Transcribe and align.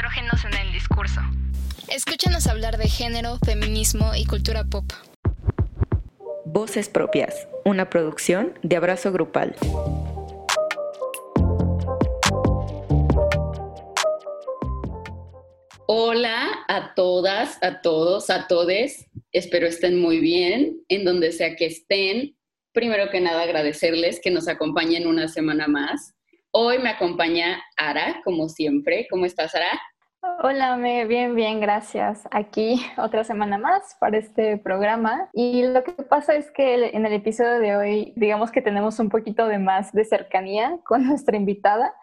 estrógenos 0.00 0.44
en 0.46 0.66
el 0.66 0.72
discurso. 0.72 1.20
Escúchanos 1.88 2.46
hablar 2.46 2.78
de 2.78 2.88
género, 2.88 3.36
feminismo 3.44 4.12
y 4.16 4.24
cultura 4.24 4.64
pop. 4.64 4.86
Voces 6.46 6.88
Propias, 6.88 7.46
una 7.66 7.90
producción 7.90 8.58
de 8.62 8.76
Abrazo 8.76 9.12
Grupal. 9.12 9.54
Hola 15.86 16.48
a 16.68 16.94
todas, 16.94 17.62
a 17.62 17.82
todos, 17.82 18.30
a 18.30 18.46
todes. 18.46 19.06
Espero 19.32 19.66
estén 19.66 20.00
muy 20.00 20.18
bien 20.20 20.80
en 20.88 21.04
donde 21.04 21.30
sea 21.30 21.56
que 21.56 21.66
estén. 21.66 22.38
Primero 22.72 23.10
que 23.10 23.20
nada, 23.20 23.42
agradecerles 23.42 24.18
que 24.18 24.30
nos 24.30 24.48
acompañen 24.48 25.06
una 25.06 25.28
semana 25.28 25.68
más. 25.68 26.14
Hoy 26.52 26.78
me 26.78 26.88
acompaña 26.88 27.62
Ara, 27.76 28.22
como 28.24 28.48
siempre. 28.48 29.06
¿Cómo 29.10 29.26
estás, 29.26 29.54
Ara? 29.54 29.78
Hola, 30.22 30.76
me, 30.76 31.06
bien, 31.06 31.34
bien, 31.34 31.60
gracias. 31.60 32.28
Aquí 32.30 32.74
otra 32.98 33.24
semana 33.24 33.56
más 33.56 33.96
para 33.98 34.18
este 34.18 34.58
programa. 34.58 35.30
Y 35.32 35.66
lo 35.66 35.82
que 35.82 35.92
pasa 35.92 36.34
es 36.34 36.50
que 36.50 36.90
en 36.94 37.06
el 37.06 37.14
episodio 37.14 37.58
de 37.58 37.76
hoy, 37.76 38.12
digamos 38.16 38.50
que 38.50 38.60
tenemos 38.60 38.98
un 38.98 39.08
poquito 39.08 39.46
de 39.46 39.58
más 39.58 39.92
de 39.92 40.04
cercanía 40.04 40.78
con 40.84 41.06
nuestra 41.06 41.36
invitada, 41.36 41.94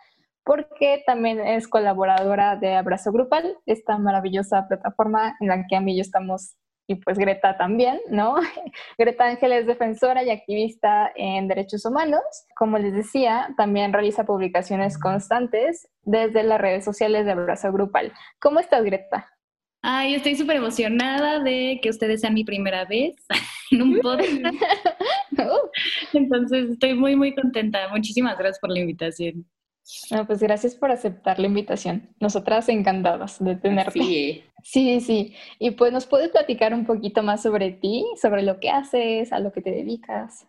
porque 0.44 1.04
también 1.06 1.40
es 1.40 1.68
colaboradora 1.68 2.56
de 2.56 2.74
Abrazo 2.74 3.12
Grupal, 3.12 3.56
esta 3.68 4.00
maravillosa 4.00 4.68
plataforma 4.68 5.36
en 5.40 5.50
la 5.50 5.68
que 5.68 5.76
a 5.76 5.82
mí 5.82 5.94
y 5.94 5.98
yo 5.98 6.02
estamos 6.02 6.56
y 6.88 6.96
pues 6.96 7.18
Greta 7.18 7.58
también, 7.58 8.00
¿no? 8.10 8.36
Greta 8.98 9.26
Ángel 9.26 9.52
es 9.52 9.68
defensora 9.68 10.24
y 10.24 10.30
activista 10.30 11.12
en 11.16 11.48
derechos 11.48 11.86
humanos. 11.86 12.22
Como 12.56 12.78
les 12.78 12.94
decía, 12.94 13.54
también 13.58 13.92
realiza 13.92 14.26
publicaciones 14.26 14.98
constantes 14.98 15.90
desde 16.04 16.44
las 16.44 16.60
redes 16.60 16.86
sociales 16.86 17.26
de 17.26 17.34
Abrazo 17.34 17.72
Grupal. 17.74 18.14
¿Cómo 18.40 18.60
estás, 18.60 18.84
Greta? 18.84 19.28
Ay, 19.82 20.16
estoy 20.16 20.36
súper 20.36 20.58
emocionada 20.58 21.40
de 21.40 21.80
que 21.82 21.90
ustedes 21.90 22.22
sean 22.22 22.34
mi 22.34 22.44
primera 22.44 22.86
vez 22.86 23.16
en 23.72 23.82
un 23.82 24.00
podcast. 24.00 24.56
Entonces, 26.14 26.72
estoy 26.72 26.94
muy, 26.96 27.16
muy 27.16 27.36
contenta. 27.36 27.88
Muchísimas 27.90 28.38
gracias 28.38 28.60
por 28.60 28.72
la 28.72 28.80
invitación. 28.80 29.46
No, 30.12 30.28
pues 30.28 30.40
gracias 30.40 30.76
por 30.76 30.92
aceptar 30.92 31.40
la 31.40 31.48
invitación. 31.48 32.10
Nosotras 32.20 32.68
encantadas 32.70 33.44
de 33.44 33.56
tenerte. 33.56 34.00
Sí. 34.00 34.44
sí, 34.64 35.00
sí. 35.02 35.34
Y 35.60 35.72
pues 35.72 35.94
nos 35.94 36.06
puedes 36.06 36.30
platicar 36.30 36.74
un 36.74 36.86
poquito 36.86 37.24
más 37.24 37.44
sobre 37.44 37.72
ti, 37.72 38.06
sobre 38.22 38.44
lo 38.44 38.60
que 38.60 38.70
haces, 38.70 39.32
a 39.32 39.40
lo 39.40 39.52
que 39.52 39.62
te 39.62 39.72
dedicas. 39.72 40.46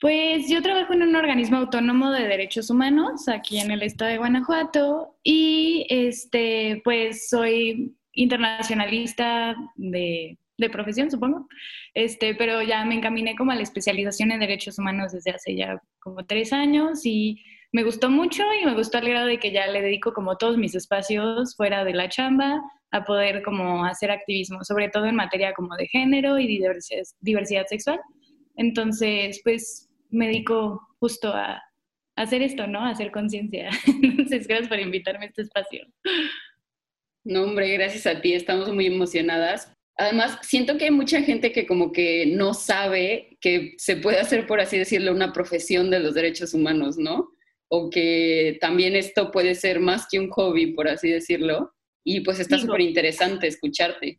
Pues 0.00 0.48
yo 0.48 0.62
trabajo 0.62 0.94
en 0.94 1.02
un 1.02 1.14
organismo 1.14 1.58
autónomo 1.58 2.10
de 2.10 2.26
derechos 2.26 2.70
humanos 2.70 3.28
aquí 3.28 3.58
en 3.58 3.70
el 3.70 3.82
estado 3.82 4.10
de 4.10 4.16
Guanajuato 4.16 5.18
y 5.22 5.86
este 5.90 6.80
pues 6.82 7.28
soy 7.28 7.94
internacionalista 8.14 9.54
de, 9.76 10.38
de 10.56 10.70
profesión, 10.70 11.10
supongo. 11.10 11.46
Este, 11.92 12.34
pero 12.34 12.62
ya 12.62 12.82
me 12.86 12.94
encaminé 12.94 13.36
como 13.36 13.52
a 13.52 13.56
la 13.56 13.62
especialización 13.62 14.32
en 14.32 14.40
derechos 14.40 14.78
humanos 14.78 15.12
desde 15.12 15.32
hace 15.32 15.54
ya 15.54 15.82
como 15.98 16.24
tres 16.24 16.54
años 16.54 17.04
y 17.04 17.42
me 17.72 17.84
gustó 17.84 18.10
mucho 18.10 18.42
y 18.60 18.64
me 18.64 18.74
gustó 18.74 18.98
al 18.98 19.08
grado 19.08 19.26
de 19.26 19.38
que 19.38 19.52
ya 19.52 19.66
le 19.68 19.82
dedico 19.82 20.12
como 20.12 20.36
todos 20.36 20.56
mis 20.56 20.74
espacios 20.74 21.54
fuera 21.56 21.84
de 21.84 21.94
la 21.94 22.08
chamba 22.08 22.60
a 22.90 23.04
poder 23.04 23.42
como 23.42 23.84
hacer 23.84 24.10
activismo, 24.10 24.64
sobre 24.64 24.88
todo 24.88 25.06
en 25.06 25.14
materia 25.14 25.52
como 25.54 25.76
de 25.76 25.86
género 25.86 26.38
y 26.38 26.48
diversidad, 26.48 27.02
diversidad 27.20 27.66
sexual. 27.66 28.00
Entonces, 28.56 29.40
pues 29.44 29.88
me 30.10 30.26
dedico 30.26 30.80
justo 30.98 31.28
a, 31.28 31.62
hacer 32.16 32.42
esto, 32.42 32.66
¿no? 32.66 32.80
A 32.80 32.90
hacer 32.90 33.10
conciencia. 33.12 33.70
Entonces, 34.02 34.46
gracias 34.46 34.68
por 34.68 34.78
invitarme 34.78 35.24
a 35.24 35.28
este 35.28 35.42
espacio. 35.42 35.86
No, 37.24 37.44
hombre, 37.44 37.72
gracias 37.72 38.06
a 38.06 38.20
ti, 38.20 38.34
estamos 38.34 38.72
muy 38.74 38.86
emocionadas. 38.86 39.72
Además, 39.96 40.38
siento 40.42 40.76
que 40.76 40.86
hay 40.86 40.90
mucha 40.90 41.22
gente 41.22 41.52
que 41.52 41.66
como 41.66 41.92
que 41.92 42.26
no 42.26 42.52
sabe 42.52 43.38
que 43.40 43.74
se 43.78 43.96
puede 43.96 44.18
hacer, 44.18 44.46
por 44.46 44.60
así 44.60 44.76
decirlo, 44.76 45.12
una 45.12 45.32
profesión 45.32 45.90
de 45.90 46.00
los 46.00 46.14
derechos 46.14 46.52
humanos, 46.52 46.98
¿no? 46.98 47.30
O 47.72 47.88
que 47.88 48.58
también 48.60 48.96
esto 48.96 49.30
puede 49.30 49.54
ser 49.54 49.78
más 49.78 50.06
que 50.10 50.18
un 50.18 50.28
hobby, 50.30 50.72
por 50.72 50.88
así 50.88 51.08
decirlo, 51.08 51.72
y 52.02 52.20
pues 52.20 52.40
está 52.40 52.58
súper 52.58 52.80
interesante 52.80 53.46
escucharte. 53.46 54.18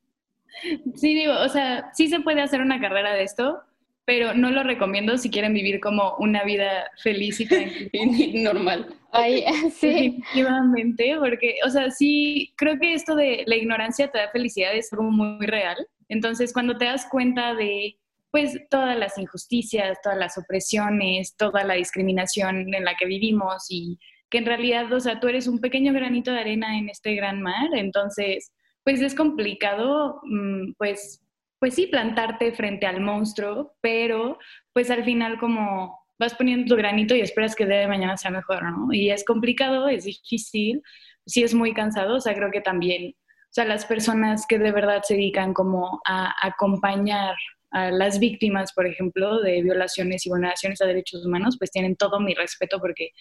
Sí, 0.95 1.13
digo, 1.13 1.33
o 1.33 1.49
sea, 1.49 1.91
sí 1.93 2.07
se 2.07 2.21
puede 2.21 2.41
hacer 2.41 2.61
una 2.61 2.79
carrera 2.79 3.13
de 3.13 3.23
esto, 3.23 3.59
pero 4.05 4.33
no 4.33 4.51
lo 4.51 4.63
recomiendo 4.63 5.17
si 5.17 5.29
quieren 5.29 5.53
vivir 5.53 5.81
como 5.81 6.15
una 6.17 6.45
vida 6.45 6.89
feliz 7.03 7.41
y 7.41 7.47
tranquila. 7.47 7.89
Normal. 8.53 8.95
Ay, 9.11 9.43
sí. 9.73 9.87
Definitivamente, 9.87 11.17
porque, 11.19 11.55
o 11.65 11.69
sea, 11.69 11.91
sí, 11.91 12.53
creo 12.55 12.79
que 12.79 12.93
esto 12.93 13.15
de 13.15 13.43
la 13.47 13.57
ignorancia 13.57 14.09
te 14.09 14.17
da 14.17 14.29
felicidad 14.29 14.73
es 14.73 14.93
algo 14.93 15.11
muy 15.11 15.45
real. 15.45 15.75
Entonces, 16.07 16.53
cuando 16.53 16.77
te 16.77 16.85
das 16.85 17.05
cuenta 17.09 17.53
de 17.53 17.97
pues 18.31 18.57
todas 18.69 18.97
las 18.97 19.17
injusticias, 19.17 19.99
todas 20.01 20.17
las 20.17 20.37
opresiones, 20.37 21.35
toda 21.35 21.63
la 21.63 21.73
discriminación 21.73 22.73
en 22.73 22.85
la 22.85 22.95
que 22.95 23.05
vivimos 23.05 23.65
y 23.69 23.99
que 24.29 24.37
en 24.37 24.45
realidad, 24.45 24.91
o 24.93 24.99
sea, 24.99 25.19
tú 25.19 25.27
eres 25.27 25.47
un 25.47 25.59
pequeño 25.59 25.91
granito 25.93 26.31
de 26.31 26.39
arena 26.39 26.77
en 26.77 26.89
este 26.89 27.13
gran 27.15 27.41
mar, 27.41 27.69
entonces, 27.73 28.53
pues 28.83 29.01
es 29.01 29.13
complicado, 29.13 30.21
mm, 30.23 30.73
pues, 30.77 31.21
pues 31.59 31.75
sí, 31.75 31.87
plantarte 31.87 32.53
frente 32.53 32.85
al 32.87 33.01
monstruo, 33.01 33.75
pero 33.81 34.39
pues 34.73 34.89
al 34.89 35.03
final 35.03 35.37
como 35.37 35.99
vas 36.17 36.33
poniendo 36.35 36.73
tu 36.73 36.77
granito 36.77 37.15
y 37.15 37.21
esperas 37.21 37.55
que 37.55 37.65
de 37.65 37.87
mañana 37.87 38.15
sea 38.15 38.31
mejor, 38.31 38.63
¿no? 38.63 38.93
Y 38.93 39.11
es 39.11 39.25
complicado, 39.25 39.89
es 39.89 40.05
difícil, 40.05 40.81
sí 41.25 41.43
es 41.43 41.53
muy 41.53 41.73
cansado, 41.73 42.15
o 42.15 42.21
sea, 42.21 42.33
creo 42.33 42.51
que 42.51 42.61
también, 42.61 43.15
o 43.15 43.53
sea, 43.53 43.65
las 43.65 43.85
personas 43.85 44.45
que 44.47 44.59
de 44.59 44.71
verdad 44.71 45.01
se 45.03 45.15
dedican 45.15 45.53
como 45.53 45.99
a 46.05 46.33
acompañar 46.41 47.35
a 47.71 47.89
las 47.89 48.19
víctimas, 48.19 48.73
por 48.73 48.85
ejemplo, 48.85 49.41
de 49.41 49.61
violaciones 49.61 50.25
y 50.25 50.29
vulneraciones 50.29 50.81
a 50.81 50.85
derechos 50.85 51.25
humanos, 51.25 51.55
pues 51.57 51.71
tienen 51.71 51.95
todo 51.95 52.19
mi 52.19 52.33
respeto 52.33 52.79
porque 52.79 53.11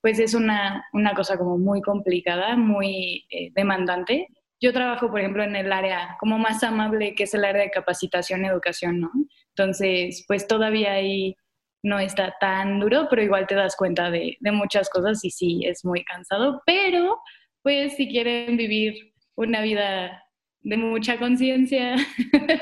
pues 0.00 0.18
es 0.18 0.34
una, 0.34 0.84
una 0.92 1.14
cosa 1.14 1.38
como 1.38 1.56
muy 1.56 1.80
complicada, 1.80 2.56
muy 2.56 3.26
eh, 3.30 3.50
demandante. 3.54 4.26
Yo 4.60 4.72
trabajo, 4.72 5.10
por 5.10 5.20
ejemplo, 5.20 5.42
en 5.42 5.56
el 5.56 5.72
área 5.72 6.16
como 6.20 6.38
más 6.38 6.62
amable, 6.62 7.14
que 7.14 7.24
es 7.24 7.34
el 7.34 7.44
área 7.44 7.62
de 7.62 7.70
capacitación 7.70 8.44
y 8.44 8.48
educación, 8.48 9.00
¿no? 9.00 9.10
Entonces, 9.56 10.24
pues 10.26 10.46
todavía 10.46 10.92
ahí 10.92 11.36
no 11.82 11.98
está 11.98 12.34
tan 12.40 12.80
duro, 12.80 13.06
pero 13.08 13.22
igual 13.22 13.46
te 13.46 13.54
das 13.54 13.76
cuenta 13.76 14.10
de, 14.10 14.36
de 14.40 14.52
muchas 14.52 14.88
cosas 14.88 15.24
y 15.24 15.30
sí, 15.30 15.60
es 15.64 15.84
muy 15.84 16.04
cansado, 16.04 16.62
pero 16.64 17.18
pues 17.62 17.96
si 17.96 18.08
quieren 18.08 18.56
vivir 18.56 19.12
una 19.34 19.62
vida 19.62 20.22
de 20.60 20.76
mucha 20.76 21.18
conciencia, 21.18 21.96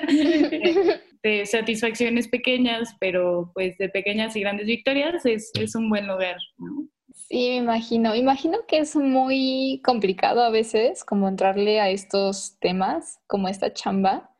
de 1.22 1.44
satisfacciones 1.46 2.28
pequeñas, 2.28 2.96
pero 2.98 3.50
pues 3.54 3.76
de 3.78 3.88
pequeñas 3.88 4.36
y 4.36 4.40
grandes 4.40 4.66
victorias, 4.66 5.24
es, 5.26 5.50
es 5.58 5.74
un 5.74 5.90
buen 5.90 6.06
lugar, 6.06 6.36
¿no? 6.58 6.88
Sí, 7.28 7.50
me 7.50 7.56
imagino. 7.56 8.14
Imagino 8.14 8.58
que 8.66 8.78
es 8.78 8.96
muy 8.96 9.80
complicado 9.84 10.42
a 10.42 10.50
veces 10.50 11.04
como 11.04 11.28
entrarle 11.28 11.80
a 11.80 11.90
estos 11.90 12.58
temas, 12.60 13.20
como 13.26 13.48
esta 13.48 13.72
chamba. 13.72 14.30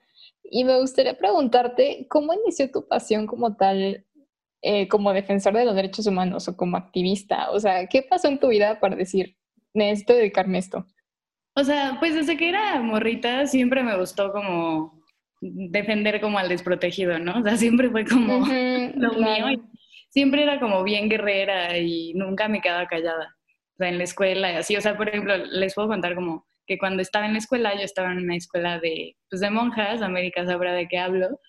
Y 0.43 0.65
me 0.65 0.79
gustaría 0.81 1.17
preguntarte, 1.17 2.07
¿cómo 2.11 2.35
inició 2.35 2.71
tu 2.71 2.89
pasión 2.89 3.27
como 3.27 3.57
tal, 3.57 4.05
eh, 4.63 4.89
como 4.89 5.13
defensor 5.13 5.55
de 5.55 5.65
los 5.65 5.77
derechos 5.77 6.07
humanos 6.07 6.49
o 6.49 6.57
como 6.57 6.77
activista? 6.77 7.51
O 7.53 7.61
sea, 7.61 7.87
¿qué 7.87 8.03
pasó 8.03 8.29
en 8.29 8.41
tu 8.41 8.49
vida 8.49 8.81
para 8.81 8.97
decir, 8.97 9.37
necesito 9.73 10.15
dedicarme 10.15 10.59
a 10.59 10.61
esto? 10.61 10.87
O 11.55 11.63
sea, 11.65 11.97
pues 12.01 12.15
desde 12.15 12.37
que 12.37 12.49
era 12.49 12.81
morrita 12.81 13.47
siempre 13.47 13.83
me 13.83 13.97
gustó 13.97 14.33
como 14.33 15.00
defender 15.41 16.21
como 16.21 16.39
al 16.39 16.49
desprotegido, 16.49 17.19
¿no? 17.19 17.39
O 17.39 17.43
sea, 17.43 17.56
siempre 17.56 17.91
fue 17.91 18.05
como 18.05 18.39
lo 18.97 19.12
mío. 19.15 19.62
siempre 20.11 20.43
era 20.43 20.61
como 20.61 20.84
bien 20.84 21.09
guerrera 21.09 21.78
y 21.78 22.12
nunca 22.15 22.49
me 22.49 22.61
quedaba 22.61 22.87
callada. 22.87 23.37
O 23.75 23.77
sea, 23.78 23.89
en 23.89 23.99
la 23.99 24.05
escuela 24.05 24.53
y 24.53 24.57
así. 24.57 24.77
O 24.77 24.81
sea, 24.81 24.97
por 24.97 25.09
ejemplo, 25.09 25.37
les 25.37 25.75
puedo 25.75 25.89
contar 25.89 26.15
como 26.15 26.47
que 26.66 26.78
cuando 26.78 27.03
estaba 27.03 27.27
en 27.27 27.33
la 27.33 27.39
escuela, 27.39 27.75
yo 27.75 27.83
estaba 27.83 28.13
en 28.13 28.19
una 28.19 28.37
escuela 28.37 28.78
de, 28.78 29.16
pues, 29.28 29.41
de 29.41 29.51
monjas, 29.51 30.03
América 30.03 30.47
sabrá 30.47 30.72
de 30.72 30.87
qué 30.87 30.98
hablo. 30.98 31.41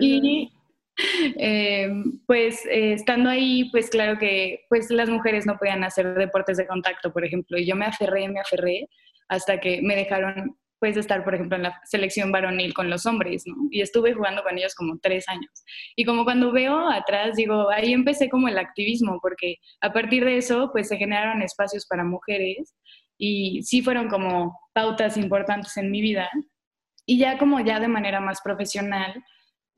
Y 0.00 0.52
eh, 1.38 1.88
pues 2.26 2.66
eh, 2.66 2.92
estando 2.92 3.30
ahí, 3.30 3.70
pues 3.70 3.88
claro 3.88 4.18
que 4.18 4.66
pues 4.68 4.90
las 4.90 5.08
mujeres 5.08 5.46
no 5.46 5.56
podían 5.56 5.84
hacer 5.84 6.14
deportes 6.14 6.56
de 6.56 6.66
contacto, 6.66 7.12
por 7.12 7.24
ejemplo, 7.24 7.56
y 7.56 7.66
yo 7.66 7.76
me 7.76 7.86
aferré, 7.86 8.28
me 8.28 8.40
aferré 8.40 8.88
hasta 9.28 9.60
que 9.60 9.80
me 9.82 9.94
dejaron 9.94 10.58
puedes 10.78 10.96
estar, 10.96 11.24
por 11.24 11.34
ejemplo, 11.34 11.56
en 11.56 11.64
la 11.64 11.80
selección 11.84 12.32
varonil 12.32 12.74
con 12.74 12.90
los 12.90 13.06
hombres, 13.06 13.44
¿no? 13.46 13.56
Y 13.70 13.80
estuve 13.80 14.14
jugando 14.14 14.42
con 14.42 14.56
ellos 14.58 14.74
como 14.74 14.98
tres 14.98 15.28
años. 15.28 15.50
Y 15.96 16.04
como 16.04 16.24
cuando 16.24 16.52
veo 16.52 16.88
atrás, 16.88 17.36
digo, 17.36 17.70
ahí 17.70 17.92
empecé 17.92 18.28
como 18.28 18.48
el 18.48 18.58
activismo, 18.58 19.18
porque 19.20 19.56
a 19.80 19.92
partir 19.92 20.24
de 20.24 20.36
eso, 20.38 20.70
pues 20.72 20.88
se 20.88 20.96
generaron 20.96 21.42
espacios 21.42 21.86
para 21.86 22.04
mujeres 22.04 22.74
y 23.18 23.62
sí 23.62 23.82
fueron 23.82 24.08
como 24.08 24.58
pautas 24.72 25.16
importantes 25.16 25.76
en 25.76 25.90
mi 25.90 26.00
vida. 26.00 26.28
Y 27.06 27.18
ya 27.18 27.38
como 27.38 27.60
ya 27.60 27.80
de 27.80 27.88
manera 27.88 28.20
más 28.20 28.40
profesional, 28.42 29.14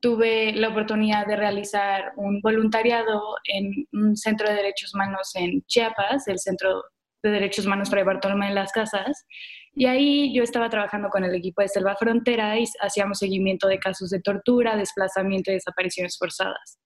tuve 0.00 0.52
la 0.52 0.68
oportunidad 0.68 1.26
de 1.26 1.36
realizar 1.36 2.12
un 2.16 2.40
voluntariado 2.40 3.36
en 3.44 3.86
un 3.92 4.16
centro 4.16 4.48
de 4.48 4.54
derechos 4.54 4.94
humanos 4.94 5.30
en 5.34 5.62
Chiapas, 5.66 6.26
el 6.26 6.38
Centro 6.38 6.82
de 7.22 7.30
Derechos 7.30 7.66
Humanos 7.66 7.90
Fray 7.90 8.02
Bartolomé 8.02 8.48
de 8.48 8.54
las 8.54 8.72
Casas, 8.72 9.26
Y 9.74 9.86
ahí 9.86 10.34
yo 10.34 10.42
estaba 10.42 10.68
trabajando 10.68 11.08
con 11.08 11.24
el 11.24 11.34
equipo 11.34 11.62
de 11.62 11.68
Selva 11.68 11.96
Frontera 11.96 12.58
y 12.58 12.64
hacíamos 12.80 13.18
seguimiento 13.18 13.68
de 13.68 13.78
casos 13.78 14.10
de 14.10 14.20
tortura, 14.20 14.76
desplazamiento 14.76 15.50
y 15.50 15.54
desapariciones 15.54 16.16
forzadas. 16.18 16.78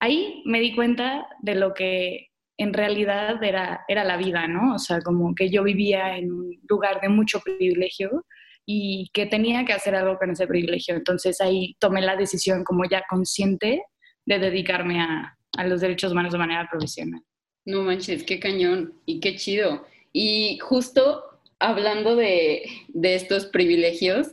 Ahí 0.00 0.42
me 0.44 0.60
di 0.60 0.74
cuenta 0.74 1.28
de 1.40 1.54
lo 1.54 1.72
que 1.74 2.28
en 2.58 2.72
realidad 2.72 3.42
era, 3.42 3.84
era 3.86 4.02
la 4.02 4.16
vida, 4.16 4.48
¿no? 4.48 4.74
O 4.74 4.78
sea, 4.78 5.00
como 5.00 5.34
que 5.34 5.48
yo 5.48 5.62
vivía 5.62 6.16
en 6.16 6.32
un 6.32 6.60
lugar 6.68 7.00
de 7.00 7.08
mucho 7.08 7.40
privilegio 7.40 8.24
y 8.66 9.08
que 9.12 9.26
tenía 9.26 9.64
que 9.64 9.72
hacer 9.72 9.94
algo 9.94 10.18
con 10.18 10.30
ese 10.30 10.46
privilegio. 10.46 10.96
Entonces 10.96 11.40
ahí 11.40 11.76
tomé 11.78 12.02
la 12.02 12.16
decisión 12.16 12.64
como 12.64 12.84
ya 12.84 13.04
consciente 13.08 13.82
de 14.26 14.38
dedicarme 14.40 15.00
a, 15.00 15.38
a 15.56 15.66
los 15.66 15.80
derechos 15.80 16.12
humanos 16.12 16.32
de 16.32 16.38
manera 16.38 16.68
profesional. 16.68 17.22
No 17.64 17.82
manches, 17.82 18.24
qué 18.24 18.40
cañón 18.40 18.94
y 19.06 19.20
qué 19.20 19.36
chido. 19.36 19.86
Y 20.12 20.58
justo 20.58 21.37
hablando 21.58 22.16
de, 22.16 22.62
de 22.88 23.14
estos 23.14 23.46
privilegios, 23.46 24.28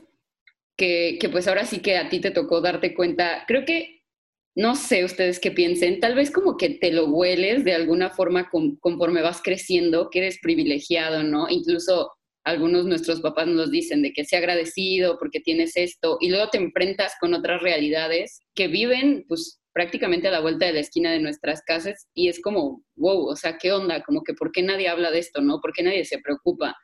que, 0.77 1.18
que, 1.19 1.30
pues 1.30 1.48
ahora 1.48 1.66
sí 1.66 1.80
que 1.80 1.98
a 1.98 2.10
ti 2.10 2.19
te 2.19 2.31
tocó 2.31 2.62
darte 2.62 2.94
cuenta, 2.94 3.45
creo 3.48 3.66
que, 3.66 4.04
no 4.56 4.75
sé 4.75 5.04
ustedes 5.04 5.39
qué 5.39 5.51
piensen, 5.51 6.00
tal 6.00 6.16
vez 6.16 6.31
como 6.31 6.56
que 6.56 6.69
te 6.69 6.92
lo 6.92 7.07
hueles 7.07 7.66
de 7.66 7.74
alguna 7.74 8.10
forma 8.10 8.50
conforme 8.80 9.22
vas 9.22 9.42
creciendo, 9.42 10.10
que 10.10 10.19
eres 10.19 10.39
privilegiado, 10.42 11.24
¿no? 11.24 11.48
Incluso 11.50 12.12
algunos 12.45 12.86
nuestros 12.86 13.22
papás 13.22 13.48
nos 13.48 13.72
dicen 13.72 14.01
de 14.01 14.13
que 14.13 14.24
sea 14.24 14.39
agradecido 14.39 15.18
porque 15.19 15.39
tienes 15.39 15.75
esto 15.75 16.18
y 16.22 16.30
luego 16.30 16.50
te 16.50 16.57
enfrentas 16.57 17.13
con 17.19 17.33
otras 17.33 17.62
realidades 17.62 18.39
que 18.54 18.68
viven 18.68 19.25
pues 19.27 19.60
prácticamente 19.74 20.30
a 20.30 20.31
la 20.31 20.39
vuelta 20.39 20.68
de 20.68 20.74
la 20.74 20.80
esquina 20.80 21.12
de 21.12 21.19
nuestras 21.19 21.62
casas 21.63 22.07
y 22.13 22.30
es 22.30 22.39
como, 22.42 22.83
wow, 22.95 23.27
o 23.27 23.36
sea, 23.36 23.57
¿qué 23.57 23.74
onda? 23.74 24.04
Como 24.04 24.24
que 24.24 24.33
¿por 24.36 24.51
qué 24.51 24.62
nadie 24.62 24.88
habla 24.88 25.12
de 25.12 25.19
esto, 25.19 25.42
no? 25.42 25.60
¿Por 25.60 25.74
qué 25.74 25.83
nadie 25.83 26.06
se 26.06 26.19
preocupa? 26.19 26.75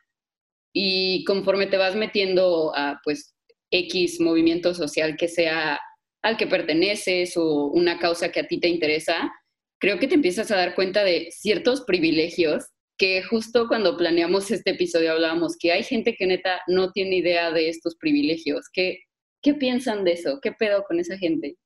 Y 0.72 1.24
conforme 1.24 1.66
te 1.66 1.76
vas 1.76 1.94
metiendo 1.94 2.72
a 2.74 3.00
pues 3.04 3.34
X 3.70 4.20
movimiento 4.20 4.74
social 4.74 5.16
que 5.16 5.28
sea 5.28 5.80
al 6.22 6.36
que 6.36 6.46
perteneces 6.46 7.36
o 7.36 7.66
una 7.66 7.98
causa 7.98 8.30
que 8.30 8.40
a 8.40 8.46
ti 8.46 8.60
te 8.60 8.68
interesa, 8.68 9.32
creo 9.80 9.98
que 9.98 10.06
te 10.06 10.14
empiezas 10.14 10.50
a 10.50 10.56
dar 10.56 10.74
cuenta 10.74 11.02
de 11.04 11.28
ciertos 11.32 11.82
privilegios 11.82 12.66
que 12.96 13.22
justo 13.22 13.66
cuando 13.66 13.96
planeamos 13.96 14.50
este 14.50 14.70
episodio 14.70 15.12
hablábamos 15.12 15.56
que 15.58 15.72
hay 15.72 15.82
gente 15.82 16.14
que 16.14 16.26
neta 16.26 16.60
no 16.68 16.92
tiene 16.92 17.16
idea 17.16 17.50
de 17.50 17.68
estos 17.68 17.96
privilegios. 17.96 18.68
¿Qué, 18.72 19.00
qué 19.42 19.54
piensan 19.54 20.04
de 20.04 20.12
eso? 20.12 20.38
¿Qué 20.40 20.52
pedo 20.52 20.84
con 20.84 21.00
esa 21.00 21.18
gente? 21.18 21.56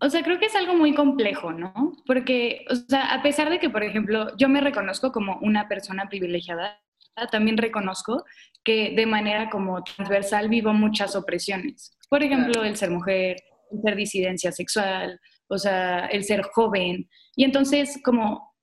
O 0.00 0.08
sea, 0.08 0.22
creo 0.22 0.38
que 0.38 0.46
es 0.46 0.54
algo 0.54 0.74
muy 0.74 0.94
complejo, 0.94 1.52
¿no? 1.52 1.92
Porque, 2.06 2.64
o 2.70 2.74
sea, 2.74 3.12
a 3.12 3.22
pesar 3.22 3.50
de 3.50 3.58
que, 3.58 3.68
por 3.68 3.82
ejemplo, 3.82 4.34
yo 4.38 4.48
me 4.48 4.60
reconozco 4.60 5.10
como 5.12 5.38
una 5.42 5.68
persona 5.68 6.08
privilegiada, 6.08 6.80
también 7.26 7.56
reconozco 7.56 8.24
que 8.64 8.94
de 8.94 9.06
manera 9.06 9.50
como 9.50 9.82
transversal 9.82 10.48
vivo 10.48 10.72
muchas 10.72 11.16
opresiones. 11.16 11.96
Por 12.08 12.22
ejemplo, 12.22 12.64
el 12.64 12.76
ser 12.76 12.90
mujer, 12.90 13.36
el 13.70 13.80
ser 13.82 13.96
disidencia 13.96 14.52
sexual, 14.52 15.20
o 15.48 15.58
sea, 15.58 16.06
el 16.06 16.24
ser 16.24 16.42
joven. 16.42 17.08
Y 17.34 17.44
entonces, 17.44 17.98
como 18.04 18.54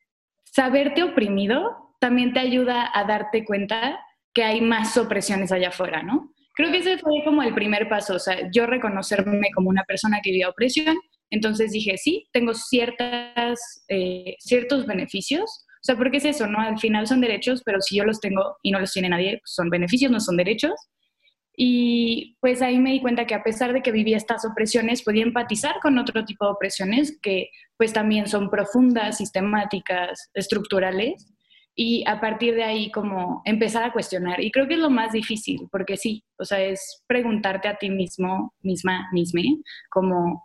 saberte 0.46 1.04
oprimido 1.04 1.96
también 2.00 2.34
te 2.34 2.40
ayuda 2.40 2.92
a 2.94 3.04
darte 3.04 3.44
cuenta 3.46 4.00
que 4.34 4.44
hay 4.44 4.62
más 4.62 4.98
opresiones 4.98 5.52
allá 5.52 5.70
afuera, 5.70 6.04
¿no? 6.04 6.34
Creo 6.54 6.72
que 6.72 6.78
ese 6.78 6.98
fue 6.98 7.24
como 7.26 7.44
el 7.44 7.54
primer 7.54 7.90
paso, 7.90 8.16
o 8.16 8.20
sea, 8.20 8.50
yo 8.52 8.66
reconocerme 8.66 9.50
como 9.54 9.70
una 9.70 9.84
persona 9.84 10.20
que 10.24 10.32
vivía 10.32 10.50
opresión, 10.50 10.96
entonces 11.30 11.72
dije, 11.72 11.98
sí, 11.98 12.28
tengo 12.32 12.54
ciertas, 12.54 13.86
eh, 13.90 14.36
ciertos 14.40 14.86
beneficios, 14.86 15.65
sea, 15.86 15.96
porque 15.96 16.18
es 16.18 16.26
eso, 16.26 16.48
¿no? 16.48 16.60
Al 16.60 16.80
final 16.80 17.08
son 17.08 17.22
derechos, 17.22 17.62
pero 17.64 17.80
si 17.82 17.98
yo 17.98 18.04
los 18.04 18.20
tengo 18.20 18.58
y 18.64 18.72
no 18.72 18.80
los 18.80 18.92
tiene 18.92 19.10
nadie, 19.10 19.40
pues 19.42 19.54
son 19.54 19.70
beneficios, 19.70 20.12
no 20.12 20.20
son 20.20 20.38
derechos. 20.38 20.74
Y 21.58 22.36
pues 22.42 22.62
ahí 22.62 22.80
me 22.80 22.92
di 22.92 23.02
cuenta 23.02 23.26
que 23.26 23.36
a 23.36 23.44
pesar 23.44 23.72
de 23.72 23.82
que 23.82 23.92
vivía 23.92 24.18
estas 24.18 24.46
opresiones, 24.46 25.04
podía 25.04 25.24
empatizar 25.24 25.80
con 25.82 25.98
otro 25.98 26.26
tipo 26.26 26.46
de 26.46 26.52
opresiones 26.52 27.18
que 27.22 27.50
pues 27.78 27.94
también 27.94 28.28
son 28.28 28.50
profundas, 28.50 29.18
sistemáticas, 29.18 30.32
estructurales 30.34 31.32
y 31.76 32.04
a 32.08 32.20
partir 32.22 32.56
de 32.56 32.64
ahí 32.64 32.92
como 32.92 33.42
empezar 33.46 33.84
a 33.84 33.94
cuestionar. 33.94 34.42
Y 34.42 34.52
creo 34.52 34.68
que 34.68 34.76
es 34.76 34.80
lo 34.80 34.90
más 34.90 35.12
difícil, 35.12 35.68
porque 35.72 35.98
sí, 35.98 36.24
o 36.40 36.46
sea, 36.46 36.62
es 36.62 37.04
preguntarte 37.08 37.68
a 37.68 37.78
ti 37.78 37.90
mismo, 37.90 38.54
misma, 38.62 39.08
misma, 39.12 39.42
como, 39.90 40.44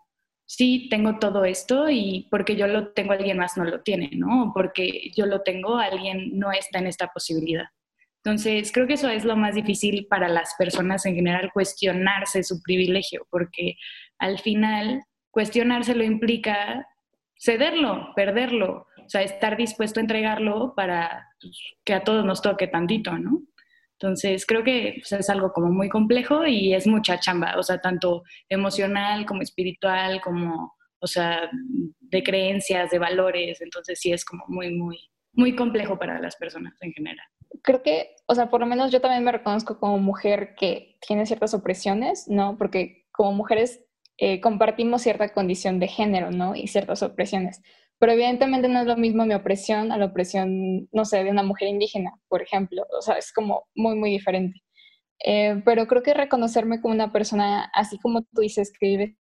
sí, 0.51 0.89
tengo 0.91 1.21
todo 1.21 1.45
esto 1.45 1.89
y 1.89 2.27
porque 2.29 2.57
yo 2.57 2.67
lo 2.67 2.89
tengo, 2.89 3.13
alguien 3.13 3.39
más 3.39 3.57
no 3.57 3.65
lo 3.65 3.83
tiene, 3.83 4.11
¿no? 4.15 4.51
Porque 4.53 5.13
yo 5.17 5.27
lo 5.27 5.43
tengo, 5.43 5.79
alguien 5.79 6.37
no 6.41 6.51
está 6.51 6.81
en 6.81 6.89
esta 6.89 7.07
posibilidad. 7.07 7.67
Entonces, 8.25 8.73
creo 8.73 8.89
que 8.89 8.95
eso 8.95 9.09
es 9.09 9.25
lo 9.25 9.37
más 9.37 9.55
difícil 9.55 10.09
para 10.11 10.29
las 10.29 10.55
personas 10.59 11.07
en 11.07 11.15
general, 11.15 11.53
cuestionarse 11.55 12.43
su 12.43 12.61
privilegio, 12.63 13.29
porque 13.31 13.77
al 14.19 14.41
final 14.41 15.05
cuestionárselo 15.31 16.03
implica 16.03 16.85
cederlo, 17.39 18.13
perderlo, 18.17 18.89
o 18.99 19.09
sea, 19.09 19.23
estar 19.23 19.57
dispuesto 19.57 20.01
a 20.01 20.03
entregarlo 20.03 20.75
para 20.75 21.29
pues, 21.41 21.57
que 21.85 21.95
a 21.95 22.03
todos 22.03 22.25
nos 22.25 22.43
toque 22.43 22.67
tantito, 22.67 23.17
¿no? 23.17 23.43
Entonces, 24.01 24.47
creo 24.47 24.65
que 24.65 24.95
pues, 24.99 25.13
es 25.13 25.29
algo 25.29 25.53
como 25.53 25.71
muy 25.71 25.91
complejo 25.91 26.47
y 26.47 26.73
es 26.73 26.87
mucha 26.87 27.21
chamba, 27.21 27.55
o 27.59 27.63
sea, 27.63 27.83
tanto 27.83 28.23
emocional 28.49 29.27
como 29.27 29.43
espiritual, 29.43 30.23
como, 30.23 30.75
o 31.01 31.07
sea, 31.07 31.51
de 32.01 32.23
creencias, 32.23 32.91
de 32.91 32.99
valores, 32.99 33.61
entonces 33.61 34.01
sí 34.01 34.11
es 34.11 34.25
como 34.25 34.45
muy, 34.49 34.75
muy, 34.75 34.99
muy 35.35 35.55
complejo 35.55 35.99
para 35.99 36.19
las 36.19 36.37
personas 36.37 36.81
en 36.81 36.93
general. 36.95 37.27
Creo 37.63 37.83
que, 37.83 38.17
o 38.25 38.35
sea, 38.35 38.49
por 38.49 38.61
lo 38.61 38.67
menos 38.67 38.91
yo 38.91 39.03
también 39.03 39.23
me 39.23 39.33
reconozco 39.33 39.79
como 39.79 39.99
mujer 39.99 40.55
que 40.57 40.97
tiene 41.07 41.27
ciertas 41.27 41.53
opresiones, 41.53 42.27
¿no? 42.27 42.57
Porque 42.57 43.07
como 43.13 43.33
mujeres 43.33 43.85
eh, 44.17 44.41
compartimos 44.41 45.03
cierta 45.03 45.29
condición 45.35 45.79
de 45.79 45.89
género, 45.89 46.31
¿no? 46.31 46.55
Y 46.55 46.69
ciertas 46.69 47.03
opresiones. 47.03 47.61
Pero 48.01 48.13
evidentemente 48.13 48.67
no 48.69 48.81
es 48.81 48.87
lo 48.87 48.97
mismo 48.97 49.27
mi 49.27 49.35
opresión 49.35 49.93
a 49.93 49.99
la 49.99 50.07
opresión, 50.07 50.89
no 50.91 51.05
sé, 51.05 51.23
de 51.23 51.31
una 51.31 51.43
mujer 51.43 51.69
indígena, 51.69 52.19
por 52.29 52.41
ejemplo. 52.41 52.87
O 52.99 53.03
sea, 53.03 53.17
es 53.17 53.31
como 53.31 53.69
muy, 53.75 53.95
muy 53.95 54.11
diferente. 54.11 54.63
Eh, 55.23 55.61
pero 55.67 55.87
creo 55.87 56.03
que 56.03 56.15
reconocerme 56.15 56.81
como 56.81 56.95
una 56.95 57.13
persona, 57.13 57.71
así 57.75 57.99
como 57.99 58.23
tú 58.23 58.41
dices, 58.41 58.73
que 58.73 58.87
vive 58.87 59.19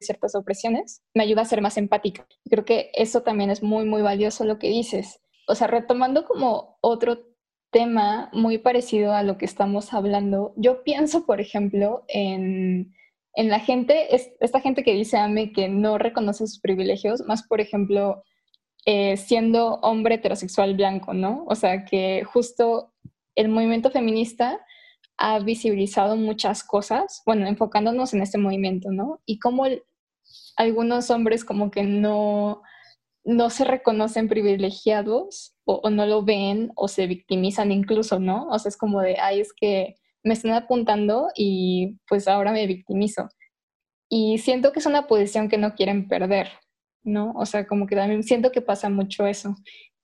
ciertas 0.00 0.34
opresiones, 0.34 1.02
me 1.14 1.24
ayuda 1.24 1.42
a 1.42 1.44
ser 1.44 1.60
más 1.60 1.76
empática. 1.76 2.26
Creo 2.50 2.64
que 2.64 2.90
eso 2.94 3.22
también 3.22 3.50
es 3.50 3.62
muy, 3.62 3.84
muy 3.84 4.00
valioso 4.00 4.46
lo 4.46 4.58
que 4.58 4.68
dices. 4.68 5.20
O 5.46 5.54
sea, 5.54 5.66
retomando 5.66 6.24
como 6.24 6.78
otro 6.80 7.18
tema 7.70 8.30
muy 8.32 8.56
parecido 8.56 9.12
a 9.12 9.22
lo 9.22 9.36
que 9.36 9.44
estamos 9.44 9.92
hablando, 9.92 10.54
yo 10.56 10.82
pienso, 10.84 11.26
por 11.26 11.42
ejemplo, 11.42 12.04
en 12.08 12.94
en 13.34 13.48
la 13.48 13.60
gente, 13.60 14.14
es, 14.14 14.30
esta 14.40 14.60
gente 14.60 14.82
que 14.82 14.92
dice 14.92 15.16
AME 15.16 15.52
que 15.52 15.68
no 15.68 15.98
reconoce 15.98 16.46
sus 16.46 16.60
privilegios, 16.60 17.22
más 17.26 17.46
por 17.46 17.60
ejemplo, 17.60 18.22
eh, 18.84 19.16
siendo 19.16 19.74
hombre 19.76 20.16
heterosexual 20.16 20.74
blanco, 20.74 21.14
¿no? 21.14 21.44
O 21.46 21.54
sea, 21.54 21.84
que 21.84 22.24
justo 22.24 22.92
el 23.34 23.48
movimiento 23.48 23.90
feminista 23.90 24.60
ha 25.16 25.38
visibilizado 25.38 26.16
muchas 26.16 26.64
cosas, 26.64 27.22
bueno, 27.24 27.46
enfocándonos 27.46 28.12
en 28.12 28.22
este 28.22 28.38
movimiento, 28.38 28.90
¿no? 28.90 29.20
Y 29.24 29.38
cómo 29.38 29.66
algunos 30.56 31.10
hombres 31.10 31.44
como 31.44 31.70
que 31.70 31.84
no, 31.84 32.62
no 33.24 33.50
se 33.50 33.64
reconocen 33.64 34.28
privilegiados 34.28 35.54
o, 35.64 35.80
o, 35.82 35.90
no 35.90 36.06
lo 36.06 36.24
ven 36.24 36.72
o 36.74 36.88
se 36.88 37.06
victimizan 37.06 37.70
incluso, 37.70 38.18
¿no? 38.18 38.48
O 38.48 38.58
sea, 38.58 38.68
es 38.68 38.76
como 38.76 39.00
de, 39.00 39.16
ay, 39.20 39.40
es 39.40 39.52
que 39.52 39.94
me 40.24 40.34
están 40.34 40.52
apuntando 40.52 41.28
y 41.36 41.98
pues 42.08 42.28
ahora 42.28 42.52
me 42.52 42.66
victimizo. 42.66 43.28
Y 44.08 44.38
siento 44.38 44.72
que 44.72 44.80
es 44.80 44.86
una 44.86 45.06
posición 45.06 45.48
que 45.48 45.58
no 45.58 45.74
quieren 45.74 46.08
perder, 46.08 46.48
¿no? 47.04 47.32
O 47.36 47.46
sea, 47.46 47.66
como 47.66 47.86
que 47.86 47.96
también 47.96 48.22
siento 48.22 48.52
que 48.52 48.60
pasa 48.60 48.88
mucho 48.88 49.26
eso. 49.26 49.56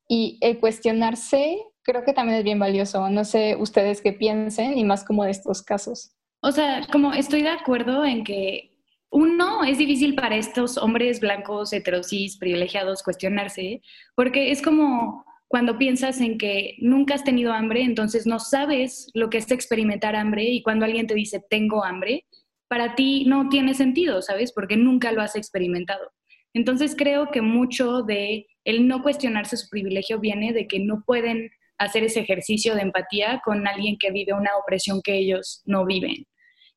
Y 0.09 0.39
el 0.41 0.59
cuestionarse 0.59 1.59
creo 1.83 2.05
que 2.05 2.13
también 2.13 2.39
es 2.39 2.45
bien 2.45 2.59
valioso. 2.59 3.09
No 3.09 3.25
sé 3.25 3.57
ustedes 3.57 4.03
qué 4.03 4.13
piensen 4.13 4.77
y 4.77 4.85
más 4.85 5.05
como 5.05 5.25
de 5.25 5.31
estos 5.31 5.63
casos. 5.63 6.13
O 6.43 6.53
sea, 6.53 6.87
como 6.93 7.13
estoy 7.13 7.43
de 7.43 7.49
acuerdo 7.49 8.05
en 8.05 8.25
que 8.25 8.79
uno, 9.11 9.65
es 9.65 9.79
difícil 9.79 10.15
para 10.15 10.37
estos 10.37 10.77
hombres 10.77 11.21
blancos, 11.21 11.73
heterosis, 11.73 12.37
privilegiados 12.37 13.03
cuestionarse, 13.03 13.81
porque 14.15 14.51
es 14.51 14.61
como 14.61 15.25
cuando 15.49 15.79
piensas 15.79 16.21
en 16.21 16.37
que 16.37 16.77
nunca 16.79 17.15
has 17.15 17.25
tenido 17.25 17.55
hambre, 17.55 17.83
entonces 17.83 18.27
no 18.27 18.39
sabes 18.39 19.11
lo 19.15 19.31
que 19.31 19.39
es 19.39 19.51
experimentar 19.51 20.15
hambre 20.15 20.45
y 20.45 20.63
cuando 20.63 20.85
alguien 20.85 21.07
te 21.07 21.15
dice 21.15 21.43
tengo 21.49 21.83
hambre, 21.83 22.27
para 22.69 22.95
ti 22.95 23.25
no 23.27 23.49
tiene 23.49 23.73
sentido, 23.73 24.21
¿sabes? 24.21 24.53
Porque 24.53 24.77
nunca 24.77 25.11
lo 25.11 25.23
has 25.23 25.37
experimentado. 25.37 26.13
Entonces 26.59 26.97
creo 26.99 27.31
que 27.31 27.41
mucho 27.41 28.03
de 28.03 28.49
el 28.65 28.89
no 28.89 29.05
cuestionarse 29.05 29.57
su 29.57 29.69
privilegio 29.69 30.19
viene 30.19 30.53
de 30.53 30.67
que 30.67 30.81
no 30.81 31.05
pueden 31.07 31.53
hacer 31.79 32.03
ese 32.03 32.19
ejercicio 32.19 32.75
de 32.75 32.83
empatía 32.83 33.41
con 33.45 33.69
alguien 33.69 33.97
que 33.97 34.11
vive 34.11 34.33
una 34.33 34.51
opresión 34.61 35.01
que 35.01 35.17
ellos 35.17 35.63
no 35.67 35.87
viven. 35.87 36.27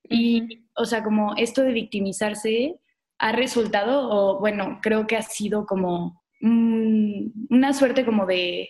Y, 0.08 0.68
o 0.76 0.86
sea, 0.86 1.04
como 1.04 1.34
esto 1.36 1.64
de 1.64 1.74
victimizarse 1.74 2.76
ha 3.18 3.32
resultado, 3.32 4.08
o 4.08 4.40
bueno, 4.40 4.78
creo 4.84 5.08
que 5.08 5.18
ha 5.18 5.24
sido 5.24 5.66
como 5.66 6.22
una 6.42 7.74
suerte 7.74 8.06
como 8.06 8.28
de 8.28 8.70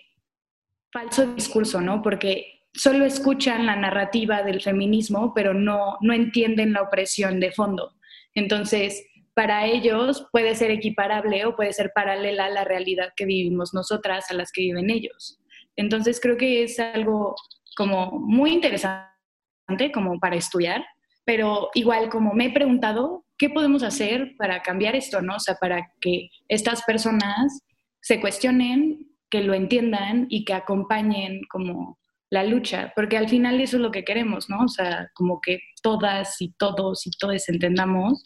falso 0.93 1.33
discurso, 1.33 1.81
¿no? 1.81 2.01
Porque 2.01 2.61
solo 2.73 3.03
escuchan 3.03 3.65
la 3.65 3.75
narrativa 3.75 4.43
del 4.43 4.61
feminismo, 4.61 5.33
pero 5.33 5.53
no, 5.53 5.97
no 5.99 6.13
entienden 6.13 6.71
la 6.71 6.83
opresión 6.83 7.41
de 7.41 7.51
fondo. 7.51 7.95
Entonces, 8.33 9.05
para 9.33 9.65
ellos 9.65 10.27
puede 10.31 10.55
ser 10.55 10.71
equiparable 10.71 11.45
o 11.45 11.55
puede 11.55 11.73
ser 11.73 11.91
paralela 11.93 12.45
a 12.45 12.49
la 12.49 12.63
realidad 12.63 13.13
que 13.15 13.25
vivimos 13.25 13.73
nosotras, 13.73 14.29
a 14.29 14.33
las 14.33 14.51
que 14.51 14.61
viven 14.61 14.89
ellos. 14.89 15.39
Entonces, 15.75 16.19
creo 16.19 16.37
que 16.37 16.63
es 16.63 16.79
algo 16.79 17.35
como 17.75 18.11
muy 18.19 18.51
interesante 18.51 19.91
como 19.93 20.19
para 20.19 20.35
estudiar, 20.35 20.83
pero 21.23 21.69
igual 21.73 22.09
como 22.09 22.33
me 22.33 22.47
he 22.47 22.51
preguntado, 22.51 23.25
¿qué 23.37 23.49
podemos 23.49 23.83
hacer 23.83 24.35
para 24.37 24.61
cambiar 24.61 24.95
esto, 24.95 25.21
no? 25.21 25.35
O 25.35 25.39
sea, 25.39 25.55
para 25.55 25.91
que 26.01 26.29
estas 26.47 26.83
personas 26.83 27.63
se 28.01 28.19
cuestionen, 28.19 29.07
que 29.29 29.41
lo 29.41 29.53
entiendan 29.53 30.27
y 30.29 30.43
que 30.43 30.53
acompañen 30.53 31.41
como 31.49 31.97
la 32.29 32.43
lucha, 32.43 32.91
porque 32.95 33.17
al 33.17 33.29
final 33.29 33.59
eso 33.61 33.77
es 33.77 33.81
lo 33.81 33.91
que 33.91 34.03
queremos, 34.03 34.49
¿no? 34.49 34.63
O 34.63 34.67
sea, 34.67 35.09
como 35.13 35.39
que 35.41 35.59
todas 35.81 36.41
y 36.41 36.53
todos 36.57 37.05
y 37.05 37.11
todos 37.11 37.47
entendamos 37.49 38.23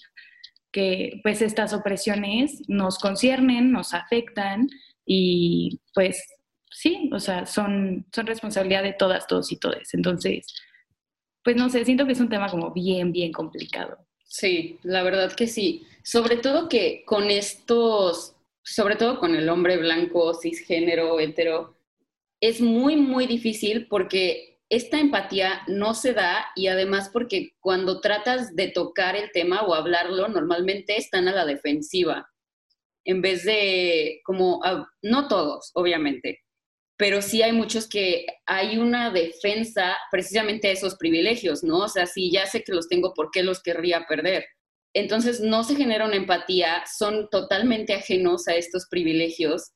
que 0.76 1.22
pues 1.24 1.42
estas 1.42 1.72
opresiones 1.72 2.62
nos 2.68 3.00
conciernen, 3.00 3.72
nos 3.72 3.94
afectan 3.94 4.68
y 5.06 5.80
pues 5.94 6.22
sí, 6.70 7.10
o 7.14 7.20
sea, 7.22 7.46
son, 7.46 8.06
son 8.14 8.28
responsabilidad 8.28 8.84
de 8.84 8.92
todas, 8.92 9.26
todos 9.26 9.54
y 9.54 9.58
todes. 9.58 9.94
Entonces, 9.94 10.46
pues 11.46 11.56
no 11.56 11.70
sé, 11.70 11.86
siento 11.86 12.06
que 12.06 12.12
es 12.12 12.20
un 12.20 12.28
tema 12.28 12.50
como 12.50 12.74
bien, 12.74 13.14
bien 13.14 13.32
complicado. 13.32 13.98
Sí, 14.26 14.78
la 14.84 15.02
verdad 15.02 15.32
que 15.32 15.48
sí. 15.48 15.88
Sobre 16.04 16.36
todo 16.36 16.68
que 16.68 17.04
con 17.06 17.32
estos, 17.32 18.36
sobre 18.62 18.98
todo 18.98 19.18
con 19.18 19.34
el 19.34 19.48
hombre 19.48 19.78
blanco, 19.78 20.34
cisgénero, 20.34 21.22
hetero, 21.22 21.78
es 22.42 22.60
muy, 22.60 22.98
muy 22.98 23.28
difícil 23.28 23.88
porque 23.88 24.55
esta 24.70 25.00
empatía 25.00 25.62
no 25.68 25.94
se 25.94 26.14
da 26.14 26.48
y 26.56 26.68
además 26.68 27.10
porque 27.14 27.52
cuando 27.60 28.02
tratas 28.02 28.56
de 28.56 28.70
tocar 28.70 29.16
el 29.16 29.32
tema 29.32 29.62
o 29.62 29.76
hablarlo, 29.76 30.28
normalmente 30.28 30.98
están 30.98 31.28
a 31.28 31.34
la 31.34 31.46
defensiva, 31.46 32.30
en 33.04 33.22
vez 33.22 33.44
de 33.44 34.22
como, 34.24 34.62
no 35.04 35.28
todos, 35.28 35.72
obviamente, 35.76 36.42
pero 36.98 37.22
sí 37.22 37.42
hay 37.42 37.52
muchos 37.52 37.88
que 37.88 38.26
hay 38.46 38.78
una 38.78 39.12
defensa 39.12 39.98
precisamente 40.12 40.68
de 40.68 40.74
esos 40.74 40.96
privilegios, 40.96 41.64
¿no? 41.64 41.80
O 41.80 41.90
sea, 41.90 42.06
si 42.06 42.32
ya 42.32 42.46
sé 42.46 42.64
que 42.64 42.74
los 42.74 42.88
tengo, 42.88 43.14
¿por 43.14 43.30
qué 43.32 43.44
los 43.44 43.62
querría 43.62 44.06
perder? 44.08 44.46
Entonces 44.94 45.42
no 45.42 45.64
se 45.64 45.76
genera 45.76 46.06
una 46.06 46.16
empatía, 46.16 46.84
son 46.98 47.30
totalmente 47.30 47.94
ajenos 47.94 48.48
a 48.48 48.56
estos 48.56 48.88
privilegios 48.88 49.74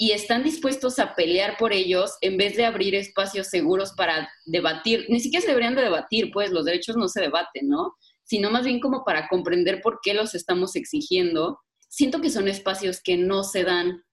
y 0.00 0.12
están 0.12 0.44
dispuestos 0.44 1.00
a 1.00 1.16
pelear 1.16 1.56
por 1.58 1.72
ellos 1.72 2.16
en 2.20 2.36
vez 2.36 2.56
de 2.56 2.64
abrir 2.64 2.94
espacios 2.94 3.48
seguros 3.48 3.92
para 3.96 4.30
debatir. 4.46 5.06
Ni 5.08 5.18
siquiera 5.18 5.42
se 5.42 5.48
deberían 5.48 5.74
de 5.74 5.82
debatir, 5.82 6.30
pues 6.32 6.52
los 6.52 6.64
derechos 6.64 6.96
no 6.96 7.08
se 7.08 7.20
debaten, 7.20 7.68
¿no? 7.68 7.96
Sino 8.22 8.50
más 8.50 8.64
bien 8.64 8.78
como 8.78 9.04
para 9.04 9.26
comprender 9.28 9.80
por 9.82 9.98
qué 10.00 10.14
los 10.14 10.36
estamos 10.36 10.76
exigiendo. 10.76 11.58
Siento 11.88 12.20
que 12.20 12.30
son 12.30 12.46
espacios 12.46 13.00
que 13.02 13.16
no 13.16 13.42
se 13.42 13.64
dan 13.64 14.04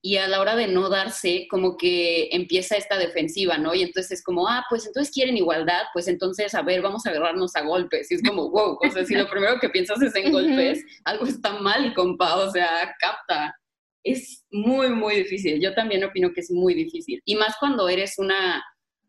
y 0.00 0.18
a 0.18 0.28
la 0.28 0.38
hora 0.40 0.54
de 0.54 0.68
no 0.68 0.90
darse, 0.90 1.46
como 1.50 1.78
que 1.78 2.28
empieza 2.30 2.76
esta 2.76 2.98
defensiva, 2.98 3.56
¿no? 3.56 3.74
Y 3.74 3.82
entonces 3.82 4.18
es 4.18 4.22
como, 4.22 4.46
ah, 4.46 4.62
pues 4.68 4.86
entonces 4.86 5.12
quieren 5.12 5.36
igualdad, 5.38 5.84
pues 5.94 6.08
entonces, 6.08 6.54
a 6.54 6.60
ver, 6.60 6.82
vamos 6.82 7.06
a 7.06 7.10
agarrarnos 7.10 7.56
a 7.56 7.62
golpes. 7.62 8.10
Y 8.10 8.16
es 8.16 8.22
como, 8.22 8.50
wow, 8.50 8.78
o 8.80 8.90
sea, 8.90 9.04
si 9.06 9.14
lo 9.14 9.28
primero 9.30 9.58
que 9.58 9.70
piensas 9.70 10.00
es 10.02 10.14
en 10.14 10.30
golpes, 10.30 10.84
algo 11.06 11.24
está 11.24 11.58
mal, 11.58 11.94
compa, 11.94 12.36
o 12.36 12.50
sea, 12.50 12.94
capta. 13.00 13.56
Es 14.04 14.44
muy, 14.50 14.90
muy 14.90 15.16
difícil. 15.16 15.60
Yo 15.60 15.74
también 15.74 16.04
opino 16.04 16.32
que 16.32 16.40
es 16.42 16.50
muy 16.50 16.74
difícil. 16.74 17.20
Y 17.24 17.34
más 17.34 17.56
cuando 17.58 17.88
eres 17.88 18.18
una, 18.18 18.62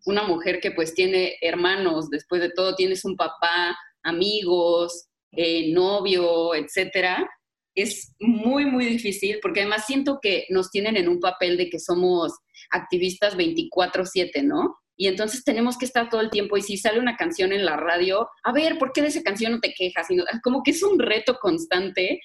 una 0.06 0.24
mujer 0.24 0.60
que 0.60 0.72
pues 0.72 0.94
tiene 0.96 1.36
hermanos, 1.42 2.10
después 2.10 2.42
de 2.42 2.50
todo 2.50 2.76
tienes 2.76 3.06
un 3.06 3.16
papá, 3.16 3.78
amigos, 4.04 5.08
eh, 5.32 5.72
novio, 5.72 6.56
etcétera 6.56 7.30
es 7.76 8.16
muy, 8.20 8.66
muy 8.66 8.86
difícil 8.86 9.40
porque 9.42 9.62
además 9.62 9.86
siento 9.86 10.20
que 10.22 10.46
nos 10.50 10.72
tienen 10.72 10.96
en 10.96 11.10
un 11.10 11.20
papel 11.20 11.58
de 11.58 11.70
que 11.70 11.80
somos 11.80 12.34
activistas 12.72 13.36
24/7, 13.36 14.42
¿no? 14.44 14.78
Y 14.98 15.08
entonces 15.08 15.44
tenemos 15.44 15.78
que 15.78 15.86
estar 15.86 16.10
todo 16.10 16.22
el 16.22 16.30
tiempo 16.30 16.56
y 16.56 16.62
si 16.62 16.78
sale 16.78 17.00
una 17.00 17.18
canción 17.18 17.52
en 17.52 17.66
la 17.66 17.76
radio, 17.76 18.30
a 18.44 18.54
ver, 18.54 18.78
¿por 18.78 18.94
qué 18.94 19.02
de 19.02 19.10
esa 19.10 19.24
canción 19.24 19.52
no 19.52 19.60
te 19.60 19.74
quejas? 19.74 20.08
como 20.42 20.64
que 20.64 20.72
es 20.72 20.82
un 20.84 20.98
reto 20.98 21.38
constante 21.42 22.22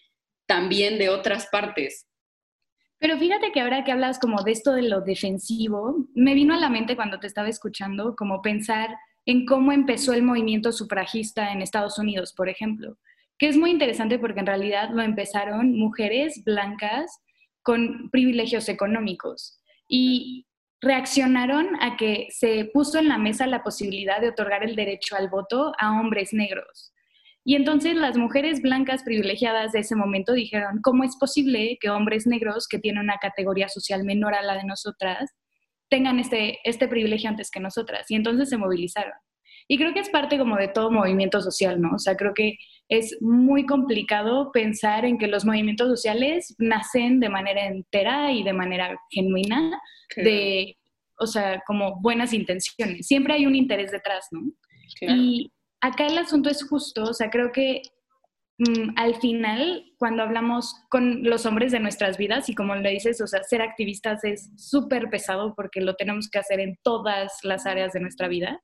también 0.46 0.98
de 0.98 1.08
otras 1.08 1.48
partes. 1.50 2.06
Pero 3.00 3.18
fíjate 3.18 3.50
que 3.50 3.60
ahora 3.60 3.82
que 3.82 3.90
hablas 3.90 4.20
como 4.20 4.42
de 4.44 4.52
esto 4.52 4.72
de 4.72 4.82
lo 4.82 5.00
defensivo, 5.00 6.06
me 6.14 6.34
vino 6.34 6.54
a 6.54 6.60
la 6.60 6.70
mente 6.70 6.94
cuando 6.94 7.18
te 7.18 7.26
estaba 7.26 7.48
escuchando 7.48 8.14
como 8.14 8.42
pensar 8.42 8.90
en 9.26 9.46
cómo 9.46 9.72
empezó 9.72 10.12
el 10.12 10.22
movimiento 10.22 10.70
sufragista 10.70 11.52
en 11.52 11.62
Estados 11.62 11.98
Unidos, 11.98 12.32
por 12.32 12.48
ejemplo 12.48 12.96
que 13.40 13.48
es 13.48 13.56
muy 13.56 13.70
interesante 13.70 14.18
porque 14.18 14.40
en 14.40 14.46
realidad 14.46 14.90
lo 14.92 15.02
empezaron 15.02 15.72
mujeres 15.72 16.44
blancas 16.44 17.22
con 17.62 18.10
privilegios 18.10 18.68
económicos 18.68 19.58
y 19.88 20.46
reaccionaron 20.82 21.68
a 21.80 21.96
que 21.96 22.28
se 22.30 22.66
puso 22.66 22.98
en 22.98 23.08
la 23.08 23.16
mesa 23.16 23.46
la 23.46 23.62
posibilidad 23.62 24.20
de 24.20 24.28
otorgar 24.28 24.62
el 24.62 24.76
derecho 24.76 25.16
al 25.16 25.30
voto 25.30 25.72
a 25.78 25.98
hombres 25.98 26.34
negros. 26.34 26.92
Y 27.44 27.54
entonces 27.54 27.94
las 27.96 28.16
mujeres 28.16 28.60
blancas 28.60 29.02
privilegiadas 29.02 29.72
de 29.72 29.80
ese 29.80 29.96
momento 29.96 30.32
dijeron, 30.32 30.80
¿cómo 30.82 31.04
es 31.04 31.16
posible 31.16 31.78
que 31.80 31.90
hombres 31.90 32.26
negros 32.26 32.68
que 32.68 32.78
tienen 32.78 33.02
una 33.04 33.16
categoría 33.16 33.68
social 33.68 34.04
menor 34.04 34.34
a 34.34 34.42
la 34.42 34.56
de 34.56 34.64
nosotras 34.64 35.30
tengan 35.88 36.18
este, 36.18 36.58
este 36.64 36.86
privilegio 36.86 37.30
antes 37.30 37.50
que 37.50 37.60
nosotras? 37.60 38.10
Y 38.10 38.16
entonces 38.16 38.50
se 38.50 38.58
movilizaron. 38.58 39.14
Y 39.68 39.78
creo 39.78 39.94
que 39.94 40.00
es 40.00 40.10
parte 40.10 40.36
como 40.36 40.56
de 40.56 40.68
todo 40.68 40.90
movimiento 40.90 41.40
social, 41.40 41.80
¿no? 41.80 41.92
O 41.94 41.98
sea, 41.98 42.16
creo 42.16 42.34
que 42.34 42.56
es 42.88 43.16
muy 43.20 43.66
complicado 43.66 44.50
pensar 44.52 45.04
en 45.04 45.16
que 45.16 45.28
los 45.28 45.44
movimientos 45.44 45.88
sociales 45.88 46.54
nacen 46.58 47.20
de 47.20 47.28
manera 47.28 47.66
entera 47.66 48.32
y 48.32 48.42
de 48.42 48.52
manera 48.52 48.98
genuina, 49.10 49.80
de, 50.16 50.76
o 51.20 51.26
sea, 51.26 51.62
como 51.66 52.00
buenas 52.00 52.32
intenciones. 52.32 53.06
Siempre 53.06 53.34
hay 53.34 53.46
un 53.46 53.54
interés 53.54 53.92
detrás, 53.92 54.26
¿no? 54.32 54.40
Y 55.02 55.52
acá 55.80 56.06
el 56.06 56.18
asunto 56.18 56.50
es 56.50 56.66
justo, 56.66 57.04
o 57.04 57.14
sea, 57.14 57.30
creo 57.30 57.52
que 57.52 57.82
mm, 58.58 58.90
al 58.96 59.16
final, 59.16 59.84
cuando 59.98 60.22
hablamos 60.22 60.74
con 60.90 61.22
los 61.24 61.46
hombres 61.46 61.72
de 61.72 61.80
nuestras 61.80 62.18
vidas, 62.18 62.48
y 62.48 62.54
como 62.54 62.74
le 62.74 62.90
dices, 62.90 63.20
o 63.20 63.26
sea, 63.26 63.42
ser 63.42 63.62
activistas 63.62 64.24
es 64.24 64.50
súper 64.56 65.08
pesado 65.10 65.54
porque 65.54 65.80
lo 65.80 65.94
tenemos 65.94 66.28
que 66.30 66.38
hacer 66.38 66.60
en 66.60 66.78
todas 66.82 67.32
las 67.42 67.66
áreas 67.66 67.92
de 67.92 68.00
nuestra 68.00 68.28
vida. 68.28 68.62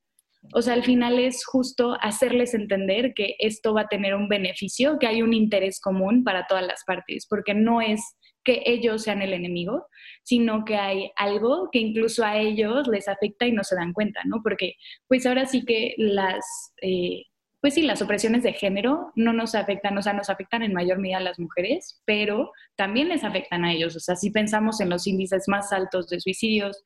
O 0.52 0.62
sea, 0.62 0.74
al 0.74 0.84
final 0.84 1.18
es 1.18 1.44
justo 1.44 1.96
hacerles 2.00 2.54
entender 2.54 3.14
que 3.14 3.34
esto 3.40 3.74
va 3.74 3.82
a 3.82 3.88
tener 3.88 4.14
un 4.14 4.28
beneficio, 4.28 4.98
que 5.00 5.08
hay 5.08 5.22
un 5.22 5.32
interés 5.32 5.80
común 5.80 6.22
para 6.22 6.46
todas 6.46 6.64
las 6.64 6.84
partes, 6.84 7.26
porque 7.28 7.52
no 7.52 7.80
es 7.80 8.00
que 8.46 8.62
ellos 8.64 9.02
sean 9.02 9.20
el 9.22 9.34
enemigo, 9.34 9.88
sino 10.22 10.64
que 10.64 10.76
hay 10.76 11.10
algo 11.16 11.68
que 11.72 11.80
incluso 11.80 12.24
a 12.24 12.38
ellos 12.38 12.86
les 12.86 13.08
afecta 13.08 13.44
y 13.46 13.52
no 13.52 13.64
se 13.64 13.74
dan 13.74 13.92
cuenta, 13.92 14.20
¿no? 14.24 14.40
Porque 14.42 14.76
pues 15.08 15.26
ahora 15.26 15.46
sí 15.46 15.64
que 15.64 15.94
las, 15.98 16.72
eh, 16.80 17.24
pues 17.60 17.74
sí, 17.74 17.82
las 17.82 18.02
opresiones 18.02 18.44
de 18.44 18.52
género 18.52 19.12
no 19.16 19.32
nos 19.32 19.56
afectan, 19.56 19.98
o 19.98 20.02
sea, 20.02 20.12
nos 20.12 20.30
afectan 20.30 20.62
en 20.62 20.72
mayor 20.72 20.98
medida 21.00 21.16
a 21.18 21.20
las 21.20 21.40
mujeres, 21.40 22.00
pero 22.04 22.52
también 22.76 23.08
les 23.08 23.24
afectan 23.24 23.64
a 23.64 23.72
ellos. 23.72 23.96
O 23.96 24.00
sea, 24.00 24.14
si 24.14 24.30
pensamos 24.30 24.80
en 24.80 24.90
los 24.90 25.08
índices 25.08 25.48
más 25.48 25.72
altos 25.72 26.08
de 26.08 26.20
suicidios 26.20 26.84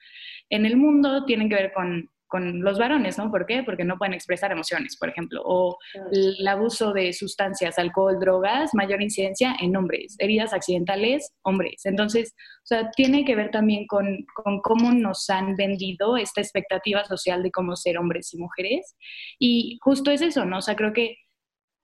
en 0.49 0.65
el 0.65 0.79
mundo, 0.79 1.27
tienen 1.27 1.51
que 1.51 1.57
ver 1.57 1.73
con 1.75 2.09
con 2.31 2.63
los 2.63 2.79
varones, 2.79 3.19
¿no? 3.19 3.31
¿Por 3.31 3.45
qué? 3.45 3.63
Porque 3.65 3.85
no 3.85 3.99
pueden 3.99 4.15
expresar 4.15 4.53
emociones, 4.53 4.97
por 4.97 5.09
ejemplo, 5.11 5.43
o 5.45 5.77
el 6.13 6.47
abuso 6.47 6.93
de 6.93 7.13
sustancias, 7.13 7.79
alcohol, 7.79 8.19
drogas, 8.19 8.71
mayor 8.73 9.03
incidencia 9.03 9.57
en 9.61 9.77
hombres, 9.77 10.15
heridas 10.19 10.55
accidentales, 10.55 11.35
hombres. 11.43 11.85
Entonces, 11.85 12.33
o 12.63 12.67
sea, 12.67 12.91
tiene 12.93 13.25
que 13.25 13.35
ver 13.35 13.51
también 13.51 13.87
con, 13.87 14.25
con 14.33 14.61
cómo 14.61 14.93
nos 14.93 15.29
han 15.29 15.57
vendido 15.57 16.17
esta 16.17 16.41
expectativa 16.41 17.05
social 17.05 17.43
de 17.43 17.51
cómo 17.51 17.75
ser 17.77 17.99
hombres 17.99 18.33
y 18.33 18.39
mujeres. 18.39 18.97
Y 19.39 19.79
justo 19.83 20.13
es 20.13 20.23
eso, 20.23 20.45
¿no? 20.45 20.59
O 20.59 20.63
sea, 20.63 20.77
creo 20.77 20.93
que 20.93 21.17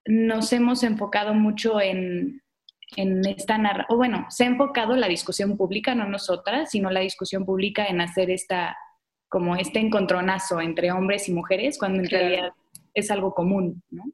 nos 0.07 0.53
hemos 0.53 0.85
enfocado 0.85 1.35
mucho 1.35 1.81
en, 1.81 2.41
en 2.95 3.27
esta 3.27 3.59
narrativa, 3.59 3.95
o 3.95 3.97
bueno, 3.97 4.27
se 4.29 4.45
ha 4.45 4.47
enfocado 4.47 4.95
la 4.95 5.09
discusión 5.09 5.57
pública, 5.57 5.97
no 5.97 6.09
nosotras, 6.09 6.71
sino 6.71 6.91
la 6.91 7.01
discusión 7.01 7.45
pública 7.45 7.87
en 7.87 8.01
hacer 8.01 8.31
esta 8.31 8.77
como 9.29 9.57
este 9.57 9.81
encontronazo 9.81 10.61
entre 10.61 10.93
hombres 10.93 11.29
y 11.29 11.33
mujeres, 11.33 11.79
cuando 11.79 12.03
en 12.03 12.11
realidad 12.11 12.53
es 12.95 13.11
algo 13.11 13.35
común, 13.35 13.83
¿no? 13.91 14.05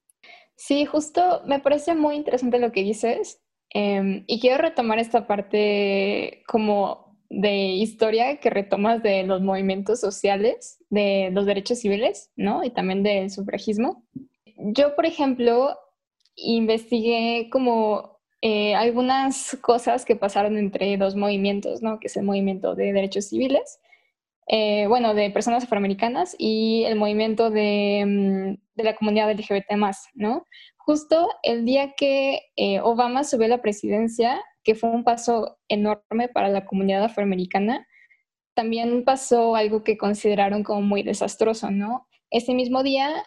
Sí, 0.57 0.85
justo 0.85 1.43
me 1.47 1.61
parece 1.61 1.95
muy 1.95 2.15
interesante 2.15 2.59
lo 2.59 2.73
que 2.73 2.83
dices 2.83 3.41
em, 3.71 4.25
y 4.27 4.41
quiero 4.41 4.63
retomar 4.63 4.99
esta 4.99 5.27
parte 5.27 6.43
como 6.47 7.17
de 7.31 7.55
historia 7.55 8.37
que 8.37 8.51
retomas 8.51 9.03
de 9.03 9.23
los 9.25 9.41
movimientos 9.41 10.01
sociales, 10.01 10.79
de 10.91 11.31
los 11.33 11.47
derechos 11.47 11.79
civiles, 11.79 12.31
¿no? 12.37 12.63
Y 12.63 12.71
también 12.71 13.03
del 13.03 13.31
sufragismo. 13.31 14.05
Yo, 14.57 14.95
por 14.95 15.07
ejemplo, 15.07 15.77
investigué 16.37 17.49
como 17.51 18.21
eh, 18.43 18.75
algunas 18.75 19.57
cosas 19.63 20.05
que 20.05 20.15
pasaron 20.15 20.59
entre 20.59 20.97
dos 20.97 21.17
movimientos, 21.17 21.83
¿no? 21.83 21.99
Que 21.99 22.09
es 22.09 22.17
el 22.17 22.25
movimiento 22.25 22.75
de 22.75 22.93
derechos 22.93 23.29
civiles 23.29 23.81
eh, 24.49 24.87
bueno, 24.89 25.15
de 25.15 25.31
personas 25.31 25.65
afroamericanas 25.65 26.35
y 26.39 26.85
el 26.85 26.97
movimiento 26.97 27.51
de, 27.51 28.05
mm, 28.07 28.63
de 28.75 28.85
la 28.85 28.97
comunidad 28.97 29.31
LGBT 29.31 29.73
¿no? 30.15 30.47
Justo 30.77 31.29
el 31.43 31.65
día 31.65 31.95
que 31.97 32.41
eh, 32.57 32.81
Obama 32.81 33.25
subió 33.25 33.47
a 33.47 33.51
la 33.51 33.63
presidencia, 33.63 34.43
que 34.65 34.75
fue 34.75 34.91
un 34.91 35.05
paso 35.05 35.59
enorme 35.69 36.29
para 36.29 36.49
la 36.49 36.65
comunidad 36.65 37.05
afroamericana, 37.05 37.87
también 38.55 39.05
pasó 39.05 39.55
algo 39.57 39.85
que 39.85 39.97
consideraron 39.97 40.63
como 40.65 40.83
muy 40.83 41.03
desastroso, 41.03 41.71
¿no? 41.71 42.09
Ese 42.31 42.55
mismo 42.55 42.83
día, 42.83 43.25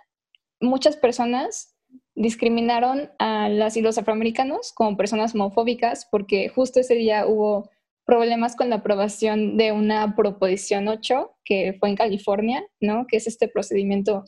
muchas 0.59 0.97
personas 0.97 1.75
discriminaron 2.15 3.11
a 3.19 3.49
las 3.49 3.77
y 3.77 3.81
los 3.81 3.97
afroamericanos 3.97 4.73
como 4.73 4.97
personas 4.97 5.35
homofóbicas 5.35 6.07
porque 6.09 6.49
justo 6.49 6.79
ese 6.79 6.95
día 6.95 7.25
hubo 7.27 7.69
problemas 8.05 8.55
con 8.55 8.69
la 8.69 8.77
aprobación 8.77 9.57
de 9.57 9.71
una 9.71 10.15
proposición 10.15 10.87
8 10.87 11.35
que 11.43 11.75
fue 11.79 11.89
en 11.89 11.95
California, 11.95 12.63
¿no? 12.79 13.05
Que 13.07 13.17
es 13.17 13.27
este 13.27 13.47
procedimiento 13.47 14.23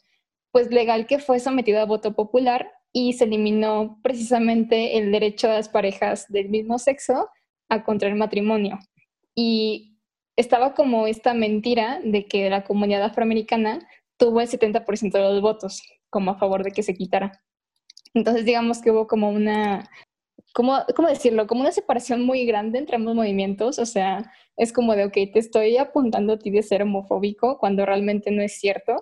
pues 0.51 0.72
legal 0.72 1.05
que 1.05 1.19
fue 1.19 1.39
sometido 1.39 1.79
a 1.79 1.86
voto 1.86 2.15
popular 2.15 2.72
y 2.91 3.13
se 3.13 3.25
eliminó 3.25 4.00
precisamente 4.01 4.98
el 4.98 5.12
derecho 5.12 5.48
de 5.48 5.53
las 5.53 5.69
parejas 5.69 6.25
del 6.29 6.50
mismo 6.50 6.79
sexo 6.79 7.29
a 7.69 7.84
contraer 7.84 8.15
matrimonio. 8.15 8.79
Y 9.36 10.00
estaba 10.36 10.74
como 10.74 11.05
esta 11.05 11.34
mentira 11.34 12.00
de 12.03 12.25
que 12.25 12.50
la 12.50 12.63
comunidad 12.63 13.03
afroamericana 13.03 13.88
tuvo 14.17 14.41
el 14.41 14.48
70% 14.48 15.12
de 15.12 15.19
los 15.19 15.41
votos 15.41 15.84
como 16.10 16.31
a 16.31 16.39
favor 16.39 16.63
de 16.63 16.72
que 16.72 16.81
se 16.81 16.96
quitara. 16.96 17.43
Entonces 18.13 18.46
digamos 18.46 18.81
que 18.81 18.89
hubo 18.89 19.05
como 19.05 19.29
una 19.29 19.88
¿cómo, 20.54 20.77
¿cómo 20.96 21.08
decirlo? 21.08 21.48
Como 21.48 21.62
una 21.62 21.72
separación 21.72 22.25
muy 22.25 22.46
grande 22.46 22.80
entre 22.80 22.96
ambos 22.96 23.16
movimientos. 23.16 23.80
O 23.80 23.86
sea, 23.86 24.32
es 24.56 24.74
como 24.74 24.96
de, 24.96 25.06
ok, 25.06 25.13
te 25.13 25.39
estoy 25.39 25.77
apuntando 25.77 26.34
a 26.34 26.39
ti 26.39 26.50
de 26.50 26.63
ser 26.63 26.82
homofóbico 26.82 27.58
cuando 27.58 27.86
realmente 27.86 28.32
no 28.32 28.42
es 28.42 28.54
cierto. 28.54 28.98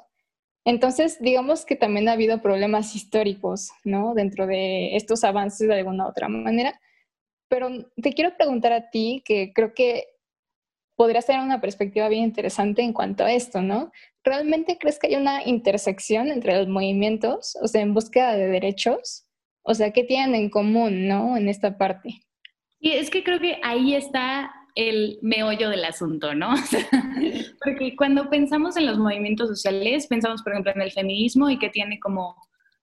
Entonces, 0.66 1.20
digamos 1.22 1.64
que 1.66 1.75
también 1.75 2.10
ha 2.10 2.14
habido 2.14 2.42
problemas 2.42 2.96
históricos, 2.96 3.70
¿no? 3.84 4.14
Dentro 4.16 4.48
de 4.48 4.96
estos 4.96 5.24
avances 5.24 5.68
de 5.68 5.75
alguna 5.75 6.08
otra 6.08 6.28
manera. 6.28 6.80
Pero 7.48 7.70
te 8.02 8.14
quiero 8.14 8.36
preguntar 8.36 8.74
a 8.74 8.90
ti, 8.90 9.22
que 9.24 9.54
creo 9.54 9.74
que 9.75 10.06
podría 10.96 11.22
ser 11.22 11.40
una 11.40 11.62
perspectiva 11.62 12.10
bien 12.10 12.24
interesante 12.24 12.82
en 12.82 12.94
cuanto 12.94 13.24
a 13.24 13.32
esto, 13.32 13.62
¿no? 13.62 13.92
¿Realmente 14.24 14.78
crees 14.80 14.98
que 14.98 15.08
hay 15.08 15.16
una 15.16 15.44
intersección 15.44 16.30
entre 16.30 16.58
los 16.58 16.68
movimientos, 16.68 17.58
o 17.62 17.68
sea, 17.68 17.82
en 17.82 17.94
búsqueda 17.94 18.34
de 18.34 18.48
derechos? 18.48 19.28
O 19.66 19.74
sea, 19.74 19.92
¿qué 19.92 20.04
tienen 20.04 20.36
en 20.36 20.50
común, 20.50 21.08
no? 21.08 21.36
En 21.36 21.50
esta 21.50 21.78
parte. 21.78 22.22
Y 22.80 22.92
es 22.92 23.10
que 23.10 23.24
creo 23.24 23.40
que 23.40 23.60
ahí 23.64 23.96
está 23.96 24.52
el 24.76 25.18
meollo 25.22 25.70
del 25.70 25.86
asunto, 25.86 26.36
¿no? 26.36 26.54
porque 27.64 27.96
cuando 27.96 28.30
pensamos 28.30 28.78
en 28.78 28.86
los 28.86 29.00
movimientos 29.00 29.50
sociales, 29.50 30.06
pensamos, 30.08 30.44
por 30.44 30.54
ejemplo, 30.54 30.72
en 30.76 30.82
el 30.82 30.92
feminismo 30.92 31.50
y 31.50 31.58
que 31.58 31.70
tiene 31.70 32.00
como 32.00 32.36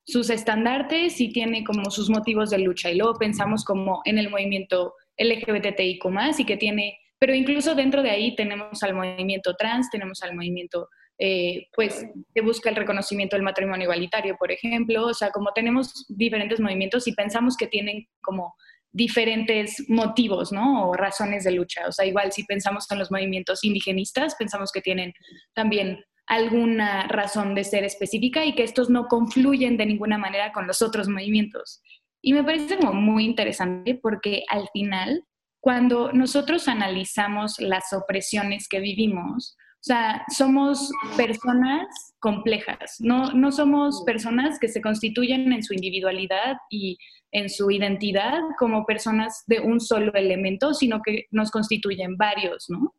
sus 0.05 0.31
estandartes 0.31 1.21
y 1.21 1.33
tiene 1.33 1.63
como 1.63 1.91
sus 1.91 2.11
motivos 2.11 2.51
de 2.51 2.59
lucha. 2.59 2.91
Y 2.91 2.97
luego 2.97 3.15
pensamos 3.15 3.65
como 3.65 4.01
en 4.05 4.19
el 4.19 4.31
movimiento 4.31 4.95
LGBTIQ 5.19 6.05
y 6.39 6.45
que 6.45 6.57
tiene, 6.57 6.99
pero 7.19 7.35
incluso 7.35 7.77
dentro 7.77 8.03
de 8.03 8.11
ahí 8.11 8.35
tenemos 8.35 8.83
al 8.83 8.95
movimiento 8.95 9.55
trans, 9.55 9.89
tenemos 9.91 10.21
al 10.23 10.35
movimiento 10.35 10.89
eh, 11.25 11.69
pues 11.77 12.05
que 12.35 12.41
busca 12.41 12.69
el 12.69 12.75
reconocimiento 12.75 13.37
del 13.37 13.45
matrimonio 13.45 13.85
igualitario, 13.85 14.35
por 14.37 14.51
ejemplo. 14.51 15.07
O 15.07 15.15
sea, 15.15 15.31
como 15.31 15.53
tenemos 15.53 16.05
diferentes 16.09 16.59
movimientos 16.59 17.07
y 17.07 17.13
pensamos 17.13 17.57
que 17.57 17.69
tienen 17.69 18.09
como 18.23 18.57
diferentes 18.91 19.89
motivos, 19.89 20.51
¿no? 20.51 20.89
O 20.89 20.95
razones 20.95 21.45
de 21.45 21.53
lucha. 21.53 21.87
O 21.87 21.93
sea, 21.93 22.07
igual 22.07 22.33
si 22.33 22.43
pensamos 22.43 22.91
en 22.91 22.99
los 22.99 23.13
movimientos 23.13 23.63
indigenistas, 23.63 24.35
pensamos 24.35 24.73
que 24.73 24.81
tienen 24.81 25.13
también 25.55 26.05
alguna 26.27 27.07
razón 27.07 27.55
de 27.55 27.63
ser 27.63 27.85
específica 27.85 28.45
y 28.45 28.57
que 28.57 28.65
estos 28.65 28.91
no 28.91 29.07
confluyen 29.07 29.77
de 29.77 29.87
ninguna 29.87 30.19
manera 30.19 30.51
con 30.51 30.67
los 30.67 30.83
otros 30.83 31.07
movimientos. 31.07 31.83
Y 32.21 32.33
me 32.33 32.43
parece 32.43 32.79
como 32.79 32.95
muy 32.95 33.25
interesante 33.27 33.95
porque 33.95 34.43
al 34.49 34.69
final, 34.73 35.25
cuando 35.61 36.13
nosotros 36.13 36.67
analizamos 36.67 37.61
las 37.61 37.93
opresiones 37.93 38.67
que 38.69 38.81
vivimos, 38.81 39.57
o 39.83 39.85
sea, 39.85 40.25
somos 40.29 40.93
personas 41.17 42.15
complejas, 42.21 42.99
no, 43.01 43.33
no 43.33 43.51
somos 43.51 44.05
personas 44.07 44.61
que 44.61 44.69
se 44.69 44.81
constituyen 44.81 45.53
en 45.53 45.65
su 45.65 45.75
individualidad 45.75 46.57
y 46.71 46.97
en 47.33 47.51
su 47.51 47.69
identidad 47.69 48.39
como 48.61 48.87
personas 48.87 49.43
de 49.49 49.59
un 49.59 49.81
solo 49.81 50.15
elemento, 50.15 50.73
sino 50.73 51.03
que 51.05 51.25
nos 51.33 51.51
constituyen 51.51 52.17
varios, 52.17 52.67
¿no? 52.69 52.95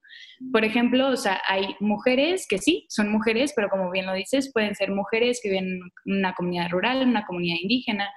Por 0.51 0.65
ejemplo, 0.65 1.09
o 1.09 1.15
sea, 1.15 1.41
hay 1.47 1.75
mujeres 1.79 2.45
que 2.49 2.57
sí, 2.57 2.85
son 2.89 3.09
mujeres, 3.09 3.53
pero 3.55 3.69
como 3.69 3.91
bien 3.91 4.05
lo 4.05 4.13
dices, 4.13 4.51
pueden 4.51 4.75
ser 4.75 4.91
mujeres 4.91 5.39
que 5.41 5.49
viven 5.49 5.79
en 6.05 6.17
una 6.17 6.33
comunidad 6.33 6.69
rural, 6.69 7.01
en 7.01 7.09
una 7.09 7.25
comunidad 7.25 7.57
indígena, 7.61 8.09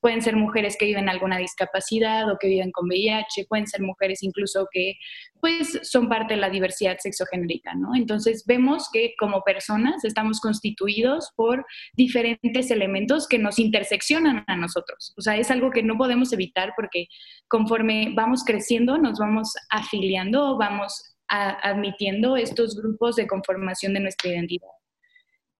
pueden 0.00 0.22
ser 0.22 0.36
mujeres 0.36 0.76
que 0.78 0.86
viven 0.86 1.08
alguna 1.08 1.38
discapacidad 1.38 2.30
o 2.30 2.38
que 2.38 2.48
viven 2.48 2.70
con 2.72 2.86
VIH, 2.88 3.46
pueden 3.48 3.66
ser 3.66 3.82
mujeres 3.82 4.22
incluso 4.22 4.66
que 4.70 4.94
pues 5.40 5.78
son 5.82 6.08
parte 6.08 6.34
de 6.34 6.40
la 6.40 6.50
diversidad 6.50 6.96
sexogenérica, 6.98 7.74
¿no? 7.74 7.94
Entonces 7.94 8.44
vemos 8.46 8.88
que 8.92 9.14
como 9.18 9.42
personas 9.42 10.04
estamos 10.04 10.40
constituidos 10.40 11.30
por 11.36 11.64
diferentes 11.94 12.70
elementos 12.70 13.28
que 13.28 13.38
nos 13.38 13.58
interseccionan 13.58 14.44
a 14.46 14.56
nosotros. 14.56 15.14
O 15.16 15.20
sea, 15.20 15.36
es 15.36 15.50
algo 15.50 15.70
que 15.70 15.82
no 15.82 15.96
podemos 15.96 16.32
evitar 16.32 16.72
porque 16.74 17.06
conforme 17.48 18.12
vamos 18.14 18.44
creciendo 18.44 18.98
nos 18.98 19.18
vamos 19.18 19.52
afiliando, 19.70 20.56
vamos 20.58 21.15
admitiendo 21.28 22.36
estos 22.36 22.76
grupos 22.76 23.16
de 23.16 23.26
conformación 23.26 23.94
de 23.94 24.00
nuestra 24.00 24.30
identidad. 24.30 24.68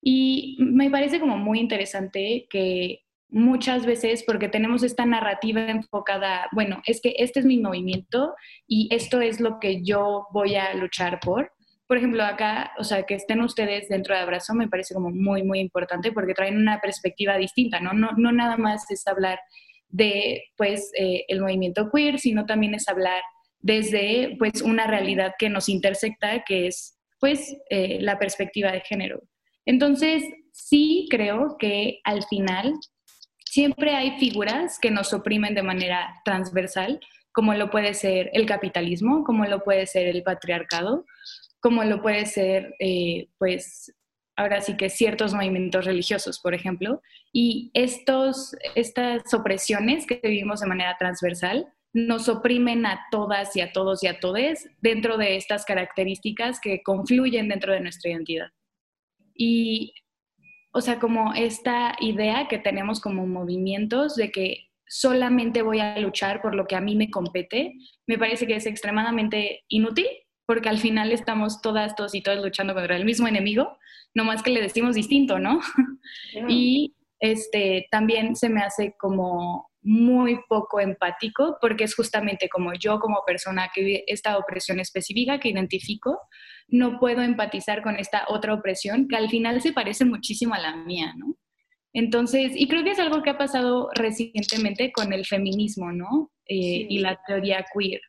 Y 0.02 0.56
me 0.60 0.90
parece 0.90 1.18
como 1.18 1.36
muy 1.36 1.58
interesante 1.58 2.46
que 2.48 3.00
muchas 3.28 3.86
veces, 3.86 4.22
porque 4.24 4.48
tenemos 4.48 4.82
esta 4.82 5.04
narrativa 5.04 5.68
enfocada, 5.68 6.48
bueno, 6.52 6.80
es 6.86 7.00
que 7.00 7.14
este 7.18 7.40
es 7.40 7.46
mi 7.46 7.58
movimiento 7.58 8.34
y 8.66 8.88
esto 8.94 9.20
es 9.20 9.40
lo 9.40 9.58
que 9.58 9.82
yo 9.82 10.26
voy 10.32 10.54
a 10.54 10.74
luchar 10.74 11.18
por. 11.20 11.52
Por 11.86 11.96
ejemplo, 11.98 12.24
acá, 12.24 12.72
o 12.78 12.84
sea, 12.84 13.04
que 13.04 13.14
estén 13.14 13.40
ustedes 13.40 13.88
dentro 13.88 14.14
de 14.14 14.20
Abrazo 14.20 14.54
me 14.54 14.68
parece 14.68 14.94
como 14.94 15.10
muy, 15.10 15.42
muy 15.42 15.60
importante 15.60 16.12
porque 16.12 16.34
traen 16.34 16.56
una 16.56 16.80
perspectiva 16.80 17.36
distinta, 17.36 17.80
¿no? 17.80 17.92
No, 17.92 18.12
no 18.16 18.32
nada 18.32 18.56
más 18.56 18.90
es 18.90 19.06
hablar 19.06 19.38
de, 19.88 20.44
pues, 20.56 20.90
eh, 20.98 21.24
el 21.28 21.40
movimiento 21.40 21.90
queer, 21.92 22.18
sino 22.18 22.44
también 22.44 22.74
es 22.74 22.88
hablar 22.88 23.22
desde 23.60 24.36
pues 24.38 24.62
una 24.62 24.86
realidad 24.86 25.34
que 25.38 25.48
nos 25.48 25.68
intersecta, 25.68 26.44
que 26.44 26.68
es 26.68 26.98
pues 27.18 27.56
eh, 27.70 27.98
la 28.00 28.18
perspectiva 28.18 28.70
de 28.72 28.80
género. 28.80 29.22
Entonces, 29.64 30.22
sí 30.52 31.06
creo 31.10 31.56
que 31.58 32.00
al 32.04 32.22
final 32.24 32.74
siempre 33.44 33.94
hay 33.94 34.18
figuras 34.18 34.78
que 34.78 34.90
nos 34.90 35.12
oprimen 35.12 35.54
de 35.54 35.62
manera 35.62 36.20
transversal, 36.24 37.00
como 37.32 37.54
lo 37.54 37.70
puede 37.70 37.94
ser 37.94 38.30
el 38.32 38.46
capitalismo, 38.46 39.24
como 39.24 39.44
lo 39.46 39.62
puede 39.64 39.86
ser 39.86 40.06
el 40.08 40.22
patriarcado, 40.22 41.04
como 41.60 41.84
lo 41.84 42.00
puede 42.00 42.26
ser, 42.26 42.74
eh, 42.78 43.28
pues, 43.38 43.92
ahora 44.36 44.60
sí 44.60 44.76
que 44.76 44.90
ciertos 44.90 45.34
movimientos 45.34 45.84
religiosos, 45.84 46.38
por 46.38 46.54
ejemplo, 46.54 47.02
y 47.32 47.70
estos, 47.74 48.54
estas 48.74 49.32
opresiones 49.34 50.06
que 50.06 50.20
vivimos 50.22 50.60
de 50.60 50.66
manera 50.66 50.96
transversal 50.98 51.66
nos 51.96 52.28
oprimen 52.28 52.84
a 52.84 53.06
todas 53.10 53.56
y 53.56 53.62
a 53.62 53.72
todos 53.72 54.02
y 54.02 54.06
a 54.06 54.20
todes 54.20 54.68
dentro 54.82 55.16
de 55.16 55.36
estas 55.36 55.64
características 55.64 56.60
que 56.60 56.82
confluyen 56.82 57.48
dentro 57.48 57.72
de 57.72 57.80
nuestra 57.80 58.10
identidad. 58.10 58.48
Y, 59.34 59.94
o 60.72 60.82
sea, 60.82 60.98
como 60.98 61.32
esta 61.32 61.96
idea 62.00 62.48
que 62.48 62.58
tenemos 62.58 63.00
como 63.00 63.26
movimientos 63.26 64.14
de 64.14 64.30
que 64.30 64.68
solamente 64.86 65.62
voy 65.62 65.80
a 65.80 65.98
luchar 65.98 66.42
por 66.42 66.54
lo 66.54 66.66
que 66.66 66.76
a 66.76 66.82
mí 66.82 66.96
me 66.96 67.10
compete, 67.10 67.72
me 68.06 68.18
parece 68.18 68.46
que 68.46 68.56
es 68.56 68.66
extremadamente 68.66 69.64
inútil 69.68 70.06
porque 70.44 70.68
al 70.68 70.78
final 70.78 71.12
estamos 71.12 71.62
todas, 71.62 71.96
todos 71.96 72.14
y 72.14 72.20
todos 72.20 72.44
luchando 72.44 72.74
contra 72.74 72.96
el 72.96 73.06
mismo 73.06 73.26
enemigo, 73.26 73.78
nomás 74.12 74.42
que 74.42 74.50
le 74.50 74.60
decimos 74.60 74.96
distinto, 74.96 75.38
¿no? 75.38 75.60
Y 76.46 76.94
este, 77.20 77.88
también 77.90 78.36
se 78.36 78.50
me 78.50 78.60
hace 78.60 78.94
como 78.98 79.70
muy 79.86 80.40
poco 80.48 80.80
empático 80.80 81.58
porque 81.60 81.84
es 81.84 81.94
justamente 81.94 82.48
como 82.48 82.74
yo 82.74 82.98
como 82.98 83.22
persona 83.24 83.70
que 83.72 83.82
vive 83.82 84.04
esta 84.08 84.36
opresión 84.36 84.80
específica 84.80 85.38
que 85.38 85.48
identifico, 85.48 86.20
no 86.66 86.98
puedo 86.98 87.22
empatizar 87.22 87.82
con 87.82 87.96
esta 87.96 88.24
otra 88.28 88.52
opresión 88.52 89.06
que 89.06 89.16
al 89.16 89.30
final 89.30 89.62
se 89.62 89.72
parece 89.72 90.04
muchísimo 90.04 90.54
a 90.54 90.58
la 90.58 90.76
mía, 90.76 91.14
¿no? 91.16 91.36
Entonces, 91.92 92.52
y 92.54 92.66
creo 92.66 92.82
que 92.82 92.90
es 92.90 92.98
algo 92.98 93.22
que 93.22 93.30
ha 93.30 93.38
pasado 93.38 93.88
recientemente 93.94 94.90
con 94.90 95.12
el 95.12 95.24
feminismo, 95.24 95.92
¿no? 95.92 96.32
Eh, 96.48 96.86
y 96.90 96.98
la 96.98 97.20
teoría 97.26 97.64
queer. 97.72 98.00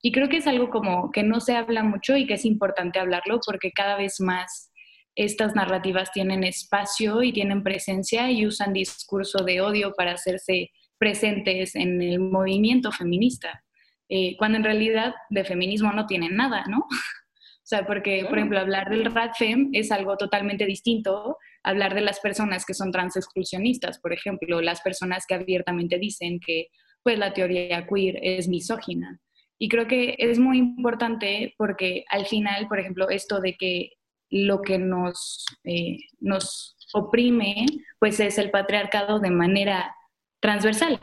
Y 0.00 0.12
creo 0.12 0.28
que 0.30 0.38
es 0.38 0.46
algo 0.46 0.70
como 0.70 1.10
que 1.10 1.22
no 1.22 1.40
se 1.40 1.54
habla 1.54 1.82
mucho 1.82 2.16
y 2.16 2.26
que 2.26 2.34
es 2.34 2.46
importante 2.46 2.98
hablarlo 2.98 3.40
porque 3.44 3.72
cada 3.72 3.98
vez 3.98 4.20
más 4.20 4.72
estas 5.14 5.54
narrativas 5.54 6.12
tienen 6.12 6.44
espacio 6.44 7.22
y 7.22 7.32
tienen 7.32 7.62
presencia 7.62 8.30
y 8.30 8.46
usan 8.46 8.72
discurso 8.72 9.44
de 9.44 9.60
odio 9.60 9.92
para 9.96 10.12
hacerse 10.12 10.70
presentes 10.98 11.74
en 11.74 12.00
el 12.02 12.18
movimiento 12.18 12.92
feminista, 12.92 13.64
eh, 14.08 14.36
cuando 14.36 14.58
en 14.58 14.64
realidad 14.64 15.14
de 15.30 15.44
feminismo 15.44 15.92
no 15.92 16.06
tienen 16.06 16.36
nada, 16.36 16.64
¿no? 16.68 16.86
O 17.58 17.68
sea, 17.68 17.84
porque, 17.84 18.24
por 18.28 18.38
ejemplo, 18.38 18.60
hablar 18.60 18.88
del 18.90 19.12
RADFEM 19.12 19.70
es 19.72 19.90
algo 19.90 20.16
totalmente 20.16 20.66
distinto 20.66 21.36
a 21.64 21.70
hablar 21.70 21.96
de 21.96 22.00
las 22.00 22.20
personas 22.20 22.64
que 22.64 22.74
son 22.74 22.92
transexclusionistas, 22.92 23.98
por 23.98 24.12
ejemplo, 24.12 24.60
las 24.60 24.80
personas 24.82 25.24
que 25.26 25.34
abiertamente 25.34 25.98
dicen 25.98 26.38
que 26.38 26.68
pues 27.02 27.18
la 27.18 27.34
teoría 27.34 27.84
queer 27.88 28.20
es 28.22 28.46
misógina. 28.46 29.20
Y 29.58 29.68
creo 29.68 29.88
que 29.88 30.14
es 30.16 30.38
muy 30.38 30.58
importante 30.58 31.56
porque 31.58 32.04
al 32.08 32.26
final, 32.26 32.68
por 32.68 32.78
ejemplo, 32.78 33.08
esto 33.10 33.40
de 33.40 33.56
que 33.56 33.94
lo 34.30 34.62
que 34.62 34.78
nos, 34.78 35.44
eh, 35.64 35.98
nos 36.20 36.76
oprime, 36.92 37.66
pues 37.98 38.20
es 38.20 38.38
el 38.38 38.52
patriarcado 38.52 39.18
de 39.18 39.30
manera 39.30 39.92
transversal, 40.40 41.00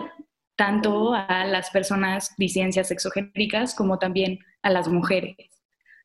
tanto 0.55 1.13
a 1.13 1.45
las 1.45 1.69
personas 1.71 2.33
disidencias 2.37 2.87
sexogénicas 2.87 3.75
como 3.75 3.99
también 3.99 4.39
a 4.61 4.69
las 4.69 4.87
mujeres. 4.87 5.35